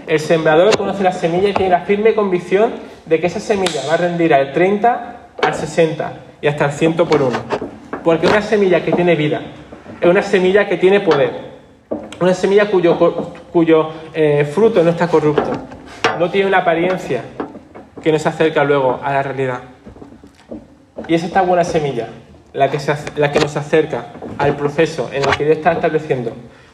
El 0.07 0.19
sembrador 0.19 0.75
conoce 0.75 1.03
la 1.03 1.11
semilla 1.11 1.49
y 1.49 1.53
tiene 1.53 1.69
la 1.69 1.81
firme 1.81 2.15
convicción 2.15 2.71
de 3.05 3.19
que 3.19 3.27
esa 3.27 3.39
semilla 3.39 3.81
va 3.87 3.93
a 3.93 3.97
rendir 3.97 4.33
al 4.33 4.53
30, 4.53 5.17
al 5.39 5.53
60 5.53 6.13
y 6.41 6.47
hasta 6.47 6.65
al 6.65 6.71
100 6.71 6.93
por 6.95 7.21
uno. 7.21 7.70
Porque 8.03 8.27
una 8.27 8.41
semilla 8.41 8.83
que 8.83 8.91
tiene 8.91 9.15
vida 9.15 9.41
es 9.99 10.09
una 10.09 10.21
semilla 10.23 10.67
que 10.67 10.77
tiene 10.77 10.99
poder. 10.99 11.51
Una 12.19 12.33
semilla 12.33 12.69
cuyo, 12.69 12.97
cuyo 13.51 13.89
eh, 14.13 14.49
fruto 14.51 14.83
no 14.83 14.91
está 14.91 15.07
corrupto. 15.07 15.51
No 16.19 16.29
tiene 16.29 16.47
una 16.47 16.59
apariencia 16.59 17.23
que 18.01 18.11
nos 18.11 18.25
acerca 18.25 18.63
luego 18.63 18.99
a 19.03 19.13
la 19.13 19.23
realidad. 19.23 19.59
Y 21.07 21.13
es 21.13 21.23
esta 21.23 21.41
buena 21.41 21.63
semilla 21.63 22.09
la 22.53 22.69
que, 22.69 22.77
la 23.15 23.31
que 23.31 23.39
nos 23.39 23.55
acerca 23.55 24.07
al 24.37 24.55
proceso 24.55 25.09
en 25.11 25.23
el 25.23 25.37
que 25.37 25.45
Dios 25.45 25.57
está 25.57 25.73
estableciendo 25.73 26.31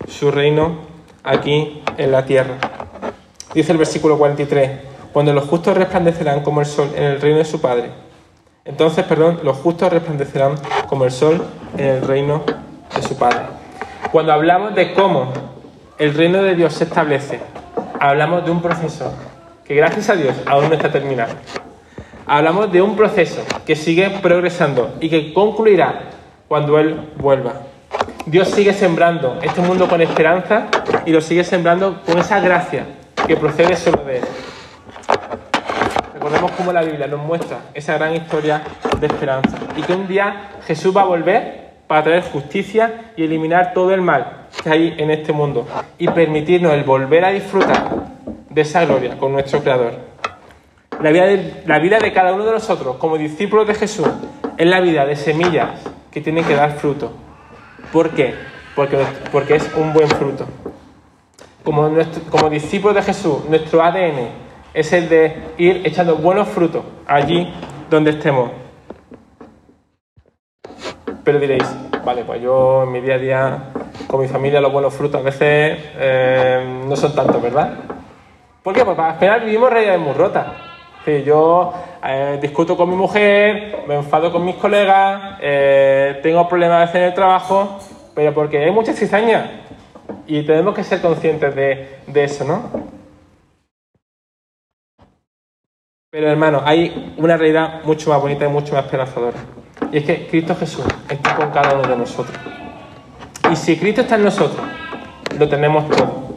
su 0.07 0.31
reino 0.31 0.79
aquí 1.23 1.81
en 1.97 2.11
la 2.11 2.25
tierra. 2.25 2.55
Dice 3.53 3.71
el 3.71 3.77
versículo 3.77 4.17
43, 4.17 4.71
cuando 5.11 5.33
los 5.33 5.45
justos 5.45 5.75
resplandecerán 5.75 6.41
como 6.41 6.61
el 6.61 6.65
sol 6.65 6.89
en 6.95 7.03
el 7.03 7.21
reino 7.21 7.39
de 7.39 7.45
su 7.45 7.59
Padre. 7.59 8.06
Entonces, 8.67 9.05
perdón, 9.05 9.39
los 9.43 9.57
justos 9.57 9.91
resplandecerán 9.91 10.55
como 10.87 11.05
el 11.05 11.11
sol 11.11 11.45
en 11.77 11.85
el 11.85 12.01
reino 12.01 12.43
de 12.93 13.01
su 13.01 13.17
Padre. 13.17 13.39
Cuando 14.11 14.33
hablamos 14.33 14.75
de 14.75 14.93
cómo 14.93 15.31
el 15.97 16.13
reino 16.13 16.43
de 16.43 16.55
Dios 16.55 16.73
se 16.73 16.83
establece, 16.83 17.39
hablamos 17.99 18.43
de 18.45 18.51
un 18.51 18.61
proceso 18.61 19.13
que 19.63 19.73
gracias 19.73 20.09
a 20.09 20.15
Dios 20.15 20.35
aún 20.45 20.67
no 20.69 20.75
está 20.75 20.91
terminado. 20.91 21.33
Hablamos 22.25 22.71
de 22.71 22.81
un 22.81 22.97
proceso 22.97 23.41
que 23.65 23.75
sigue 23.75 24.09
progresando 24.21 24.95
y 24.99 25.09
que 25.09 25.33
concluirá 25.33 26.01
cuando 26.49 26.77
Él 26.77 26.99
vuelva. 27.17 27.53
Dios 28.25 28.49
sigue 28.49 28.73
sembrando 28.73 29.39
este 29.41 29.61
mundo 29.61 29.87
con 29.87 30.01
esperanza 30.01 30.67
y 31.05 31.11
lo 31.11 31.21
sigue 31.21 31.45
sembrando 31.45 32.01
con 32.05 32.17
esa 32.17 32.41
gracia 32.41 32.85
que 33.25 33.37
procede 33.37 33.77
solo 33.77 34.03
de 34.03 34.17
Él. 34.17 34.23
Recordemos 36.17 36.51
cómo 36.53 36.73
la 36.73 36.81
Biblia 36.81 37.05
nos 37.05 37.23
muestra 37.23 37.59
esa 37.75 37.93
gran 37.93 38.15
historia 38.15 38.63
de 38.99 39.05
esperanza 39.05 39.55
y 39.75 39.83
que 39.83 39.93
un 39.93 40.07
día 40.07 40.49
Jesús 40.65 40.95
va 40.97 41.01
a 41.01 41.05
volver 41.05 41.73
para 41.85 42.03
traer 42.03 42.23
justicia 42.23 43.11
y 43.15 43.23
eliminar 43.23 43.71
todo 43.71 43.93
el 43.93 44.01
mal 44.01 44.47
que 44.63 44.67
hay 44.67 44.95
en 44.97 45.11
este 45.11 45.31
mundo 45.31 45.67
y 45.99 46.07
permitirnos 46.07 46.73
el 46.73 46.83
volver 46.83 47.23
a 47.23 47.29
disfrutar 47.29 48.07
de 48.49 48.61
esa 48.61 48.83
gloria 48.85 49.15
con 49.19 49.31
nuestro 49.31 49.61
Creador. 49.61 49.93
La 51.03 51.11
vida, 51.11 51.99
de, 51.99 52.11
cada 52.11 52.33
uno 52.33 52.45
de 52.45 52.53
nosotros 52.53 52.95
como 52.95 53.19
discípulos 53.19 53.67
de 53.67 53.75
Jesús 53.75 54.07
es 54.57 54.65
la 54.67 54.79
vida 54.79 55.05
de 55.05 55.15
semillas 55.15 55.81
que 56.09 56.19
tienen 56.19 56.43
que 56.45 56.55
dar 56.55 56.79
fruto. 56.79 57.11
¿Por 57.93 58.09
qué? 58.09 58.33
Porque, 58.75 59.55
es 59.55 59.71
un 59.75 59.93
buen 59.93 60.09
fruto. 60.09 60.47
Como, 61.63 61.91
como 62.31 62.49
discípulos 62.49 62.95
de 62.95 63.03
Jesús, 63.03 63.45
nuestro 63.47 63.83
ADN 63.83 64.46
es 64.77 64.93
el 64.93 65.09
de 65.09 65.33
ir 65.57 65.81
echando 65.85 66.17
buenos 66.17 66.47
frutos 66.49 66.83
allí 67.07 67.51
donde 67.89 68.11
estemos. 68.11 68.51
Pero 71.23 71.39
diréis, 71.39 71.65
vale, 72.05 72.23
pues 72.23 72.39
yo 72.43 72.83
en 72.83 72.91
mi 72.91 73.01
día 73.01 73.15
a 73.15 73.17
día 73.17 73.63
con 74.05 74.21
mi 74.21 74.27
familia 74.27 74.61
los 74.61 74.71
buenos 74.71 74.93
frutos 74.93 75.19
a 75.19 75.23
veces 75.23 75.79
eh, 75.97 76.83
no 76.87 76.95
son 76.95 77.15
tantos, 77.15 77.41
¿verdad? 77.41 77.73
¿Por 78.61 78.75
qué? 78.75 78.85
Porque 78.85 79.01
al 79.01 79.15
final 79.15 79.41
vivimos 79.41 79.71
realidades 79.71 79.99
muy 79.99 80.13
rotas. 80.13 80.45
yo 81.25 81.73
eh, 82.05 82.37
discuto 82.39 82.77
con 82.77 82.87
mi 82.87 82.95
mujer, 82.95 83.79
me 83.87 83.95
enfado 83.95 84.31
con 84.31 84.45
mis 84.45 84.57
colegas, 84.57 85.39
eh, 85.41 86.19
tengo 86.21 86.47
problemas 86.47 86.93
en 86.93 87.01
el 87.01 87.15
trabajo, 87.15 87.79
pero 88.13 88.31
porque 88.31 88.63
hay 88.63 88.71
muchas 88.71 88.95
cizañas 88.95 89.49
y 90.27 90.43
tenemos 90.43 90.75
que 90.75 90.83
ser 90.83 91.01
conscientes 91.01 91.55
de, 91.55 91.97
de 92.05 92.23
eso, 92.23 92.45
¿no? 92.45 92.96
Pero 96.09 96.29
hermano, 96.29 96.61
hay 96.65 97.13
una 97.17 97.37
realidad 97.37 97.83
mucho 97.83 98.09
más 98.09 98.21
bonita 98.21 98.45
y 98.45 98.49
mucho 98.49 98.73
más 98.73 98.85
esperanzadora. 98.85 99.37
Y 99.91 99.97
es 99.97 100.03
que 100.05 100.27
Cristo 100.27 100.55
Jesús 100.55 100.85
está 101.09 101.35
con 101.35 101.51
cada 101.51 101.75
uno 101.77 101.87
de 101.87 101.97
nosotros. 101.97 102.37
Y 103.51 103.55
si 103.55 103.77
Cristo 103.77 104.01
está 104.01 104.15
en 104.15 104.23
nosotros, 104.23 104.65
lo 105.37 105.47
tenemos 105.47 105.89
todo 105.89 106.27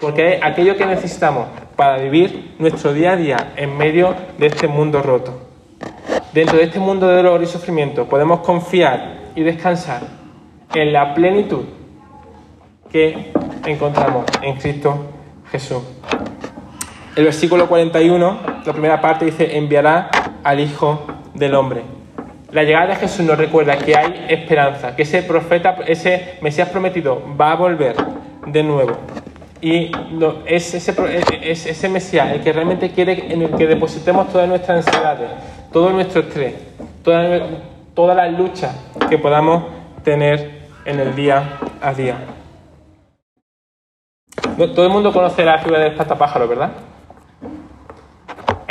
porque 0.00 0.36
es 0.36 0.42
aquello 0.42 0.76
que 0.76 0.86
necesitamos 0.86 1.46
para 1.76 1.98
vivir 1.98 2.54
nuestro 2.58 2.94
día 2.94 3.12
a 3.12 3.16
día 3.16 3.52
en 3.56 3.76
medio 3.76 4.14
de 4.38 4.46
este 4.46 4.66
mundo 4.66 5.02
roto. 5.02 5.38
Dentro 6.32 6.56
de 6.56 6.64
este 6.64 6.78
mundo 6.78 7.06
de 7.06 7.16
dolor 7.16 7.42
y 7.42 7.46
sufrimiento 7.46 8.06
podemos 8.06 8.40
confiar 8.40 9.30
y 9.36 9.42
descansar 9.42 10.00
en 10.74 10.92
la 10.92 11.14
plenitud 11.14 11.64
que 12.90 13.32
encontramos 13.66 14.24
en 14.42 14.56
Cristo 14.56 15.06
Jesús. 15.52 15.82
El 17.16 17.24
versículo 17.24 17.66
41, 17.66 18.40
la 18.64 18.72
primera 18.72 19.00
parte 19.00 19.24
dice, 19.24 19.56
enviará 19.56 20.10
al 20.44 20.60
Hijo 20.60 21.06
del 21.34 21.54
Hombre. 21.56 21.82
La 22.52 22.62
llegada 22.62 22.86
de 22.86 22.96
Jesús 22.96 23.26
nos 23.26 23.36
recuerda 23.36 23.76
que 23.78 23.96
hay 23.96 24.26
esperanza, 24.28 24.94
que 24.94 25.02
ese 25.02 25.22
profeta, 25.22 25.76
ese 25.86 26.38
Mesías 26.40 26.68
prometido 26.68 27.22
va 27.40 27.52
a 27.52 27.56
volver 27.56 27.96
de 28.46 28.62
nuevo. 28.62 28.92
Y 29.60 29.90
es, 30.46 30.74
ese, 30.74 30.94
es 31.42 31.66
ese 31.66 31.88
Mesías 31.88 32.30
el 32.32 32.40
que 32.40 32.52
realmente 32.52 32.90
quiere 32.90 33.32
en 33.32 33.42
el 33.42 33.50
que 33.56 33.66
depositemos 33.66 34.28
todas 34.32 34.48
nuestras 34.48 34.86
ansiedades, 34.86 35.30
todo 35.72 35.90
nuestro 35.90 36.22
estrés, 36.22 36.54
todas 37.02 37.42
toda 37.94 38.14
las 38.14 38.32
luchas 38.32 38.74
que 39.08 39.18
podamos 39.18 39.64
tener 40.04 40.60
en 40.84 41.00
el 41.00 41.14
día 41.14 41.58
a 41.82 41.92
día. 41.92 42.16
Todo 44.56 44.86
el 44.86 44.92
mundo 44.92 45.12
conoce 45.12 45.44
la 45.44 45.58
figura 45.58 45.80
del 45.80 45.92
espantapájaro, 45.92 46.48
¿verdad? 46.48 46.70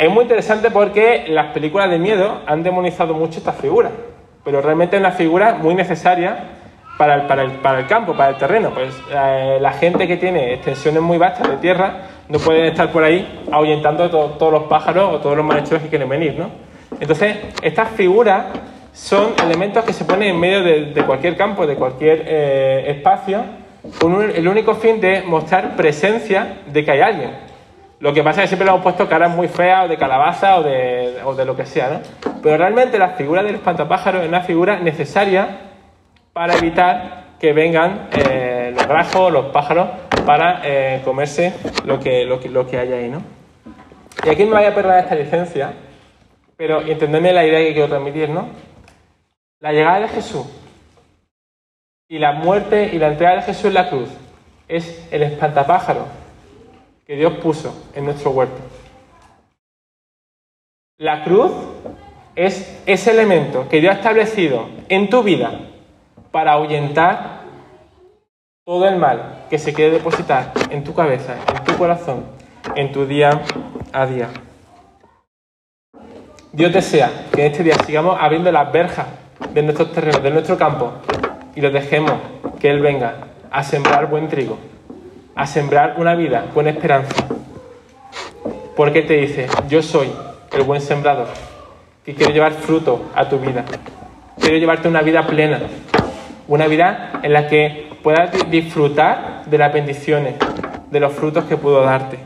Es 0.00 0.08
muy 0.08 0.22
interesante 0.22 0.70
porque 0.70 1.26
las 1.28 1.52
películas 1.52 1.90
de 1.90 1.98
miedo 1.98 2.40
han 2.46 2.62
demonizado 2.62 3.12
mucho 3.12 3.36
esta 3.36 3.52
figura, 3.52 3.90
pero 4.42 4.62
realmente 4.62 4.96
es 4.96 5.00
una 5.00 5.10
figura 5.10 5.56
muy 5.60 5.74
necesaria 5.74 6.38
para 6.96 7.16
el, 7.16 7.22
para 7.26 7.42
el, 7.42 7.50
para 7.50 7.80
el 7.80 7.86
campo, 7.86 8.14
para 8.14 8.30
el 8.30 8.36
terreno. 8.36 8.70
Pues 8.70 8.98
eh, 9.12 9.58
la 9.60 9.72
gente 9.72 10.08
que 10.08 10.16
tiene 10.16 10.54
extensiones 10.54 11.02
muy 11.02 11.18
vastas 11.18 11.50
de 11.50 11.58
tierra 11.58 11.92
no 12.30 12.38
pueden 12.38 12.64
estar 12.64 12.90
por 12.90 13.04
ahí 13.04 13.44
ahuyentando 13.52 14.08
todos 14.08 14.50
los 14.50 14.62
pájaros 14.62 15.16
o 15.16 15.18
todos 15.18 15.36
los 15.36 15.44
malhechores 15.44 15.82
que 15.82 15.90
quieren 15.90 16.08
venir, 16.08 16.34
¿no? 16.38 16.48
Entonces, 16.98 17.36
estas 17.60 17.90
figuras 17.90 18.46
son 18.94 19.34
elementos 19.44 19.84
que 19.84 19.92
se 19.92 20.06
ponen 20.06 20.30
en 20.30 20.40
medio 20.40 20.62
de, 20.62 21.04
cualquier 21.04 21.36
campo, 21.36 21.66
de 21.66 21.74
cualquier 21.74 22.24
eh, 22.26 22.84
espacio, 22.86 23.42
con 24.00 24.30
el 24.30 24.48
único 24.48 24.76
fin 24.76 24.98
de 24.98 25.20
mostrar 25.20 25.76
presencia 25.76 26.62
de 26.72 26.86
que 26.86 26.90
hay 26.90 27.00
alguien. 27.02 27.49
Lo 28.00 28.14
que 28.14 28.24
pasa 28.24 28.40
es 28.40 28.44
que 28.44 28.48
siempre 28.48 28.64
le 28.64 28.70
hemos 28.70 28.82
puesto 28.82 29.06
caras 29.06 29.30
muy 29.30 29.46
feas 29.46 29.84
o 29.84 29.88
de 29.88 29.98
calabaza 29.98 30.58
o 30.58 30.62
de, 30.62 31.20
o 31.22 31.34
de 31.34 31.44
lo 31.44 31.54
que 31.54 31.66
sea, 31.66 31.90
¿no? 31.90 32.00
Pero 32.42 32.56
realmente 32.56 32.98
la 32.98 33.10
figura 33.10 33.42
del 33.42 33.56
espantapájaro 33.56 34.22
es 34.22 34.28
una 34.28 34.40
figura 34.40 34.80
necesaria 34.80 35.58
para 36.32 36.54
evitar 36.56 37.24
que 37.38 37.52
vengan 37.52 38.08
eh, 38.12 38.72
los 38.74 38.86
rajos, 38.86 39.30
los 39.30 39.46
pájaros, 39.46 39.88
para 40.24 40.62
eh, 40.64 41.02
comerse 41.04 41.52
lo 41.84 42.00
que, 42.00 42.24
lo, 42.24 42.40
que, 42.40 42.48
lo 42.48 42.66
que 42.66 42.78
hay 42.78 42.90
ahí, 42.90 43.08
¿no? 43.10 43.22
Y 44.24 44.30
aquí 44.30 44.44
me 44.44 44.52
voy 44.52 44.64
a 44.64 44.74
perder 44.74 45.00
esta 45.00 45.14
licencia, 45.14 45.74
pero 46.56 46.80
entendedme 46.80 47.34
la 47.34 47.44
idea 47.44 47.58
que 47.58 47.74
quiero 47.74 47.88
transmitir, 47.88 48.30
¿no? 48.30 48.48
La 49.60 49.72
llegada 49.72 50.00
de 50.00 50.08
Jesús 50.08 50.46
y 52.08 52.18
la 52.18 52.32
muerte 52.32 52.90
y 52.94 52.98
la 52.98 53.08
entrega 53.08 53.36
de 53.36 53.42
Jesús 53.42 53.66
en 53.66 53.74
la 53.74 53.90
cruz 53.90 54.08
es 54.68 55.06
el 55.10 55.22
espantapájaro 55.22 56.19
que 57.10 57.16
Dios 57.16 57.38
puso 57.42 57.74
en 57.92 58.04
nuestro 58.04 58.30
huerto. 58.30 58.60
La 60.96 61.24
cruz 61.24 61.50
es 62.36 62.80
ese 62.86 63.10
elemento 63.10 63.68
que 63.68 63.80
Dios 63.80 63.94
ha 63.94 63.96
establecido 63.96 64.68
en 64.88 65.10
tu 65.10 65.24
vida 65.24 65.58
para 66.30 66.52
ahuyentar 66.52 67.40
todo 68.64 68.86
el 68.86 68.94
mal 68.94 69.46
que 69.50 69.58
se 69.58 69.74
quiere 69.74 69.90
depositar 69.90 70.52
en 70.70 70.84
tu 70.84 70.94
cabeza, 70.94 71.34
en 71.52 71.64
tu 71.64 71.76
corazón, 71.76 72.26
en 72.76 72.92
tu 72.92 73.04
día 73.04 73.42
a 73.92 74.06
día. 74.06 74.28
Dios 76.52 76.72
desea 76.72 77.26
que 77.34 77.44
en 77.44 77.50
este 77.50 77.64
día 77.64 77.74
sigamos 77.84 78.18
abriendo 78.20 78.52
las 78.52 78.70
verjas 78.70 79.08
de 79.52 79.64
nuestros 79.64 79.90
terrenos, 79.92 80.22
de 80.22 80.30
nuestro 80.30 80.56
campo, 80.56 80.92
y 81.56 81.60
lo 81.60 81.72
dejemos 81.72 82.12
que 82.60 82.70
Él 82.70 82.78
venga 82.78 83.26
a 83.50 83.64
sembrar 83.64 84.06
buen 84.08 84.28
trigo 84.28 84.69
a 85.34 85.46
sembrar 85.46 85.94
una 85.98 86.14
vida 86.14 86.46
con 86.54 86.68
esperanza. 86.68 87.26
Porque 88.76 89.02
te 89.02 89.14
dice, 89.14 89.46
yo 89.68 89.82
soy 89.82 90.10
el 90.52 90.62
buen 90.62 90.80
sembrador, 90.80 91.28
que 92.04 92.14
quiero 92.14 92.32
llevar 92.32 92.52
fruto 92.52 93.10
a 93.14 93.28
tu 93.28 93.38
vida. 93.38 93.64
Quiero 94.40 94.56
llevarte 94.56 94.88
una 94.88 95.02
vida 95.02 95.26
plena, 95.26 95.60
una 96.48 96.66
vida 96.66 97.20
en 97.22 97.32
la 97.32 97.46
que 97.46 97.90
puedas 98.02 98.30
disfrutar 98.50 99.44
de 99.46 99.58
las 99.58 99.72
bendiciones, 99.72 100.34
de 100.90 101.00
los 101.00 101.12
frutos 101.12 101.44
que 101.44 101.56
puedo 101.56 101.82
darte. 101.82 102.18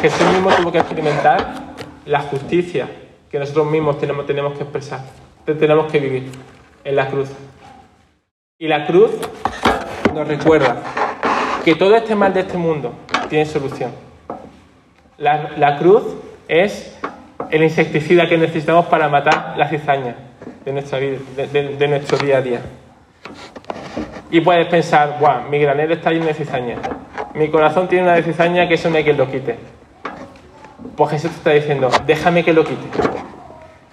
Jesús 0.00 0.32
mismo 0.32 0.50
tuvo 0.50 0.72
que 0.72 0.78
experimentar 0.78 1.54
la 2.04 2.20
justicia 2.20 2.88
que 3.30 3.38
nosotros 3.38 3.70
mismos 3.70 3.98
tenemos, 3.98 4.26
tenemos 4.26 4.56
que 4.56 4.62
expresar, 4.62 5.00
tenemos 5.44 5.90
que 5.90 5.98
vivir 5.98 6.30
en 6.84 6.96
la 6.96 7.08
cruz. 7.08 7.28
Y 8.58 8.68
la 8.68 8.86
cruz 8.86 9.10
nos 10.14 10.26
recuerda 10.26 10.76
que 11.62 11.74
todo 11.74 11.94
este 11.94 12.14
mal 12.14 12.32
de 12.32 12.40
este 12.40 12.56
mundo 12.56 12.94
tiene 13.28 13.44
solución. 13.44 13.90
La, 15.18 15.76
cruz 15.78 16.04
es 16.48 16.98
el 17.50 17.62
insecticida 17.62 18.26
que 18.26 18.38
necesitamos 18.38 18.86
para 18.86 19.10
matar 19.10 19.56
la 19.58 19.68
cizaña 19.68 20.16
de, 20.64 20.72
nuestra 20.72 20.98
vida, 20.98 21.18
de, 21.52 21.86
nuestro 21.86 22.16
día 22.16 22.38
a 22.38 22.40
día. 22.40 22.60
Y 24.30 24.40
puedes 24.40 24.66
pensar, 24.68 25.18
guau, 25.20 25.50
mi 25.50 25.58
granero 25.58 25.92
está 25.92 26.10
lleno 26.10 26.24
de 26.24 26.32
cizaña. 26.32 26.76
Mi 27.34 27.50
corazón 27.50 27.88
tiene 27.88 28.04
una 28.04 28.14
de 28.14 28.22
cizaña 28.22 28.66
que 28.66 28.74
eso 28.76 28.88
no 28.88 28.96
hay 28.96 29.04
quien 29.04 29.18
lo 29.18 29.30
quite. 29.30 29.58
Pues 30.96 31.10
Jesús 31.10 31.30
te 31.32 31.36
está 31.36 31.50
diciendo, 31.50 31.90
déjame 32.06 32.42
que 32.42 32.54
lo 32.54 32.64
quite. 32.64 32.88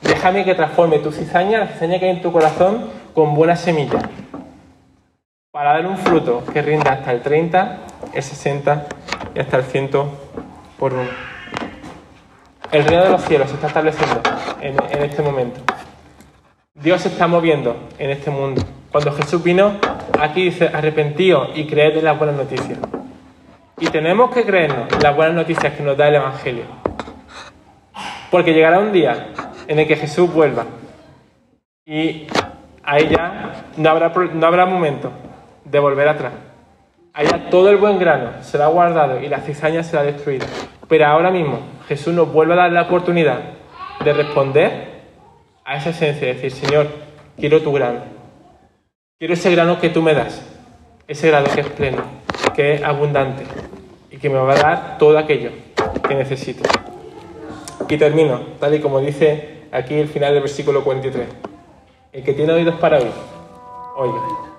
Déjame 0.04 0.46
que 0.46 0.56
transforme 0.56 1.00
tu 1.00 1.12
cizaña, 1.12 1.60
la 1.60 1.68
cizaña 1.68 2.00
que 2.00 2.06
hay 2.06 2.12
en 2.12 2.22
tu 2.22 2.32
corazón, 2.32 2.86
con 3.14 3.36
buena 3.36 3.58
semilla 3.58 4.00
para 5.54 5.74
dar 5.74 5.86
un 5.86 6.00
fruto 6.00 6.44
que 6.52 6.64
rinda 6.64 6.94
hasta 6.94 7.12
el 7.12 7.22
30, 7.22 7.78
el 8.12 8.24
60 8.24 8.88
y 9.36 9.40
hasta 9.40 9.58
el 9.58 9.64
100 9.64 9.92
por 10.80 10.94
uno. 10.94 11.10
El 12.72 12.84
reino 12.86 13.04
de 13.04 13.10
los 13.12 13.22
cielos 13.22 13.50
se 13.50 13.54
está 13.54 13.68
estableciendo 13.68 14.20
en, 14.62 15.04
este 15.04 15.22
momento. 15.22 15.62
Dios 16.74 17.02
se 17.02 17.10
está 17.10 17.28
moviendo 17.28 17.88
en 18.00 18.10
este 18.10 18.32
mundo. 18.32 18.64
Cuando 18.92 19.12
Jesús 19.12 19.44
vino, 19.44 19.74
aquí 20.20 20.46
dice, 20.46 20.72
arrepentíos 20.74 21.50
y 21.54 21.68
creed 21.68 21.98
en 21.98 22.06
las 22.06 22.18
buenas 22.18 22.36
noticias. 22.36 22.80
Y 23.78 23.90
tenemos 23.90 24.32
que 24.32 24.46
creernos 24.46 24.88
las 25.04 25.16
buenas 25.16 25.36
noticias 25.36 25.72
que 25.74 25.84
nos 25.84 25.96
da 25.96 26.08
el 26.08 26.16
Evangelio. 26.16 26.66
Porque 28.32 28.56
llegará 28.56 28.80
un 28.80 28.92
día 28.92 29.28
en 29.68 29.78
el 29.78 29.88
que 29.88 29.98
Jesús 29.98 30.34
vuelva. 30.34 30.66
Y 31.86 32.26
ahí 32.82 33.08
ya 33.08 33.66
no 33.78 33.90
habrá, 33.92 34.12
no 34.34 34.48
habrá 34.48 34.66
momento 34.66 35.12
de 35.74 35.80
volver 35.80 36.08
atrás. 36.08 36.34
Allá 37.14 37.50
todo 37.50 37.70
el 37.70 37.78
buen 37.78 37.98
grano 37.98 38.44
será 38.44 38.68
guardado 38.68 39.20
y 39.20 39.28
la 39.28 39.40
cizaña 39.40 39.84
será 39.84 40.04
destruida. 40.04 40.46
Pero 40.88 41.08
ahora 41.08 41.32
mismo 41.32 41.62
Jesús 41.88 42.14
nos 42.14 42.32
vuelve 42.32 42.54
a 42.54 42.58
dar 42.58 42.72
la 42.72 42.84
oportunidad 42.84 43.40
de 44.06 44.14
responder 44.14 45.02
a 45.66 45.78
esa 45.78 45.90
esencia, 45.90 46.28
de 46.28 46.36
decir, 46.36 46.52
Señor, 46.52 46.88
quiero 47.38 47.62
tu 47.64 47.74
grano. 47.74 48.02
Quiero 49.18 49.34
ese 49.34 49.50
grano 49.50 49.80
que 49.80 49.90
tú 49.90 50.04
me 50.04 50.14
das. 50.14 50.48
Ese 51.08 51.28
grano 51.30 51.48
que 51.54 51.62
es 51.62 51.68
pleno, 51.68 52.04
que 52.56 52.76
es 52.76 52.84
abundante 52.84 53.44
y 54.12 54.18
que 54.18 54.30
me 54.30 54.38
va 54.38 54.54
a 54.54 54.58
dar 54.58 54.98
todo 55.00 55.18
aquello 55.18 55.50
que 56.08 56.14
necesito. 56.14 56.70
Y 57.90 57.98
termino, 57.98 58.42
tal 58.60 58.76
y 58.76 58.80
como 58.80 59.00
dice 59.00 59.64
aquí 59.72 59.96
el 59.96 60.08
final 60.08 60.34
del 60.34 60.44
versículo 60.44 60.84
43. 60.84 61.28
El 62.12 62.24
que 62.24 62.34
tiene 62.34 62.54
oídos 62.54 62.76
para 62.76 63.00
oír, 63.00 63.12
oiga. 63.98 64.53